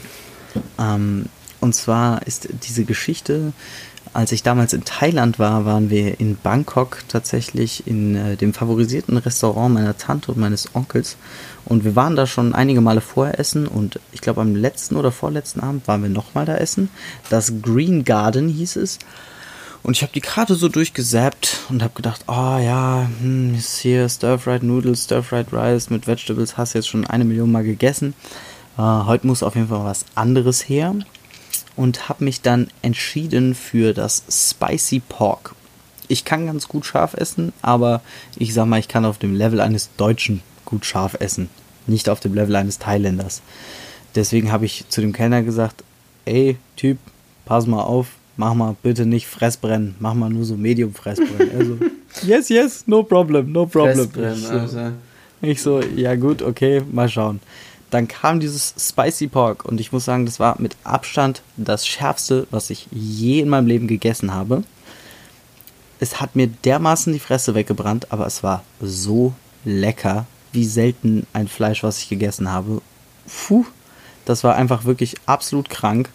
Ähm, 0.78 1.26
und 1.60 1.74
zwar 1.74 2.24
ist 2.28 2.48
diese 2.62 2.84
Geschichte, 2.84 3.52
als 4.14 4.32
ich 4.32 4.42
damals 4.42 4.72
in 4.72 4.84
Thailand 4.84 5.38
war, 5.38 5.64
waren 5.64 5.90
wir 5.90 6.20
in 6.20 6.36
Bangkok 6.36 6.98
tatsächlich 7.08 7.86
in 7.86 8.14
äh, 8.14 8.36
dem 8.36 8.54
favorisierten 8.54 9.16
Restaurant 9.16 9.74
meiner 9.74 9.96
Tante 9.96 10.32
und 10.32 10.38
meines 10.38 10.74
Onkels. 10.74 11.16
Und 11.64 11.84
wir 11.84 11.96
waren 11.96 12.16
da 12.16 12.26
schon 12.26 12.54
einige 12.54 12.80
Male 12.80 13.00
vorher 13.00 13.38
essen 13.38 13.66
und 13.66 14.00
ich 14.12 14.20
glaube 14.20 14.40
am 14.40 14.56
letzten 14.56 14.96
oder 14.96 15.12
vorletzten 15.12 15.60
Abend 15.60 15.86
waren 15.86 16.02
wir 16.02 16.10
nochmal 16.10 16.46
da 16.46 16.56
essen. 16.56 16.88
Das 17.30 17.52
Green 17.62 18.04
Garden 18.04 18.48
hieß 18.48 18.76
es. 18.76 18.98
Und 19.82 19.96
ich 19.96 20.02
habe 20.02 20.12
die 20.12 20.20
Karte 20.20 20.54
so 20.54 20.68
durchgesappt 20.68 21.60
und 21.68 21.82
habe 21.82 21.94
gedacht, 21.94 22.24
oh 22.26 22.58
ja, 22.58 23.08
hm, 23.20 23.54
ist 23.54 23.78
hier 23.78 24.08
Stir-Fried 24.08 24.62
Noodles, 24.62 25.04
Stir-Fried 25.04 25.52
Rice 25.52 25.90
mit 25.90 26.06
Vegetables, 26.06 26.56
hast 26.56 26.74
jetzt 26.74 26.88
schon 26.88 27.06
eine 27.06 27.24
Million 27.24 27.52
Mal 27.52 27.64
gegessen. 27.64 28.14
Äh, 28.76 28.82
heute 28.82 29.26
muss 29.26 29.42
auf 29.42 29.54
jeden 29.54 29.68
Fall 29.68 29.84
was 29.84 30.04
anderes 30.14 30.68
her. 30.68 30.94
Und 31.78 32.08
habe 32.08 32.24
mich 32.24 32.42
dann 32.42 32.66
entschieden 32.82 33.54
für 33.54 33.94
das 33.94 34.24
Spicy 34.28 34.98
Pork. 34.98 35.54
Ich 36.08 36.24
kann 36.24 36.46
ganz 36.46 36.66
gut 36.66 36.84
scharf 36.84 37.14
essen, 37.14 37.52
aber 37.62 38.00
ich 38.36 38.52
sag 38.52 38.66
mal, 38.66 38.80
ich 38.80 38.88
kann 38.88 39.04
auf 39.04 39.18
dem 39.18 39.36
Level 39.36 39.60
eines 39.60 39.88
Deutschen 39.96 40.42
gut 40.64 40.84
scharf 40.84 41.16
essen. 41.20 41.48
Nicht 41.86 42.08
auf 42.08 42.18
dem 42.18 42.34
Level 42.34 42.56
eines 42.56 42.78
Thailänders. 42.80 43.42
Deswegen 44.16 44.50
habe 44.50 44.64
ich 44.66 44.86
zu 44.88 45.00
dem 45.00 45.12
Kellner 45.12 45.42
gesagt, 45.42 45.84
ey, 46.24 46.56
Typ, 46.76 46.98
pass 47.44 47.68
mal 47.68 47.82
auf, 47.82 48.08
mach 48.36 48.54
mal 48.54 48.74
bitte 48.82 49.06
nicht 49.06 49.28
Fressbrennen, 49.28 49.94
mach 50.00 50.14
mal 50.14 50.30
nur 50.30 50.44
so 50.44 50.56
Medium 50.56 50.92
Fressbrennen. 50.94 51.56
Also, 51.56 51.78
yes, 52.26 52.48
yes, 52.48 52.84
no 52.86 53.04
problem, 53.04 53.52
no 53.52 53.66
problem. 53.66 54.10
Fressbrennen, 54.10 54.34
Ich 54.40 54.42
so, 54.48 54.58
Alter. 54.58 54.92
ich 55.42 55.62
so, 55.62 55.80
ja 55.94 56.16
gut, 56.16 56.42
okay, 56.42 56.82
mal 56.90 57.08
schauen. 57.08 57.38
Dann 57.90 58.06
kam 58.06 58.40
dieses 58.40 58.74
Spicy 58.78 59.28
Pork 59.28 59.64
und 59.64 59.80
ich 59.80 59.92
muss 59.92 60.04
sagen, 60.04 60.26
das 60.26 60.38
war 60.38 60.60
mit 60.60 60.76
Abstand 60.84 61.42
das 61.56 61.86
schärfste, 61.86 62.46
was 62.50 62.70
ich 62.70 62.86
je 62.90 63.40
in 63.40 63.48
meinem 63.48 63.66
Leben 63.66 63.86
gegessen 63.86 64.34
habe. 64.34 64.62
Es 66.00 66.20
hat 66.20 66.36
mir 66.36 66.48
dermaßen 66.48 67.12
die 67.12 67.18
Fresse 67.18 67.54
weggebrannt, 67.54 68.12
aber 68.12 68.26
es 68.26 68.42
war 68.42 68.62
so 68.80 69.32
lecker, 69.64 70.26
wie 70.52 70.64
selten 70.64 71.26
ein 71.32 71.48
Fleisch, 71.48 71.82
was 71.82 71.98
ich 71.98 72.08
gegessen 72.08 72.50
habe. 72.50 72.82
Puh, 73.26 73.64
das 74.24 74.44
war 74.44 74.54
einfach 74.54 74.84
wirklich 74.84 75.16
absolut 75.26 75.70
krank. 75.70 76.10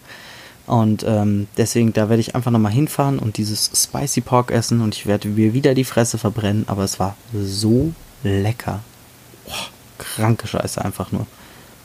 Und 0.66 1.04
ähm, 1.06 1.48
deswegen, 1.58 1.92
da 1.92 2.08
werde 2.08 2.20
ich 2.20 2.34
einfach 2.34 2.50
nochmal 2.50 2.72
hinfahren 2.72 3.18
und 3.18 3.36
dieses 3.36 3.70
Spicy 3.74 4.22
Pork 4.22 4.50
essen 4.50 4.80
und 4.80 4.94
ich 4.94 5.04
werde 5.04 5.28
mir 5.28 5.52
wieder 5.52 5.74
die 5.74 5.84
Fresse 5.84 6.16
verbrennen, 6.16 6.64
aber 6.68 6.84
es 6.84 6.98
war 6.98 7.16
so 7.34 7.92
lecker. 8.22 8.80
Boah, 9.44 9.66
kranke 9.98 10.46
Scheiße 10.46 10.82
einfach 10.82 11.12
nur. 11.12 11.26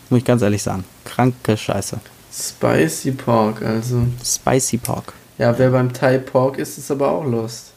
Muss 0.09 0.19
ich 0.19 0.25
ganz 0.25 0.41
ehrlich 0.41 0.63
sagen. 0.63 0.83
Kranke 1.05 1.55
Scheiße. 1.55 1.99
Spicy 2.31 3.11
Pork, 3.11 3.61
also. 3.61 4.05
Spicy 4.23 4.77
Pork. 4.77 5.13
Ja, 5.37 5.57
wer 5.57 5.71
beim 5.71 5.93
Thai 5.93 6.17
Pork 6.17 6.57
ist, 6.57 6.77
ist 6.77 6.91
aber 6.91 7.11
auch 7.11 7.25
lost. 7.25 7.73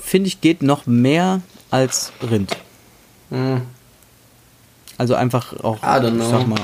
Finde 0.00 0.28
ich, 0.28 0.40
geht 0.40 0.62
noch 0.62 0.86
mehr 0.86 1.40
als 1.70 2.12
Rind. 2.22 2.56
Hm. 3.30 3.62
Also 4.96 5.14
einfach 5.14 5.52
auch, 5.64 5.78
I 5.82 6.06
ich 6.06 6.24
sag 6.24 6.46
mal, 6.46 6.60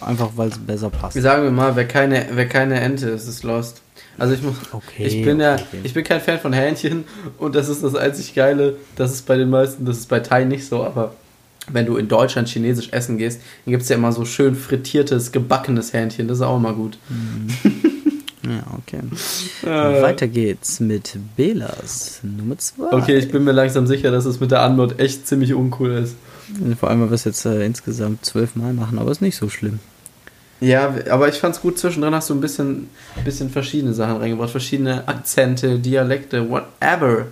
einfach 0.00 0.30
weil 0.36 0.48
es 0.48 0.58
besser 0.58 0.90
passt. 0.90 1.20
Sagen 1.20 1.42
wir 1.42 1.50
mal, 1.50 1.76
wer 1.76 1.86
keine, 1.86 2.26
wer 2.30 2.48
keine 2.48 2.80
Ente 2.80 3.10
ist, 3.10 3.28
ist 3.28 3.42
lost. 3.42 3.82
Also 4.16 4.32
ich 4.32 4.42
muss, 4.42 4.54
Okay, 4.72 5.04
ich 5.04 5.22
bin 5.22 5.40
ja, 5.40 5.54
okay. 5.54 5.80
ich 5.82 5.92
bin 5.92 6.04
kein 6.04 6.20
Fan 6.20 6.38
von 6.38 6.52
Hähnchen 6.52 7.04
und 7.38 7.54
das 7.54 7.68
ist 7.68 7.82
das 7.82 7.94
einzig 7.94 8.34
Geile. 8.34 8.76
Das 8.94 9.12
ist 9.12 9.26
bei 9.26 9.36
den 9.36 9.50
meisten, 9.50 9.84
das 9.84 9.98
ist 9.98 10.08
bei 10.08 10.20
Thai 10.20 10.44
nicht 10.44 10.66
so, 10.66 10.84
aber 10.84 11.14
wenn 11.72 11.86
du 11.86 11.96
in 11.96 12.08
Deutschland 12.08 12.48
chinesisch 12.48 12.88
essen 12.92 13.18
gehst, 13.18 13.40
dann 13.64 13.72
gibt 13.72 13.82
es 13.82 13.88
ja 13.88 13.96
immer 13.96 14.12
so 14.12 14.24
schön 14.24 14.54
frittiertes, 14.54 15.32
gebackenes 15.32 15.92
Hähnchen. 15.92 16.28
Das 16.28 16.38
ist 16.38 16.42
auch 16.42 16.56
immer 16.56 16.72
gut. 16.72 16.98
Ja, 18.46 18.62
okay. 18.78 19.00
Äh. 19.64 20.02
Weiter 20.02 20.28
geht's 20.28 20.78
mit 20.78 21.18
Belas 21.36 22.20
Nummer 22.22 22.56
2. 22.56 22.92
Okay, 22.92 23.16
ich 23.16 23.30
bin 23.30 23.42
mir 23.42 23.52
langsam 23.52 23.88
sicher, 23.88 24.12
dass 24.12 24.24
es 24.24 24.38
mit 24.38 24.52
der 24.52 24.62
Anmod 24.62 25.00
echt 25.00 25.26
ziemlich 25.26 25.52
uncool 25.52 25.90
ist. 25.90 26.14
Vor 26.78 26.88
allem, 26.88 27.00
weil 27.00 27.10
wir 27.10 27.14
es 27.14 27.24
jetzt 27.24 27.44
äh, 27.44 27.66
insgesamt 27.66 28.24
zwölfmal 28.24 28.72
machen, 28.72 28.98
aber 28.98 29.10
ist 29.10 29.20
nicht 29.20 29.36
so 29.36 29.48
schlimm. 29.48 29.80
Ja, 30.60 30.94
aber 31.10 31.28
ich 31.28 31.36
fand's 31.36 31.60
gut, 31.60 31.78
zwischendrin 31.78 32.14
hast 32.14 32.30
du 32.30 32.34
ein 32.34 32.40
bisschen, 32.40 32.88
bisschen 33.24 33.50
verschiedene 33.50 33.92
Sachen 33.92 34.16
reingebracht. 34.16 34.50
Verschiedene 34.50 35.06
Akzente, 35.06 35.78
Dialekte, 35.78 36.48
whatever. 36.48 37.26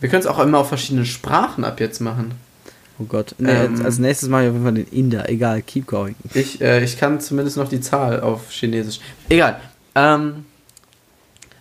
Wir 0.00 0.08
können 0.08 0.20
es 0.20 0.26
auch 0.26 0.38
immer 0.38 0.58
auf 0.58 0.68
verschiedenen 0.68 1.06
Sprachen 1.06 1.64
ab 1.64 1.80
jetzt 1.80 2.00
machen. 2.00 2.32
Oh 3.02 3.06
Gott. 3.08 3.34
Nee, 3.38 3.50
Ähm. 3.50 3.84
als 3.84 3.98
nächstes 3.98 4.28
mache 4.28 4.42
ich 4.44 4.48
auf 4.48 4.54
jeden 4.54 4.64
Fall 4.64 4.74
den 4.74 4.88
Inder. 4.88 5.28
Egal, 5.28 5.62
keep 5.62 5.86
going. 5.86 6.14
Ich, 6.34 6.60
äh, 6.60 6.82
ich 6.84 6.98
kann 6.98 7.20
zumindest 7.20 7.56
noch 7.56 7.68
die 7.68 7.80
Zahl 7.80 8.20
auf 8.20 8.50
Chinesisch. 8.50 9.00
Egal. 9.28 9.60
Ähm, 9.94 10.46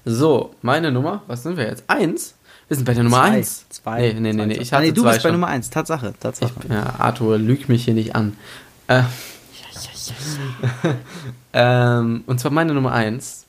so, 0.06 0.54
meine 0.62 0.92
Nummer, 0.92 1.24
was 1.28 1.44
sind 1.44 1.58
wir 1.58 1.66
jetzt? 1.68 1.84
Eins? 1.88 2.36
Wir 2.68 2.78
sind 2.78 2.86
bei 2.86 2.94
der 2.94 3.04
Nummer 3.04 3.18
Zwei. 3.18 3.30
eins. 3.32 3.66
Zwei. 3.70 4.14
Nee, 4.14 4.20
nee, 4.20 4.34
nee, 4.34 4.46
nee. 4.46 4.54
Ich 4.56 4.72
hatte 4.72 4.86
nee, 4.86 4.92
du 4.94 5.02
zwei 5.02 5.10
bist 5.12 5.24
bei 5.24 5.30
schon. 5.30 5.34
Nummer 5.34 5.48
1. 5.48 5.70
Tatsache, 5.72 6.14
Tatsache. 6.20 6.54
Ich, 6.64 6.70
ja, 6.70 6.96
Arthur 7.00 7.38
lügt 7.38 7.68
mich 7.68 7.84
hier 7.84 7.94
nicht 7.94 8.16
an. 8.16 8.38
Äh, 8.88 9.04
ähm, 11.54 12.24
und 12.28 12.40
zwar 12.40 12.52
meine 12.52 12.74
Nummer 12.74 12.94
eins 12.94 13.46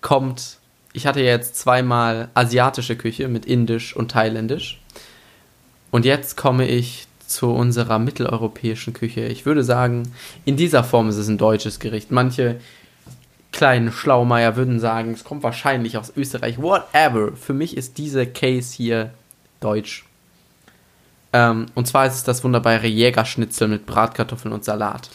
kommt. 0.00 0.58
Ich 0.92 1.06
hatte 1.06 1.20
jetzt 1.20 1.56
zweimal 1.56 2.28
asiatische 2.34 2.96
Küche 2.96 3.28
mit 3.28 3.46
Indisch 3.46 3.94
und 3.96 4.10
Thailändisch. 4.10 4.80
Und 5.92 6.04
jetzt 6.04 6.36
komme 6.36 6.66
ich 6.66 7.06
zu 7.26 7.50
unserer 7.50 7.98
mitteleuropäischen 7.98 8.94
Küche. 8.94 9.26
Ich 9.26 9.46
würde 9.46 9.62
sagen, 9.62 10.12
in 10.44 10.56
dieser 10.56 10.82
Form 10.82 11.08
ist 11.08 11.18
es 11.18 11.28
ein 11.28 11.38
deutsches 11.38 11.78
Gericht. 11.78 12.10
Manche 12.10 12.60
kleinen 13.52 13.92
Schlaumeier 13.92 14.56
würden 14.56 14.80
sagen, 14.80 15.12
es 15.12 15.22
kommt 15.22 15.42
wahrscheinlich 15.42 15.98
aus 15.98 16.12
Österreich. 16.16 16.58
Whatever. 16.60 17.36
Für 17.36 17.52
mich 17.52 17.76
ist 17.76 17.98
diese 17.98 18.26
Case 18.26 18.74
hier 18.74 19.12
deutsch. 19.60 20.06
Ähm, 21.34 21.66
und 21.74 21.86
zwar 21.86 22.06
ist 22.06 22.14
es 22.14 22.24
das 22.24 22.42
wunderbare 22.42 22.86
Jägerschnitzel 22.86 23.68
mit 23.68 23.84
Bratkartoffeln 23.84 24.52
und 24.52 24.64
Salat. 24.64 25.10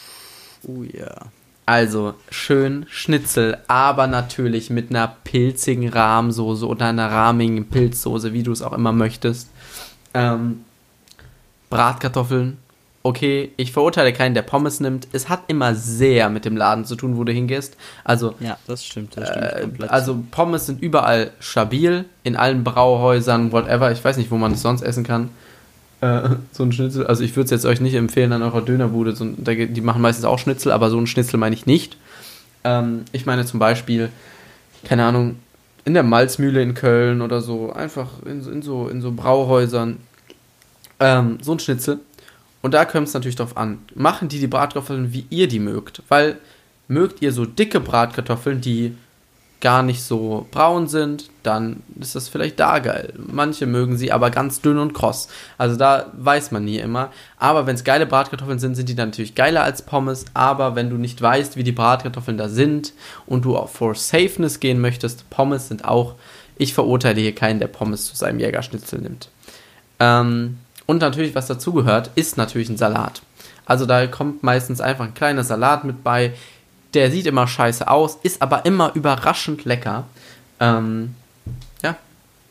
Oh 0.62 0.84
ja. 0.84 1.26
Also 1.66 2.14
schön 2.30 2.86
Schnitzel, 2.88 3.58
aber 3.66 4.06
natürlich 4.06 4.70
mit 4.70 4.90
einer 4.90 5.16
pilzigen 5.24 5.88
Rahmsoße 5.88 6.66
oder 6.66 6.86
einer 6.86 7.10
rahmigen 7.10 7.68
Pilzsoße, 7.68 8.32
wie 8.32 8.42
du 8.42 8.52
es 8.52 8.62
auch 8.62 8.72
immer 8.72 8.92
möchtest. 8.92 9.50
Ähm, 10.14 10.64
Bratkartoffeln 11.70 12.58
okay, 13.08 13.52
ich 13.56 13.72
verurteile 13.72 14.12
keinen, 14.12 14.34
der 14.34 14.42
Pommes 14.42 14.80
nimmt. 14.80 15.08
Es 15.12 15.28
hat 15.28 15.44
immer 15.48 15.74
sehr 15.74 16.28
mit 16.28 16.44
dem 16.44 16.56
Laden 16.56 16.84
zu 16.84 16.94
tun, 16.96 17.16
wo 17.16 17.24
du 17.24 17.32
hingehst. 17.32 17.76
Also, 18.04 18.34
ja, 18.40 18.58
das 18.66 18.84
stimmt. 18.84 19.16
Das 19.16 19.28
stimmt 19.28 19.80
äh, 19.80 19.86
also 19.86 20.22
Pommes 20.30 20.66
sind 20.66 20.82
überall 20.82 21.30
stabil, 21.40 22.04
in 22.22 22.36
allen 22.36 22.64
Brauhäusern, 22.64 23.52
whatever. 23.52 23.90
Ich 23.92 24.04
weiß 24.04 24.16
nicht, 24.18 24.30
wo 24.30 24.36
man 24.36 24.52
es 24.52 24.62
sonst 24.62 24.82
essen 24.82 25.04
kann. 25.04 25.30
Äh, 26.00 26.30
so 26.52 26.64
ein 26.64 26.72
Schnitzel, 26.72 27.06
also 27.06 27.24
ich 27.24 27.34
würde 27.34 27.46
es 27.46 27.50
jetzt 27.50 27.64
euch 27.64 27.80
nicht 27.80 27.94
empfehlen 27.94 28.32
an 28.32 28.42
eurer 28.42 28.62
Dönerbude. 28.62 29.16
So, 29.16 29.24
die 29.24 29.80
machen 29.80 30.02
meistens 30.02 30.24
auch 30.24 30.38
Schnitzel, 30.38 30.72
aber 30.72 30.90
so 30.90 30.98
ein 30.98 31.06
Schnitzel 31.06 31.38
meine 31.38 31.54
ich 31.54 31.66
nicht. 31.66 31.96
Ähm, 32.64 33.04
ich 33.12 33.26
meine 33.26 33.46
zum 33.46 33.58
Beispiel, 33.58 34.10
keine 34.84 35.04
Ahnung, 35.04 35.36
in 35.84 35.94
der 35.94 36.02
Malzmühle 36.02 36.60
in 36.60 36.74
Köln 36.74 37.22
oder 37.22 37.40
so, 37.40 37.72
einfach 37.72 38.08
in, 38.26 38.46
in 38.52 38.60
so, 38.60 38.88
in 38.88 39.00
so 39.00 39.12
Brauhäusern. 39.12 39.96
Ähm, 41.00 41.38
so 41.40 41.52
ein 41.52 41.58
Schnitzel 41.58 42.00
und 42.62 42.74
da 42.74 42.84
kommt 42.84 43.08
es 43.08 43.14
natürlich 43.14 43.36
drauf 43.36 43.56
an. 43.56 43.78
Machen 43.94 44.28
die 44.28 44.40
die 44.40 44.46
Bratkartoffeln, 44.46 45.12
wie 45.12 45.26
ihr 45.30 45.48
die 45.48 45.60
mögt? 45.60 46.02
Weil 46.08 46.38
mögt 46.88 47.22
ihr 47.22 47.32
so 47.32 47.44
dicke 47.44 47.80
Bratkartoffeln, 47.80 48.60
die 48.60 48.96
gar 49.60 49.82
nicht 49.82 50.02
so 50.02 50.46
braun 50.52 50.86
sind, 50.86 51.30
dann 51.42 51.82
ist 51.98 52.14
das 52.14 52.28
vielleicht 52.28 52.60
da 52.60 52.78
geil. 52.78 53.12
Manche 53.16 53.66
mögen 53.66 53.96
sie 53.96 54.12
aber 54.12 54.30
ganz 54.30 54.60
dünn 54.60 54.78
und 54.78 54.94
kross. 54.94 55.28
Also 55.56 55.76
da 55.76 56.12
weiß 56.16 56.52
man 56.52 56.64
nie 56.64 56.78
immer. 56.78 57.10
Aber 57.38 57.66
wenn 57.66 57.74
es 57.74 57.82
geile 57.82 58.06
Bratkartoffeln 58.06 58.60
sind, 58.60 58.76
sind 58.76 58.88
die 58.88 58.94
natürlich 58.94 59.34
geiler 59.34 59.64
als 59.64 59.82
Pommes. 59.82 60.26
Aber 60.32 60.76
wenn 60.76 60.90
du 60.90 60.96
nicht 60.96 61.20
weißt, 61.20 61.56
wie 61.56 61.64
die 61.64 61.72
Bratkartoffeln 61.72 62.38
da 62.38 62.48
sind 62.48 62.92
und 63.26 63.44
du 63.44 63.56
auch 63.56 63.68
for 63.68 63.96
Safeness 63.96 64.60
gehen 64.60 64.80
möchtest, 64.80 65.28
Pommes 65.28 65.68
sind 65.68 65.84
auch. 65.84 66.14
Ich 66.56 66.74
verurteile 66.74 67.20
hier 67.20 67.34
keinen, 67.34 67.58
der 67.58 67.68
Pommes 67.68 68.06
zu 68.06 68.16
seinem 68.16 68.38
Jägerschnitzel 68.38 69.00
nimmt. 69.00 69.28
Ähm, 70.00 70.58
und 70.88 71.02
natürlich, 71.02 71.34
was 71.34 71.46
dazugehört, 71.46 72.10
ist 72.14 72.38
natürlich 72.38 72.70
ein 72.70 72.78
Salat. 72.78 73.20
Also 73.66 73.84
da 73.84 74.06
kommt 74.06 74.42
meistens 74.42 74.80
einfach 74.80 75.04
ein 75.04 75.12
kleiner 75.12 75.44
Salat 75.44 75.84
mit 75.84 76.02
bei. 76.02 76.32
Der 76.94 77.10
sieht 77.10 77.26
immer 77.26 77.46
scheiße 77.46 77.86
aus, 77.86 78.16
ist 78.22 78.40
aber 78.40 78.64
immer 78.64 78.92
überraschend 78.94 79.66
lecker. 79.66 80.04
Ähm, 80.58 81.14
ja, 81.82 81.96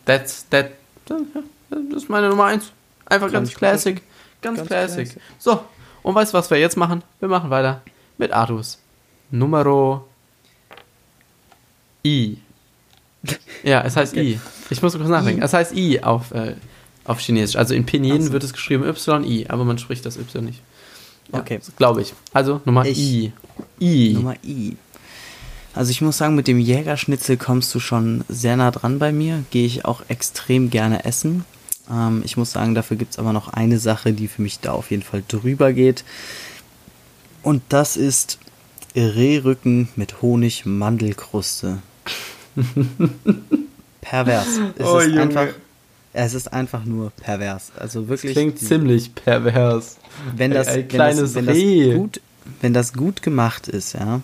that's, 0.06 0.48
that, 0.50 0.70
das 1.08 2.04
ist 2.04 2.10
meine 2.10 2.30
Nummer 2.30 2.46
1. 2.46 2.72
Einfach 3.08 3.32
ganz, 3.32 3.50
ganz 3.50 3.56
classic. 3.56 4.04
Ganz, 4.44 4.60
ganz 4.60 4.70
classic. 4.70 5.10
classic. 5.14 5.22
So, 5.40 5.64
und 6.04 6.14
weißt 6.14 6.32
du, 6.32 6.38
was 6.38 6.52
wir 6.52 6.60
jetzt 6.60 6.78
machen? 6.78 7.04
Wir 7.20 7.30
machen 7.30 7.50
weiter 7.50 7.82
mit 8.20 8.32
Artus. 8.32 8.78
Numero 9.32 10.08
I. 12.06 12.38
Ja, 13.64 13.82
es 13.82 13.96
heißt 13.96 14.14
okay. 14.14 14.34
I. 14.34 14.40
Ich 14.70 14.84
muss 14.84 14.96
kurz 14.96 15.10
nachdenken. 15.10 15.42
I. 15.42 15.46
Es 15.46 15.54
heißt 15.54 15.76
I 15.76 16.04
auf 16.04 16.32
äh, 16.32 16.54
auf 17.08 17.20
Chinesisch. 17.20 17.56
Also 17.56 17.74
in 17.74 17.86
Pinyin 17.86 18.22
so. 18.22 18.32
wird 18.34 18.44
es 18.44 18.54
geschrieben 18.54 18.84
Y-I, 18.84 19.48
aber 19.48 19.66
man 19.66 19.78
spricht 19.78 20.06
das 20.06 20.18
Y 20.18 20.46
nicht. 20.46 20.62
Ja, 21.34 21.40
okay. 21.40 21.60
Glaube 21.78 22.02
ich. 22.02 22.14
Also 22.34 22.62
Nummer 22.66 22.86
ich, 22.86 22.98
I. 22.98 23.34
I. 23.80 24.14
Nummer 24.14 24.36
I. 24.44 24.78
Also 25.74 25.92
ich 25.92 26.02
muss 26.02 26.18
sagen, 26.18 26.36
mit 26.36 26.48
dem 26.48 26.60
Jägerschnitzel 26.60 27.38
kommst 27.38 27.74
du 27.74 27.80
schon 27.80 28.24
sehr 28.28 28.58
nah 28.58 28.72
dran 28.72 29.00
bei 29.00 29.12
mir. 29.12 29.44
Gehe 29.52 29.66
ich 29.66 29.86
auch 29.86 30.02
extrem 30.08 30.70
gerne 30.70 31.06
essen. 31.06 31.46
Ähm, 31.90 32.22
ich 32.26 32.36
muss 32.38 32.52
sagen, 32.52 32.76
dafür 32.76 32.98
gibt 32.98 33.12
es 33.12 33.20
aber 33.20 33.34
noch 33.34 33.50
eine 33.50 33.80
Sache, 33.80 34.14
die 34.14 34.28
für 34.28 34.42
mich 34.42 34.60
da 34.60 34.74
auf 34.74 34.92
jeden 34.92 35.04
Fall 35.04 35.24
drüber 35.28 35.74
geht. 35.74 36.04
Und 37.44 37.62
das 37.70 37.96
ist 37.96 38.40
Rehrücken 38.96 39.90
mit 39.96 40.22
Honig-Mandelkruste. 40.22 41.80
Pervers. 44.02 44.48
Es 44.78 44.88
oh, 44.88 44.98
ist 44.98 45.08
Junge. 45.10 45.22
einfach 45.22 45.48
es 46.26 46.34
ist 46.34 46.52
einfach 46.52 46.84
nur 46.84 47.12
pervers. 47.12 47.72
Also 47.78 48.08
wirklich. 48.08 48.34
Das 48.34 48.42
klingt 48.42 48.62
die, 48.62 48.66
ziemlich 48.66 49.14
pervers. 49.14 49.98
Wenn 50.36 50.52
das, 50.52 50.68
ein, 50.68 50.80
ein 50.80 50.92
wenn, 50.92 51.18
das, 51.18 51.36
wenn, 51.36 51.46
das 51.46 51.58
gut, 51.96 52.22
wenn 52.62 52.74
das 52.74 52.94
gut 52.94 53.22
gemacht 53.22 53.68
ist, 53.68 53.94
ja, 53.94 54.22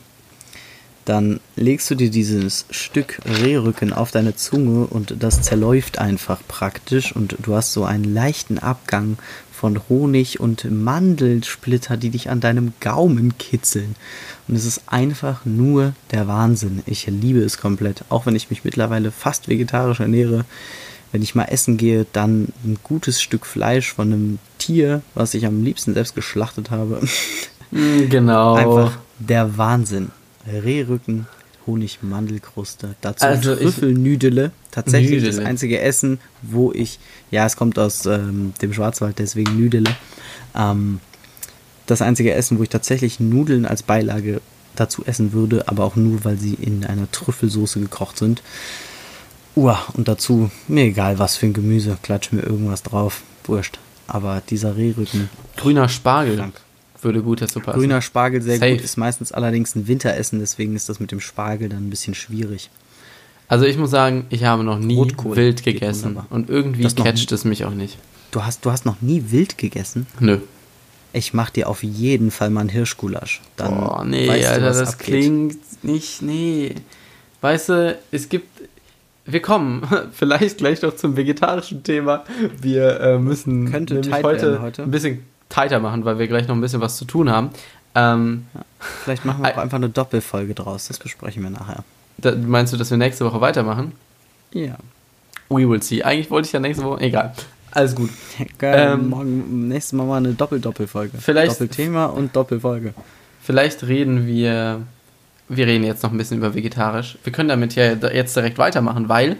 dann 1.06 1.40
legst 1.56 1.92
du 1.92 1.96
dir 1.96 2.10
dieses 2.10 2.66
Stück 2.72 3.20
Rehrücken 3.26 3.94
auf 3.94 4.12
deine 4.12 4.36
Zunge 4.36 4.88
und 4.88 5.16
das 5.20 5.42
zerläuft 5.42 6.00
einfach 6.00 6.42
praktisch 6.48 7.16
und 7.16 7.36
du 7.42 7.56
hast 7.56 7.74
so 7.74 7.84
einen 7.84 8.06
leichten 8.06 8.58
Abgang 8.58 9.18
von 9.52 9.80
Honig 9.88 10.40
und 10.40 10.70
Mandelsplitter, 10.70 11.96
die 11.96 12.10
dich 12.10 12.30
an 12.30 12.40
deinem 12.40 12.74
Gaumen 12.80 13.38
kitzeln. 13.38 13.96
Und 14.48 14.56
es 14.56 14.66
ist 14.66 14.84
einfach 14.88 15.46
nur 15.46 15.94
der 16.12 16.28
Wahnsinn. 16.28 16.84
Ich 16.86 17.06
liebe 17.06 17.40
es 17.40 17.58
komplett. 17.58 18.04
Auch 18.10 18.26
wenn 18.26 18.36
ich 18.36 18.50
mich 18.50 18.66
mittlerweile 18.66 19.12
fast 19.12 19.48
vegetarisch 19.48 20.00
ernähre, 20.00 20.44
wenn 21.14 21.22
ich 21.22 21.36
mal 21.36 21.46
essen 21.46 21.78
gehe, 21.78 22.08
dann 22.12 22.50
ein 22.66 22.80
gutes 22.84 23.22
Stück 23.22 23.46
Fleisch 23.46 23.94
von 23.94 24.12
einem 24.12 24.40
Tier, 24.58 25.04
was 25.14 25.36
ich 25.36 25.46
am 25.46 25.64
liebsten 25.64 25.94
selbst 25.94 26.16
geschlachtet 26.16 26.72
habe. 26.72 27.00
Mm, 27.72 28.10
genau. 28.10 28.56
Einfach 28.56 28.98
der 29.20 29.58
Wahnsinn. 29.58 30.12
Rehrücken, 30.46 31.28
Honig-Mandelkruste, 31.68 32.96
dazu 33.02 33.26
also 33.26 33.56
Trüffelnüdele. 33.56 34.52
Tatsächlich 34.72 35.22
Nüdele. 35.22 35.38
das 35.38 35.46
einzige 35.46 35.80
Essen, 35.80 36.20
wo 36.42 36.72
ich, 36.72 37.00
ja, 37.32 37.46
es 37.46 37.56
kommt 37.56 37.78
aus 37.80 38.06
ähm, 38.06 38.54
dem 38.62 38.74
Schwarzwald, 38.74 39.20
deswegen 39.20 39.56
Nüdele. 39.56 39.96
Ähm, 40.56 41.00
das 41.86 42.02
einzige 42.02 42.34
Essen, 42.34 42.58
wo 42.58 42.64
ich 42.64 42.70
tatsächlich 42.70 43.20
Nudeln 43.20 43.66
als 43.66 43.84
Beilage 43.84 44.42
dazu 44.76 45.04
essen 45.06 45.32
würde, 45.32 45.68
aber 45.68 45.84
auch 45.84 45.96
nur, 45.96 46.26
weil 46.26 46.38
sie 46.38 46.56
in 46.56 46.86
einer 46.86 47.10
Trüffelsoße 47.12 47.80
gekocht 47.80 48.18
sind. 48.18 48.42
Uah, 49.56 49.80
und 49.94 50.08
dazu, 50.08 50.50
mir 50.68 50.86
egal 50.86 51.20
was 51.20 51.36
für 51.36 51.46
ein 51.46 51.54
Gemüse, 51.54 51.98
klatsch 52.02 52.32
mir 52.32 52.42
irgendwas 52.42 52.84
drauf, 52.84 53.22
wurscht. 53.46 53.80
Aber 54.08 54.42
dieser 54.50 54.76
Rehrücken. 54.76 55.30
Grüner 55.58 55.88
Spargel 55.90 56.38
krank. 56.38 56.62
würde 57.02 57.22
gut 57.22 57.42
dazu 57.42 57.60
passen. 57.60 57.80
Grüner 57.80 58.02
Spargel 58.02 58.42
sehr 58.42 58.58
Safe. 58.58 58.76
gut, 58.76 58.82
ist 58.84 58.98
meistens 58.98 59.32
allerdings 59.32 59.76
ein 59.76 59.88
Winteressen, 59.88 60.40
deswegen 60.40 60.76
ist 60.76 60.90
das 60.90 61.00
mit 61.00 61.12
dem 61.12 61.20
Spargel 61.20 61.70
dann 61.70 61.88
ein 61.88 61.90
bisschen 61.90 62.16
schwierig. 62.16 62.70
Also 63.48 63.66
ich 63.66 63.78
muss 63.78 63.92
sagen, 63.92 64.26
ich 64.30 64.46
habe 64.46 64.64
noch 64.64 64.80
nie 64.80 64.96
Rotkohl 64.96 65.36
wild 65.36 65.64
gegessen 65.64 66.18
und 66.30 66.50
irgendwie 66.50 66.84
catcht 66.88 67.32
es 67.32 67.46
mich 67.46 67.66
auch 67.66 67.74
nicht. 67.74 67.98
Du 68.32 68.44
hast, 68.44 68.66
du 68.66 68.72
hast 68.72 68.86
noch 68.86 69.02
nie 69.02 69.26
wild 69.28 69.58
gegessen? 69.58 70.08
Nö. 70.20 70.40
Ich 71.12 71.36
mach 71.36 71.52
dir 71.52 71.70
auf 71.70 71.84
jeden 71.84 72.32
Fall 72.32 72.50
mal 72.50 72.62
einen 72.62 72.70
Hirschgulasch. 72.70 73.42
Dann 73.56 73.78
oh, 73.78 74.04
nee, 74.04 74.28
weißt 74.28 74.44
du, 74.44 74.50
Alter, 74.50 74.66
das 74.66 74.94
abgeht. 74.94 75.06
klingt 75.06 75.84
nicht, 75.84 76.24
nee. 76.24 76.74
Weißt 77.42 77.70
du, 77.70 78.00
es 78.12 78.30
gibt, 78.30 78.48
wir 79.26 79.42
kommen 79.42 79.88
vielleicht 80.12 80.58
gleich 80.58 80.82
noch 80.82 80.96
zum 80.96 81.16
vegetarischen 81.16 81.84
Thema. 81.84 82.24
Wir 82.62 83.00
äh, 83.00 83.18
müssen 83.20 83.72
Könnte 83.72 83.96
nämlich 83.96 84.24
heute, 84.24 84.62
heute, 84.62 84.84
ein 84.84 84.92
bisschen 84.92 85.26
tighter 85.50 85.80
machen, 85.80 86.06
weil 86.06 86.20
wir 86.20 86.28
gleich 86.28 86.48
noch 86.48 86.56
ein 86.56 86.62
bisschen 86.62 86.82
was 86.82 86.98
zu 86.98 87.06
tun 87.06 87.30
haben. 87.30 87.50
Ähm, 87.96 88.48
ja, 88.54 88.62
vielleicht 89.04 89.24
machen 89.26 89.44
wir 89.44 89.54
auch 89.54 89.58
einfach 89.58 89.78
eine 89.78 89.90
Doppelfolge 89.90 90.56
draus. 90.56 90.88
Das 90.88 90.98
besprechen 90.98 91.44
wir 91.44 91.52
nachher. 91.52 91.84
Da, 92.18 92.36
meinst 92.36 92.74
du, 92.74 92.78
dass 92.78 92.90
wir 92.90 92.98
nächste 92.98 93.26
Woche 93.26 93.40
weitermachen? 93.40 93.94
Ja. 94.52 94.78
We 95.50 95.70
will 95.70 95.82
see. 95.82 96.04
Eigentlich 96.04 96.32
wollte 96.32 96.48
ich 96.48 96.54
ja 96.54 96.60
nächste 96.60 96.84
Woche. 96.84 97.02
Egal. 97.02 97.34
Alles 97.72 97.96
gut. 97.96 98.10
Geil, 98.58 98.94
ähm, 98.94 99.10
morgen, 99.10 99.68
nächstes 99.68 99.94
Mal 99.94 100.06
mal 100.06 100.18
eine 100.18 100.34
Doppel-Doppelfolge. 100.34 101.18
Vielleicht. 101.18 101.54
Doppelthema 101.54 102.06
und 102.06 102.36
Doppelfolge. 102.36 102.94
Vielleicht 103.42 103.84
reden 103.84 104.28
wir 104.28 104.84
wir 105.50 105.68
reden 105.68 105.84
jetzt 105.84 106.04
noch 106.04 106.12
ein 106.12 106.18
bisschen 106.18 106.38
über 106.38 106.54
vegetarisch. 106.54 107.18
Wir 107.24 107.34
können 107.34 107.50
damit 107.50 107.76
ja 107.76 107.94
jetzt 107.94 108.36
direkt 108.36 108.58
weitermachen, 108.58 109.10
weil 109.10 109.38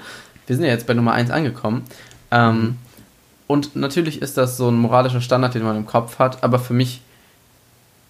wir 0.48 0.56
sind 0.56 0.66
ja 0.66 0.72
jetzt 0.72 0.88
bei 0.88 0.94
Nummer 0.94 1.14
1 1.14 1.32
angekommen. 1.32 1.84
Ähm, 2.32 2.78
und 3.48 3.76
natürlich 3.76 4.22
ist 4.22 4.38
das 4.38 4.58
so 4.58 4.70
ein 4.70 4.76
moralischer 4.76 5.22
Standard, 5.22 5.54
den 5.54 5.64
man 5.64 5.78
im 5.78 5.86
Kopf 5.86 6.20
hat, 6.20 6.44
aber 6.44 6.60
für 6.60 6.74
mich 6.74 7.02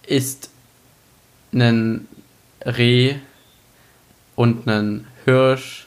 ist 0.06 0.50
ein 1.52 2.08
Reh 2.64 3.16
und 4.36 4.66
ein 4.66 5.06
Hirsch 5.24 5.86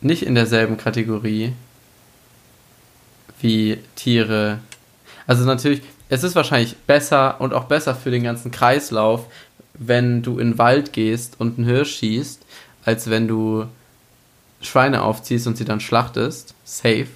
nicht 0.00 0.22
in 0.22 0.34
derselben 0.34 0.76
Kategorie 0.76 1.52
wie 3.40 3.78
Tiere. 3.96 4.58
Also 5.26 5.44
natürlich, 5.44 5.82
es 6.08 6.22
ist 6.22 6.36
wahrscheinlich 6.36 6.76
besser 6.86 7.40
und 7.40 7.54
auch 7.54 7.64
besser 7.64 7.94
für 7.94 8.10
den 8.10 8.22
ganzen 8.22 8.50
Kreislauf, 8.50 9.26
wenn 9.78 10.22
du 10.22 10.38
in 10.38 10.52
den 10.52 10.58
Wald 10.58 10.92
gehst 10.92 11.34
und 11.38 11.58
einen 11.58 11.66
Hirsch 11.66 11.96
schießt, 11.96 12.42
als 12.84 13.10
wenn 13.10 13.28
du 13.28 13.66
Schweine 14.60 15.02
aufziehst 15.02 15.46
und 15.46 15.56
sie 15.56 15.64
dann 15.64 15.80
schlachtest. 15.80 16.54
Safe. 16.64 17.08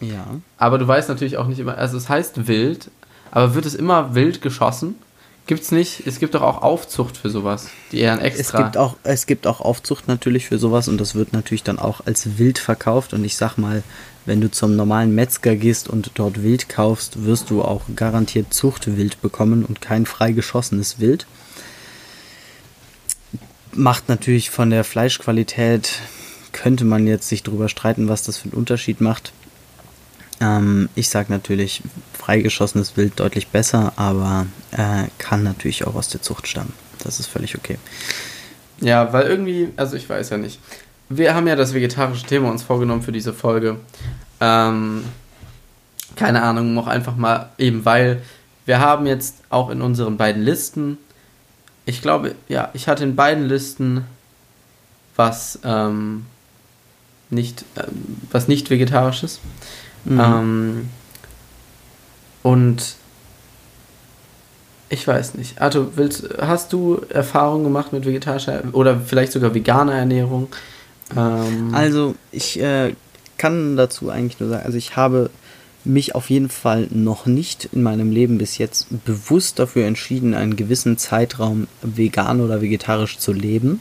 Ja. 0.00 0.26
Aber 0.58 0.78
du 0.78 0.86
weißt 0.86 1.08
natürlich 1.08 1.36
auch 1.36 1.46
nicht 1.46 1.58
immer, 1.58 1.78
also 1.78 1.96
es 1.96 2.08
heißt 2.08 2.46
wild, 2.46 2.90
aber 3.30 3.54
wird 3.54 3.66
es 3.66 3.74
immer 3.74 4.14
wild 4.14 4.42
geschossen? 4.42 4.94
Gibt's 5.46 5.70
nicht, 5.70 6.04
es 6.06 6.18
gibt 6.18 6.34
doch 6.34 6.42
auch 6.42 6.62
Aufzucht 6.62 7.16
für 7.16 7.30
sowas, 7.30 7.68
die 7.92 8.00
eher 8.00 8.12
ein 8.12 8.18
extra. 8.18 8.58
Es 8.58 8.64
gibt 8.64 8.76
auch, 8.76 8.96
es 9.04 9.26
gibt 9.26 9.46
auch 9.46 9.60
Aufzucht 9.60 10.08
natürlich 10.08 10.46
für 10.46 10.58
sowas 10.58 10.88
und 10.88 11.00
das 11.00 11.14
wird 11.14 11.32
natürlich 11.32 11.62
dann 11.62 11.78
auch 11.78 12.04
als 12.04 12.36
wild 12.36 12.58
verkauft 12.58 13.14
und 13.14 13.24
ich 13.24 13.36
sag 13.36 13.56
mal, 13.56 13.84
wenn 14.24 14.40
du 14.40 14.50
zum 14.50 14.74
normalen 14.74 15.14
Metzger 15.14 15.54
gehst 15.54 15.88
und 15.88 16.10
dort 16.14 16.42
Wild 16.42 16.68
kaufst, 16.68 17.24
wirst 17.24 17.50
du 17.50 17.62
auch 17.62 17.82
garantiert 17.94 18.52
Zuchtwild 18.52 19.22
bekommen 19.22 19.64
und 19.64 19.80
kein 19.80 20.04
freigeschossenes 20.04 20.98
Wild 20.98 21.26
macht 23.76 24.08
natürlich 24.08 24.50
von 24.50 24.70
der 24.70 24.84
Fleischqualität, 24.84 26.00
könnte 26.52 26.84
man 26.84 27.06
jetzt 27.06 27.28
sich 27.28 27.42
darüber 27.42 27.68
streiten, 27.68 28.08
was 28.08 28.22
das 28.22 28.38
für 28.38 28.44
einen 28.44 28.54
Unterschied 28.54 29.00
macht. 29.00 29.32
Ähm, 30.40 30.88
ich 30.94 31.08
sage 31.08 31.32
natürlich, 31.32 31.82
freigeschossenes 32.12 32.96
Wild 32.96 33.18
deutlich 33.20 33.48
besser, 33.48 33.92
aber 33.96 34.46
äh, 34.72 35.04
kann 35.18 35.42
natürlich 35.42 35.86
auch 35.86 35.94
aus 35.94 36.08
der 36.08 36.22
Zucht 36.22 36.48
stammen. 36.48 36.72
Das 37.02 37.20
ist 37.20 37.26
völlig 37.26 37.56
okay. 37.56 37.78
Ja, 38.80 39.12
weil 39.12 39.26
irgendwie, 39.26 39.68
also 39.76 39.96
ich 39.96 40.08
weiß 40.08 40.30
ja 40.30 40.38
nicht. 40.38 40.60
Wir 41.08 41.34
haben 41.34 41.46
ja 41.46 41.56
das 41.56 41.72
vegetarische 41.72 42.26
Thema 42.26 42.50
uns 42.50 42.62
vorgenommen 42.62 43.02
für 43.02 43.12
diese 43.12 43.32
Folge. 43.32 43.76
Ähm, 44.40 45.04
keine 46.16 46.42
Ahnung, 46.42 46.74
noch 46.74 46.86
einfach 46.86 47.16
mal 47.16 47.50
eben, 47.58 47.84
weil 47.84 48.22
wir 48.64 48.80
haben 48.80 49.06
jetzt 49.06 49.36
auch 49.48 49.70
in 49.70 49.80
unseren 49.80 50.16
beiden 50.16 50.42
Listen, 50.42 50.98
ich 51.86 52.02
glaube, 52.02 52.34
ja, 52.48 52.68
ich 52.74 52.88
hatte 52.88 53.04
in 53.04 53.16
beiden 53.16 53.46
Listen 53.46 54.04
was 55.14 55.60
ähm, 55.64 56.26
nicht, 57.30 57.64
ähm, 57.76 58.18
was 58.30 58.48
nicht 58.48 58.68
vegetarisches. 58.68 59.40
Mhm. 60.04 60.20
Ähm, 60.20 60.88
und 62.42 62.96
ich 64.88 65.06
weiß 65.06 65.34
nicht. 65.34 65.60
Arthur, 65.60 65.92
willst, 65.96 66.28
hast 66.40 66.72
du 66.72 67.00
Erfahrungen 67.08 67.64
gemacht 67.64 67.92
mit 67.92 68.04
vegetarischer 68.04 68.62
oder 68.72 69.00
vielleicht 69.00 69.32
sogar 69.32 69.54
veganer 69.54 69.94
Ernährung? 69.94 70.48
Ähm, 71.16 71.70
also 71.72 72.14
ich 72.30 72.60
äh, 72.60 72.94
kann 73.38 73.76
dazu 73.76 74.10
eigentlich 74.10 74.38
nur 74.40 74.48
sagen, 74.48 74.64
also 74.64 74.78
ich 74.78 74.96
habe 74.96 75.30
mich 75.86 76.14
auf 76.14 76.30
jeden 76.30 76.48
Fall 76.48 76.88
noch 76.90 77.26
nicht 77.26 77.68
in 77.72 77.82
meinem 77.82 78.10
Leben 78.10 78.38
bis 78.38 78.58
jetzt 78.58 78.86
bewusst 79.04 79.58
dafür 79.58 79.86
entschieden, 79.86 80.34
einen 80.34 80.56
gewissen 80.56 80.98
Zeitraum 80.98 81.68
vegan 81.82 82.40
oder 82.40 82.60
vegetarisch 82.60 83.18
zu 83.18 83.32
leben. 83.32 83.80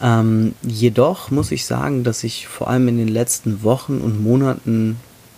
Ähm, 0.00 0.54
jedoch 0.62 1.30
muss 1.30 1.52
ich 1.52 1.64
sagen, 1.64 2.02
dass 2.04 2.24
ich 2.24 2.48
vor 2.48 2.68
allem 2.68 2.88
in 2.88 2.98
den 2.98 3.08
letzten 3.08 3.62
Wochen 3.62 4.00
und 4.00 4.22
Monaten 4.22 4.96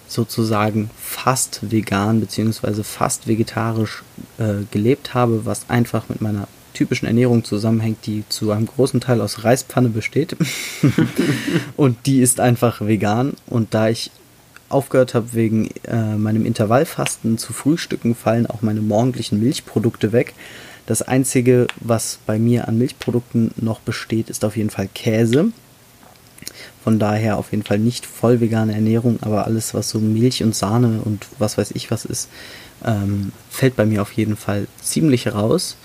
sozusagen 0.09 0.90
fast 0.98 1.70
vegan 1.70 2.20
bzw. 2.20 2.82
fast 2.82 3.26
vegetarisch 3.26 4.02
äh, 4.38 4.64
gelebt 4.70 5.14
habe, 5.14 5.44
was 5.44 5.68
einfach 5.68 6.09
mit 6.09 6.20
meiner 6.20 6.48
typischen 6.72 7.07
Ernährung 7.07 7.44
zusammenhängt, 7.44 7.98
die 8.07 8.24
zu 8.28 8.50
einem 8.50 8.66
großen 8.66 9.00
Teil 9.00 9.20
aus 9.20 9.44
Reispfanne 9.44 9.88
besteht. 9.88 10.36
und 11.76 12.07
die 12.07 12.20
ist 12.20 12.40
einfach 12.40 12.80
vegan. 12.80 13.34
Und 13.46 13.74
da 13.74 13.88
ich 13.88 14.11
aufgehört 14.75 15.14
habe 15.14 15.33
wegen 15.33 15.70
äh, 15.85 16.16
meinem 16.16 16.45
Intervallfasten 16.45 17.39
zu 17.39 17.53
frühstücken, 17.53 18.14
fallen 18.14 18.47
auch 18.47 18.61
meine 18.61 18.81
morgendlichen 18.81 19.41
Milchprodukte 19.41 20.12
weg. 20.12 20.35
Das 20.87 21.01
einzige, 21.01 21.66
was 21.81 22.18
bei 22.27 22.39
mir 22.39 22.68
an 22.68 22.77
Milchprodukten 22.77 23.53
noch 23.57 23.81
besteht, 23.81 24.29
ist 24.29 24.45
auf 24.45 24.57
jeden 24.57 24.70
Fall 24.70 24.89
Käse. 24.95 25.53
Von 26.83 26.99
daher 26.99 27.39
auf 27.39 27.53
jeden 27.53 27.62
Fall 27.62 27.79
nicht 27.79 28.05
voll 28.05 28.41
vegane 28.41 28.75
Ernährung, 28.75 29.18
aber 29.22 29.47
alles, 29.47 29.72
was 29.72 29.89
so 29.89 29.99
Milch 29.99 30.43
und 30.43 30.55
Sahne 30.55 31.01
und 31.03 31.27
was 31.39 31.57
weiß 31.57 31.70
ich 31.70 31.91
was 31.91 32.05
ist, 32.05 32.29
ähm, 32.85 33.33
fällt 33.49 33.77
bei 33.77 33.87
mir 33.87 34.03
auf 34.03 34.12
jeden 34.12 34.37
Fall 34.37 34.66
ziemlich 34.83 35.33
raus. 35.33 35.77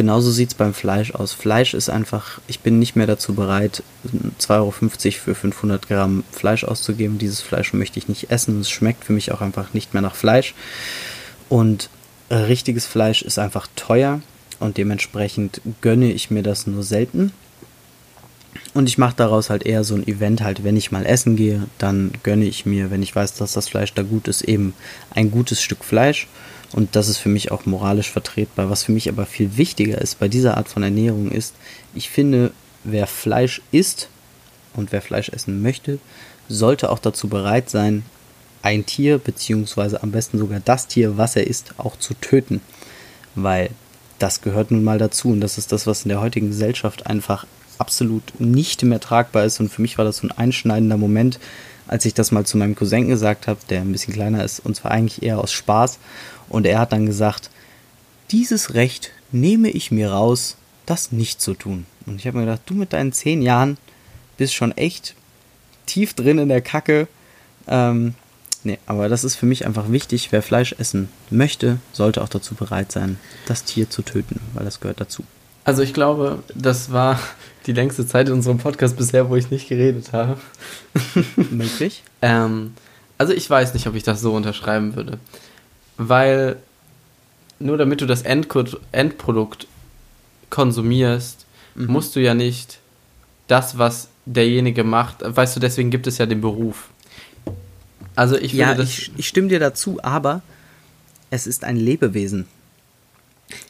Genauso 0.00 0.30
sieht 0.30 0.48
es 0.48 0.54
beim 0.54 0.72
Fleisch 0.72 1.10
aus. 1.10 1.34
Fleisch 1.34 1.74
ist 1.74 1.90
einfach, 1.90 2.40
ich 2.46 2.60
bin 2.60 2.78
nicht 2.78 2.96
mehr 2.96 3.06
dazu 3.06 3.34
bereit, 3.34 3.82
2,50 4.40 4.48
Euro 4.54 4.70
für 4.70 5.34
500 5.34 5.88
Gramm 5.88 6.24
Fleisch 6.32 6.64
auszugeben. 6.64 7.18
Dieses 7.18 7.42
Fleisch 7.42 7.74
möchte 7.74 7.98
ich 7.98 8.08
nicht 8.08 8.30
essen. 8.30 8.58
Es 8.62 8.70
schmeckt 8.70 9.04
für 9.04 9.12
mich 9.12 9.30
auch 9.30 9.42
einfach 9.42 9.74
nicht 9.74 9.92
mehr 9.92 10.00
nach 10.00 10.14
Fleisch. 10.14 10.54
Und 11.50 11.90
äh, 12.30 12.36
richtiges 12.36 12.86
Fleisch 12.86 13.20
ist 13.20 13.38
einfach 13.38 13.66
teuer 13.76 14.22
und 14.58 14.78
dementsprechend 14.78 15.60
gönne 15.82 16.10
ich 16.10 16.30
mir 16.30 16.42
das 16.42 16.66
nur 16.66 16.82
selten. 16.82 17.34
Und 18.72 18.88
ich 18.88 18.96
mache 18.96 19.16
daraus 19.16 19.50
halt 19.50 19.66
eher 19.66 19.84
so 19.84 19.96
ein 19.96 20.08
Event, 20.08 20.40
halt, 20.40 20.64
wenn 20.64 20.78
ich 20.78 20.92
mal 20.92 21.04
essen 21.04 21.36
gehe, 21.36 21.66
dann 21.76 22.12
gönne 22.22 22.46
ich 22.46 22.64
mir, 22.64 22.90
wenn 22.90 23.02
ich 23.02 23.14
weiß, 23.14 23.34
dass 23.34 23.52
das 23.52 23.68
Fleisch 23.68 23.92
da 23.92 24.00
gut 24.00 24.28
ist, 24.28 24.40
eben 24.40 24.72
ein 25.10 25.30
gutes 25.30 25.60
Stück 25.60 25.84
Fleisch. 25.84 26.26
Und 26.72 26.94
das 26.94 27.08
ist 27.08 27.18
für 27.18 27.28
mich 27.28 27.50
auch 27.50 27.66
moralisch 27.66 28.10
vertretbar. 28.10 28.70
Was 28.70 28.84
für 28.84 28.92
mich 28.92 29.08
aber 29.08 29.26
viel 29.26 29.56
wichtiger 29.56 30.00
ist 30.00 30.18
bei 30.18 30.28
dieser 30.28 30.56
Art 30.56 30.68
von 30.68 30.82
Ernährung 30.82 31.30
ist, 31.30 31.54
ich 31.94 32.10
finde, 32.10 32.52
wer 32.84 33.06
Fleisch 33.06 33.60
isst 33.72 34.08
und 34.74 34.92
wer 34.92 35.02
Fleisch 35.02 35.30
essen 35.30 35.62
möchte, 35.62 35.98
sollte 36.48 36.90
auch 36.90 36.98
dazu 36.98 37.28
bereit 37.28 37.70
sein, 37.70 38.04
ein 38.62 38.86
Tier, 38.86 39.18
beziehungsweise 39.18 40.02
am 40.02 40.12
besten 40.12 40.38
sogar 40.38 40.60
das 40.60 40.86
Tier, 40.86 41.16
was 41.16 41.34
er 41.34 41.46
isst, 41.46 41.74
auch 41.78 41.96
zu 41.98 42.14
töten. 42.14 42.60
Weil 43.34 43.70
das 44.18 44.42
gehört 44.42 44.70
nun 44.70 44.84
mal 44.84 44.98
dazu. 44.98 45.30
Und 45.30 45.40
das 45.40 45.58
ist 45.58 45.72
das, 45.72 45.86
was 45.86 46.04
in 46.04 46.10
der 46.10 46.20
heutigen 46.20 46.48
Gesellschaft 46.48 47.06
einfach 47.06 47.46
absolut 47.78 48.38
nicht 48.38 48.82
mehr 48.82 49.00
tragbar 49.00 49.44
ist. 49.44 49.58
Und 49.60 49.70
für 49.72 49.82
mich 49.82 49.98
war 49.98 50.04
das 50.04 50.18
so 50.18 50.26
ein 50.26 50.32
einschneidender 50.32 50.98
Moment, 50.98 51.40
als 51.88 52.04
ich 52.04 52.14
das 52.14 52.30
mal 52.30 52.44
zu 52.44 52.56
meinem 52.58 52.76
Cousin 52.76 53.08
gesagt 53.08 53.48
habe, 53.48 53.58
der 53.68 53.80
ein 53.80 53.90
bisschen 53.90 54.14
kleiner 54.14 54.44
ist, 54.44 54.60
und 54.60 54.76
zwar 54.76 54.92
eigentlich 54.92 55.22
eher 55.22 55.38
aus 55.38 55.52
Spaß. 55.52 55.98
Und 56.50 56.66
er 56.66 56.78
hat 56.80 56.92
dann 56.92 57.06
gesagt, 57.06 57.48
dieses 58.30 58.74
Recht 58.74 59.12
nehme 59.32 59.70
ich 59.70 59.90
mir 59.90 60.10
raus, 60.10 60.56
das 60.84 61.12
nicht 61.12 61.40
zu 61.40 61.54
tun. 61.54 61.86
Und 62.04 62.16
ich 62.16 62.26
habe 62.26 62.38
mir 62.38 62.44
gedacht, 62.44 62.62
du 62.66 62.74
mit 62.74 62.92
deinen 62.92 63.12
zehn 63.12 63.40
Jahren 63.40 63.78
bist 64.36 64.54
schon 64.54 64.72
echt 64.72 65.14
tief 65.86 66.14
drin 66.14 66.38
in 66.38 66.48
der 66.48 66.60
Kacke. 66.60 67.08
Ähm, 67.68 68.14
nee, 68.64 68.78
aber 68.86 69.08
das 69.08 69.24
ist 69.24 69.36
für 69.36 69.46
mich 69.46 69.66
einfach 69.66 69.90
wichtig. 69.90 70.32
Wer 70.32 70.42
Fleisch 70.42 70.74
essen 70.78 71.08
möchte, 71.30 71.78
sollte 71.92 72.22
auch 72.22 72.28
dazu 72.28 72.54
bereit 72.54 72.92
sein, 72.92 73.18
das 73.46 73.64
Tier 73.64 73.88
zu 73.88 74.02
töten, 74.02 74.40
weil 74.54 74.64
das 74.64 74.80
gehört 74.80 75.00
dazu. 75.00 75.24
Also 75.64 75.82
ich 75.82 75.94
glaube, 75.94 76.42
das 76.54 76.90
war 76.90 77.20
die 77.66 77.72
längste 77.72 78.06
Zeit 78.06 78.28
in 78.28 78.34
unserem 78.34 78.58
Podcast 78.58 78.96
bisher, 78.96 79.28
wo 79.28 79.36
ich 79.36 79.50
nicht 79.50 79.68
geredet 79.68 80.12
habe. 80.12 80.38
Möglich? 81.50 82.02
ähm, 82.22 82.74
also 83.18 83.32
ich 83.34 83.48
weiß 83.48 83.74
nicht, 83.74 83.86
ob 83.86 83.94
ich 83.94 84.02
das 84.02 84.20
so 84.20 84.32
unterschreiben 84.32 84.96
würde. 84.96 85.18
Weil 86.02 86.56
nur 87.58 87.76
damit 87.76 88.00
du 88.00 88.06
das 88.06 88.22
Endprodukt 88.22 89.66
konsumierst, 90.48 91.44
mhm. 91.74 91.92
musst 91.92 92.16
du 92.16 92.20
ja 92.20 92.32
nicht 92.32 92.78
das, 93.48 93.76
was 93.76 94.08
derjenige 94.24 94.82
macht, 94.82 95.18
weißt 95.22 95.56
du, 95.56 95.60
deswegen 95.60 95.90
gibt 95.90 96.06
es 96.06 96.16
ja 96.16 96.24
den 96.24 96.40
Beruf. 96.40 96.88
Also 98.16 98.38
ich 98.38 98.54
ja, 98.54 98.78
ich, 98.78 99.12
ich 99.18 99.28
stimme 99.28 99.48
dir 99.48 99.60
dazu, 99.60 99.98
aber 100.02 100.40
es 101.28 101.46
ist 101.46 101.64
ein 101.64 101.76
Lebewesen. 101.76 102.46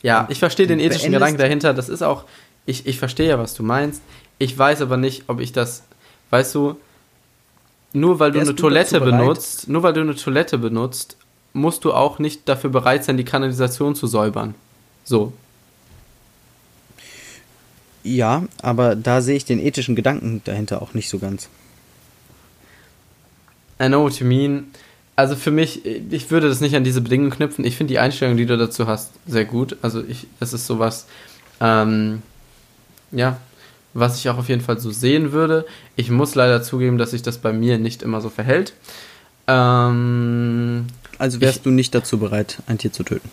Ja, 0.03 0.29
ich 0.31 0.39
verstehe 0.39 0.69
den 0.69 0.79
ethischen 0.79 1.11
Gedanken 1.11 1.39
dahinter. 1.39 1.75
Das 1.75 1.89
ist 1.89 2.03
auch, 2.03 2.27
ich, 2.65 2.87
ich 2.87 2.99
verstehe 3.01 3.29
ja, 3.29 3.39
was 3.41 3.55
du 3.55 3.65
meinst. 3.65 4.03
Ich 4.39 4.57
weiß 4.57 4.83
aber 4.83 4.97
nicht, 4.97 5.25
ob 5.27 5.41
ich 5.41 5.51
das, 5.51 5.83
weißt 6.31 6.55
du, 6.55 6.77
nur 7.93 8.21
weil 8.21 8.31
du 8.31 8.41
eine 8.41 8.55
Toilette 8.55 9.01
benutzt, 9.01 9.69
nur 9.69 9.83
weil 9.83 9.95
du 9.95 10.01
eine 10.03 10.15
Toilette 10.15 10.59
benutzt, 10.59 11.17
musst 11.53 11.85
du 11.85 11.93
auch 11.93 12.19
nicht 12.19 12.49
dafür 12.49 12.71
bereit 12.71 13.05
sein, 13.05 13.17
die 13.17 13.25
Kanalisation 13.25 13.95
zu 13.95 14.07
säubern. 14.07 14.55
So. 15.05 15.33
Ja, 18.03 18.45
aber 18.63 18.97
da 18.97 19.21
sehe 19.21 19.37
ich 19.37 19.45
den 19.45 19.59
ethischen 19.59 19.97
Gedanken 19.97 20.43
dahinter 20.45 20.81
auch 20.81 20.95
nicht 20.95 21.09
so 21.09 21.19
ganz. 21.19 21.49
I 23.83 23.87
know 23.89 24.03
what 24.03 24.21
you 24.21 24.27
mean 24.27 24.71
also 25.21 25.37
für 25.37 25.51
mich, 25.51 25.85
ich 25.85 26.31
würde 26.31 26.49
das 26.49 26.63
nicht 26.63 26.75
an 26.75 26.83
diese 26.83 27.03
Bedingungen 27.03 27.31
knüpfen. 27.31 27.63
Ich 27.67 27.77
finde 27.77 27.93
die 27.93 27.99
Einstellung, 27.99 28.39
die 28.39 28.47
du 28.47 28.57
dazu 28.57 28.87
hast, 28.87 29.13
sehr 29.27 29.45
gut. 29.45 29.77
Also 29.83 30.03
ich, 30.03 30.27
es 30.41 30.55
ist 30.55 30.67
sowas, 30.67 31.07
ähm, 31.61 32.23
ja, 33.13 33.37
was 33.93 34.19
ich 34.19 34.31
auch 34.31 34.39
auf 34.39 34.49
jeden 34.49 34.63
Fall 34.63 34.81
so 34.81 34.91
sehen 34.91 35.33
würde. 35.33 35.67
Ich 35.95 36.11
muss 36.11 36.37
leider 36.37 36.63
zugeben, 36.63 36.97
dass 36.97 37.11
sich 37.11 37.21
das 37.21 37.37
bei 37.37 37.53
mir 37.53 37.77
nicht 37.77 38.03
immer 38.03 38.23
so 38.23 38.31
verhält. 38.31 38.73
Ähm, 39.47 40.87
also 41.21 41.41
wärst 41.41 41.59
ich, 41.59 41.63
du 41.63 41.71
nicht 41.71 41.95
dazu 41.95 42.19
bereit, 42.19 42.63
ein 42.67 42.79
Tier 42.79 42.93
zu 42.93 43.03
töten? 43.03 43.29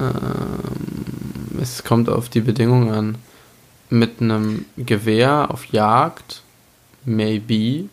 Ähm, 0.00 1.60
es 1.60 1.84
kommt 1.84 2.08
auf 2.08 2.28
die 2.28 2.40
Bedingungen 2.40 2.90
an. 2.90 3.14
Mit 3.88 4.20
einem 4.20 4.64
Gewehr 4.76 5.50
auf 5.50 5.66
Jagd, 5.66 6.42
maybe. 7.04 7.88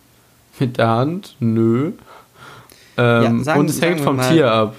Mit 0.59 0.77
der 0.77 0.87
Hand, 0.87 1.35
nö. 1.39 1.91
Ähm, 2.97 3.37
ja, 3.37 3.43
sagen, 3.43 3.59
und 3.59 3.69
es 3.69 3.81
hängt 3.81 4.01
vom 4.01 4.17
mal, 4.17 4.31
Tier 4.31 4.51
ab. 4.51 4.75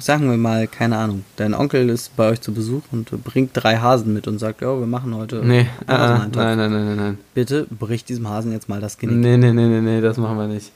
Sagen 0.00 0.30
wir 0.30 0.36
mal, 0.36 0.66
keine 0.66 0.96
Ahnung, 0.96 1.24
dein 1.36 1.52
Onkel 1.52 1.90
ist 1.90 2.16
bei 2.16 2.30
euch 2.30 2.40
zu 2.40 2.52
Besuch 2.52 2.82
und 2.90 3.10
bringt 3.24 3.50
drei 3.54 3.76
Hasen 3.76 4.14
mit 4.14 4.26
und 4.28 4.38
sagt, 4.38 4.62
ja, 4.62 4.78
wir 4.78 4.86
machen 4.86 5.14
heute 5.14 5.42
nee, 5.44 5.60
äh, 5.60 5.66
nein, 5.86 6.30
nein, 6.32 6.56
nein, 6.58 6.70
nein, 6.70 6.96
nein. 6.96 7.18
Bitte 7.34 7.66
brich 7.70 8.04
diesem 8.04 8.28
Hasen 8.28 8.52
jetzt 8.52 8.68
mal 8.68 8.80
das 8.80 8.98
Genick. 8.98 9.18
Nee, 9.18 9.36
nee, 9.36 9.52
nee, 9.52 9.66
nee, 9.66 9.80
nee, 9.80 10.00
das 10.00 10.16
machen 10.16 10.38
wir 10.38 10.46
nicht. 10.46 10.70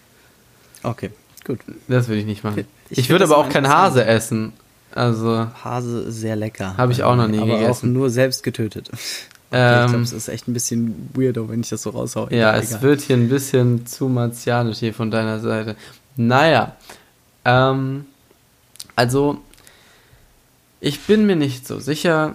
Okay, 0.83 1.11
gut. 1.45 1.61
Das 1.89 2.09
würde 2.09 2.21
ich 2.21 2.27
nicht 2.27 2.45
machen. 2.45 2.67
Ich, 2.91 2.99
ich 2.99 3.11
würde 3.11 3.25
aber 3.25 3.37
auch 3.37 3.49
kein 3.49 3.69
Hase 3.69 4.05
essen. 4.05 4.53
Also 4.95 5.47
Hase 5.63 6.11
sehr 6.11 6.37
lecker. 6.37 6.77
Habe 6.77 6.93
ich 6.93 7.03
auch 7.03 7.17
noch 7.17 7.29
nie 7.29 7.39
aber 7.39 7.59
gegessen. 7.59 7.91
auch 7.91 7.93
nur 7.95 8.11
selbst 8.11 8.43
getötet. 8.43 8.91
Ähm, 9.51 9.85
ich 9.85 9.91
glaube, 9.93 10.05
es 10.05 10.13
ist 10.13 10.29
echt 10.29 10.47
ein 10.47 10.53
bisschen 10.53 11.09
weirdo, 11.15 11.49
wenn 11.49 11.63
ich 11.63 11.71
das 11.71 11.83
so 11.83 11.89
raushaue. 11.89 12.29
Ja, 12.35 12.55
es 12.57 12.83
wird 12.83 13.01
hier 13.01 13.17
ein 13.17 13.31
bisschen 13.31 13.87
zu 13.87 14.09
martialisch 14.09 14.81
hier 14.81 14.93
von 14.93 15.11
deiner 15.11 15.41
Seite. 15.41 15.75
Naja, 16.17 16.77
ähm, 17.47 18.05
also 18.95 19.39
ich 20.81 21.01
bin 21.01 21.27
mir 21.27 21.37
nicht 21.37 21.67
so 21.67 21.81
sicher, 21.81 22.35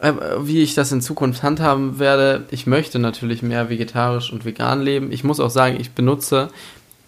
äh, 0.00 0.12
wie 0.40 0.62
ich 0.62 0.74
das 0.74 0.90
in 0.92 1.02
Zukunft 1.02 1.42
handhaben 1.42 1.98
werde. 1.98 2.46
Ich 2.50 2.66
möchte 2.66 2.98
natürlich 2.98 3.42
mehr 3.42 3.68
vegetarisch 3.68 4.32
und 4.32 4.44
vegan 4.44 4.80
leben. 4.80 5.12
Ich 5.12 5.24
muss 5.24 5.40
auch 5.40 5.50
sagen, 5.50 5.76
ich 5.78 5.90
benutze 5.90 6.48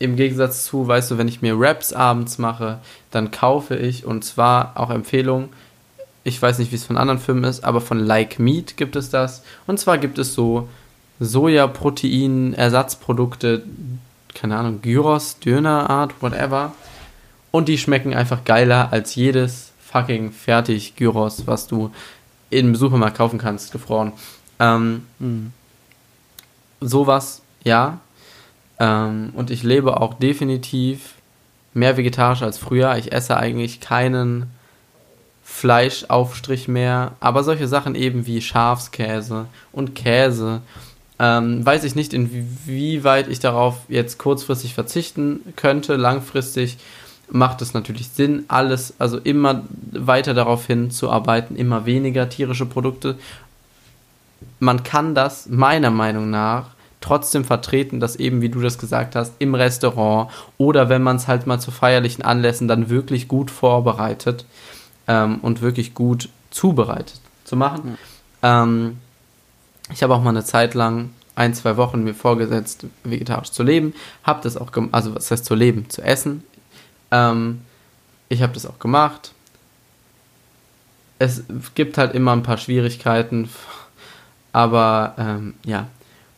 im 0.01 0.16
Gegensatz 0.16 0.64
zu, 0.64 0.88
weißt 0.88 1.12
du, 1.12 1.18
wenn 1.18 1.28
ich 1.28 1.42
mir 1.42 1.55
Raps 1.57 1.92
abends 1.92 2.38
mache, 2.38 2.78
dann 3.11 3.30
kaufe 3.30 3.76
ich 3.76 4.07
und 4.07 4.24
zwar 4.24 4.72
auch 4.74 4.88
Empfehlung. 4.90 5.51
Ich 6.24 6.40
weiß 6.40 6.59
nicht, 6.59 6.72
wie 6.72 6.76
es 6.76 6.84
von 6.84 6.96
anderen 6.96 7.20
Firmen 7.20 7.44
ist, 7.44 7.64
aber 7.64 7.82
von 7.82 7.98
Like 7.98 8.38
Meat 8.38 8.78
gibt 8.78 8.96
es 8.96 9.11
das. 9.11 9.42
Und 9.66 9.78
zwar 9.78 9.98
gibt 9.98 10.18
es 10.18 10.32
so 10.34 10.68
Sojaprotein-Ersatzprodukte, 11.20 13.62
keine 14.34 14.57
Ahnung, 14.57 14.80
Gyros, 14.80 15.38
Dönerart, 15.38 16.22
whatever. 16.22 16.72
Und 17.51 17.68
die 17.68 17.76
schmecken 17.78 18.14
einfach 18.14 18.44
geiler 18.44 18.92
als 18.92 19.14
jedes 19.14 19.72
fucking 19.80 20.32
fertig 20.32 20.96
Gyros, 20.96 21.46
was 21.46 21.66
du 21.66 21.90
im 22.48 22.74
Supermarkt 22.74 23.18
kaufen 23.18 23.38
kannst, 23.38 23.72
gefroren. 23.72 24.12
Ähm, 24.59 25.05
mhm. 25.18 25.53
Sowas, 26.80 27.42
ja. 27.64 28.01
Ähm, 28.81 29.31
und 29.37 29.51
ich 29.51 29.62
lebe 29.62 30.01
auch 30.01 30.14
definitiv 30.14 31.14
mehr 31.74 31.97
vegetarisch 31.97 32.43
als 32.43 32.59
früher. 32.59 32.97
Ich 32.97 33.12
esse 33.12 33.37
eigentlich 33.37 33.81
keinen 33.81 34.51
Fleischaufstrich 35.45 36.66
mehr. 36.66 37.12
Aber 37.20 37.45
solche 37.45 37.68
Sachen 37.68 37.95
eben 37.95 38.26
wie 38.26 38.41
Schafskäse 38.41 39.47
und 39.70 39.95
Käse. 39.95 40.62
Ähm, 41.18 41.64
weiß 41.64 41.85
ich 41.85 41.95
nicht, 41.95 42.14
inwieweit 42.14 43.28
ich 43.28 43.41
darauf 43.41 43.76
jetzt 43.89 44.18
kurzfristig 44.18 44.72
verzichten 44.74 45.41
könnte. 45.57 45.97
Langfristig 45.97 46.78
macht 47.31 47.61
es 47.62 47.74
natürlich 47.74 48.09
Sinn, 48.09 48.45
alles, 48.49 48.95
also 48.99 49.18
immer 49.18 49.62
weiter 49.93 50.35
darauf 50.35 50.66
hinzuarbeiten, 50.66 51.57
immer 51.57 51.85
weniger 51.85 52.28
tierische 52.28 52.66
Produkte. 52.66 53.18
Man 54.59 54.83
kann 54.83 55.14
das 55.14 55.47
meiner 55.47 55.91
Meinung 55.91 56.31
nach 56.31 56.70
trotzdem 57.01 57.44
vertreten, 57.44 58.01
dass 58.01 58.16
eben, 58.16 58.42
wie 58.42 58.48
du 58.48 58.61
das 58.61 58.78
gesagt 58.78 59.16
hast, 59.16 59.34
im 59.38 59.55
Restaurant 59.55 60.30
oder 60.59 60.88
wenn 60.88 61.03
man 61.03 61.16
es 61.16 61.28
halt 61.28 61.46
mal 61.46 61.59
zu 61.59 61.70
feierlichen 61.70 62.22
Anlässen 62.22 62.68
dann 62.68 62.90
wirklich 62.90 63.26
gut 63.26 63.51
vorbereitet 63.51 64.44
ähm, 65.09 65.38
und 65.40 65.62
wirklich 65.62 65.94
gut 65.94 66.28
zubereitet 66.51 67.20
zu 67.44 67.57
machen. 67.57 67.96
Ja. 68.42 68.62
Ähm, 68.62 68.98
ich 69.92 70.03
habe 70.03 70.14
auch 70.14 70.22
mal 70.22 70.30
eine 70.30 70.44
Zeit 70.44 70.74
lang 70.74 71.11
ein, 71.34 71.55
zwei 71.55 71.76
Wochen 71.76 72.05
mir 72.05 72.14
vorgesetzt, 72.14 72.86
vegetarisch 73.03 73.51
zu 73.51 73.62
leben. 73.62 73.94
Habe 74.24 74.40
das 74.42 74.57
auch, 74.57 74.70
also 74.92 75.14
was 75.14 75.30
heißt 75.30 75.44
zu 75.44 75.55
leben, 75.55 75.88
zu 75.88 76.03
essen. 76.03 76.44
Ähm, 77.11 77.62
ich 78.28 78.42
habe 78.42 78.53
das 78.53 78.66
auch 78.66 78.78
gemacht. 78.78 79.32
Es 81.18 81.44
gibt 81.74 81.98
halt 81.98 82.14
immer 82.14 82.32
ein 82.32 82.42
paar 82.42 82.59
Schwierigkeiten, 82.59 83.48
aber 84.53 85.14
ähm, 85.18 85.55
ja. 85.64 85.88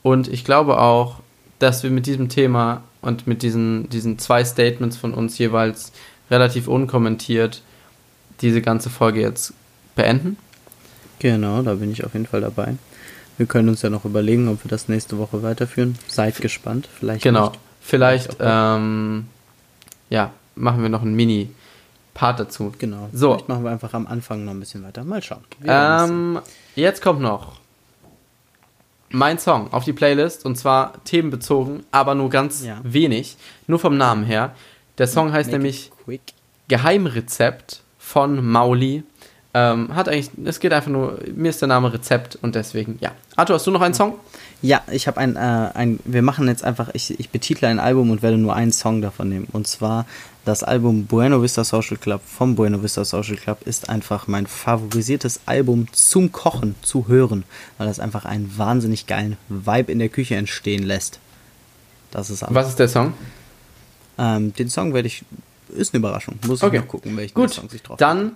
Und 0.03 0.29
ich 0.29 0.45
glaube 0.45 0.81
auch, 0.81 1.17
dass 1.59 1.83
wir 1.83 1.91
mit 1.91 2.07
diesem 2.07 2.29
Thema 2.29 2.83
und 3.03 3.27
mit 3.27 3.43
diesen, 3.43 3.89
diesen 3.89 4.19
zwei 4.19 4.45
Statements 4.45 4.97
von 4.97 5.15
uns 5.15 5.39
jeweils 5.39 5.93
relativ 6.31 6.69
unkommentiert 6.69 7.63
diese 8.41 8.63
ganze 8.63 8.91
Folge 8.91 9.21
jetzt 9.21 9.55
beenden. 9.95 10.37
Genau, 11.19 11.63
da 11.63 11.75
bin 11.75 11.93
ich 11.93 12.05
auf 12.05 12.15
jeden 12.15 12.27
Fall 12.27 12.41
dabei. 12.41 12.75
Wir 13.37 13.47
können 13.47 13.69
uns 13.69 13.83
ja 13.83 13.91
noch 13.91 14.05
überlegen, 14.05 14.49
ob 14.49 14.65
wir 14.65 14.69
das 14.69 14.89
nächste 14.89 15.19
Woche 15.19 15.43
weiterführen. 15.43 15.97
Seid 16.09 16.41
gespannt, 16.41 16.89
vielleicht. 16.99 17.23
Genau, 17.23 17.51
nicht. 17.51 17.61
vielleicht, 17.81 18.37
ähm, 18.41 19.27
ja, 20.11 20.33
machen 20.57 20.83
wir 20.83 20.89
noch 20.89 21.03
einen 21.03 21.15
Mini-Part 21.15 22.41
dazu. 22.41 22.73
Genau. 22.79 23.09
So. 23.13 23.33
Vielleicht 23.33 23.49
machen 23.49 23.65
wir 23.65 23.71
einfach 23.71 23.95
am 23.95 24.07
Anfang 24.07 24.45
noch 24.45 24.53
ein 24.53 24.61
bisschen 24.61 24.83
weiter. 24.83 25.05
Mal 25.05 25.23
schauen. 25.23 25.45
Ähm, 25.65 26.41
jetzt 26.75 27.03
kommt 27.03 27.21
noch 27.21 27.62
mein 29.13 29.39
Song 29.39 29.73
auf 29.73 29.85
die 29.85 29.93
Playlist 29.93 30.45
und 30.45 30.57
zwar 30.57 31.03
themenbezogen, 31.05 31.85
aber 31.91 32.15
nur 32.15 32.31
ganz 32.31 32.65
ja. 32.65 32.81
wenig, 32.83 33.37
nur 33.67 33.79
vom 33.79 33.97
Namen 33.97 34.25
her. 34.25 34.55
Der 34.99 35.07
Song 35.07 35.33
heißt 35.33 35.51
Make 35.51 35.59
nämlich 35.59 35.91
Geheimrezept 36.69 37.83
von 37.99 38.45
Mauli. 38.45 39.05
Ähm, 39.55 39.95
hat 39.95 40.09
eigentlich, 40.09 40.31
es 40.47 40.61
geht 40.61 40.73
einfach 40.73 40.91
nur, 40.91 41.19
mir 41.35 41.51
ist 41.51 41.61
der 41.61 41.69
Name 41.69 41.93
Rezept 41.93 42.39
und 42.41 42.55
deswegen, 42.55 42.97
ja. 43.01 43.13
Arthur, 43.37 43.57
hast 43.57 43.67
du 43.67 43.71
noch 43.71 43.83
einen 43.83 43.93
Song? 43.93 44.19
Ja, 44.63 44.81
ich 44.91 45.07
habe 45.07 45.19
ein, 45.19 45.37
äh, 45.37 45.39
ein, 45.75 46.01
wir 46.05 46.23
machen 46.23 46.49
jetzt 46.49 46.65
einfach, 46.65 46.89
ich, 46.95 47.19
ich 47.19 47.29
betitle 47.29 47.69
ein 47.69 47.79
Album 47.79 48.11
und 48.11 48.23
werde 48.23 48.39
nur 48.39 48.55
einen 48.55 48.73
Song 48.73 49.03
davon 49.03 49.29
nehmen. 49.29 49.49
Und 49.53 49.67
zwar 49.67 50.07
das 50.45 50.63
Album 50.63 51.07
Bueno 51.07 51.43
Vista 51.43 51.65
Social 51.65 51.99
Club 51.99 52.23
vom 52.25 52.55
Bueno 52.55 52.83
Vista 52.83 53.05
Social 53.05 53.37
Club 53.37 53.59
ist 53.67 53.91
einfach 53.91 54.27
mein 54.27 54.47
favorisiertes 54.47 55.41
Album 55.47 55.87
zum 55.93 56.33
Kochen, 56.33 56.75
zu 56.81 57.09
hören, 57.09 57.45
weil 57.77 57.87
das 57.87 58.01
einfach 58.01 58.25
einen 58.25 58.57
wahnsinnig 58.57 59.07
geilen 59.07 59.37
Vibe 59.49 59.93
in 59.93 59.99
der 59.99 60.09
Küche 60.09 60.37
entstehen 60.37 60.85
lässt. 60.85 61.19
Das 62.11 62.31
ist 62.31 62.43
alles. 62.43 62.55
Was 62.55 62.69
ist 62.71 62.79
der 62.79 62.89
Song? 62.89 63.13
Ähm, 64.17 64.55
den 64.55 64.71
Song 64.71 64.95
werde 64.95 65.09
ich, 65.09 65.25
ist 65.69 65.93
eine 65.93 65.99
Überraschung, 65.99 66.39
muss 66.47 66.63
okay. 66.63 66.77
ich 66.77 66.83
noch 66.83 66.89
gucken, 66.89 67.17
welchen 67.17 67.35
Gut, 67.35 67.53
Song 67.53 67.69
sich 67.69 67.83
drauf 67.83 67.99
Dann 67.99 68.27
hat. 68.27 68.33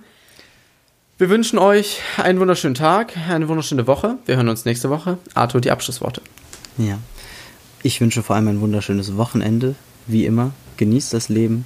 Wir 1.18 1.30
wünschen 1.30 1.58
euch 1.58 2.02
einen 2.18 2.40
wunderschönen 2.40 2.74
Tag, 2.74 3.16
eine 3.16 3.48
wunderschöne 3.48 3.86
Woche. 3.86 4.18
Wir 4.26 4.36
hören 4.36 4.50
uns 4.50 4.66
nächste 4.66 4.90
Woche. 4.90 5.16
Arthur, 5.32 5.62
die 5.62 5.70
Abschlussworte. 5.70 6.20
Ja. 6.76 6.98
Ich 7.82 8.02
wünsche 8.02 8.22
vor 8.22 8.36
allem 8.36 8.48
ein 8.48 8.60
wunderschönes 8.60 9.16
Wochenende. 9.16 9.76
Wie 10.06 10.26
immer, 10.26 10.50
genießt 10.76 11.14
das 11.14 11.30
Leben. 11.30 11.64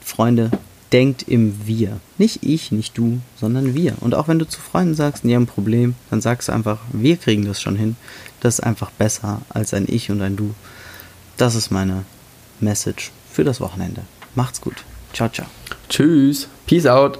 Freunde, 0.00 0.52
denkt 0.92 1.24
im 1.26 1.66
Wir. 1.66 1.98
Nicht 2.18 2.44
ich, 2.44 2.70
nicht 2.70 2.96
du, 2.96 3.18
sondern 3.34 3.74
wir. 3.74 3.96
Und 3.98 4.14
auch 4.14 4.28
wenn 4.28 4.38
du 4.38 4.46
zu 4.46 4.60
Freunden 4.60 4.94
sagst, 4.94 5.24
die 5.24 5.34
haben 5.34 5.42
ein 5.42 5.46
Problem, 5.48 5.96
dann 6.10 6.20
sagst 6.20 6.46
du 6.46 6.52
einfach, 6.52 6.78
wir 6.92 7.16
kriegen 7.16 7.46
das 7.46 7.60
schon 7.60 7.74
hin. 7.74 7.96
Das 8.38 8.60
ist 8.60 8.64
einfach 8.64 8.92
besser 8.92 9.42
als 9.48 9.74
ein 9.74 9.86
Ich 9.88 10.08
und 10.12 10.22
ein 10.22 10.36
Du. 10.36 10.54
Das 11.36 11.56
ist 11.56 11.72
meine 11.72 12.04
Message 12.60 13.10
für 13.32 13.42
das 13.42 13.60
Wochenende. 13.60 14.02
Macht's 14.36 14.60
gut. 14.60 14.84
Ciao, 15.12 15.28
ciao. 15.28 15.48
Tschüss. 15.88 16.46
Peace 16.64 16.86
out. 16.86 17.18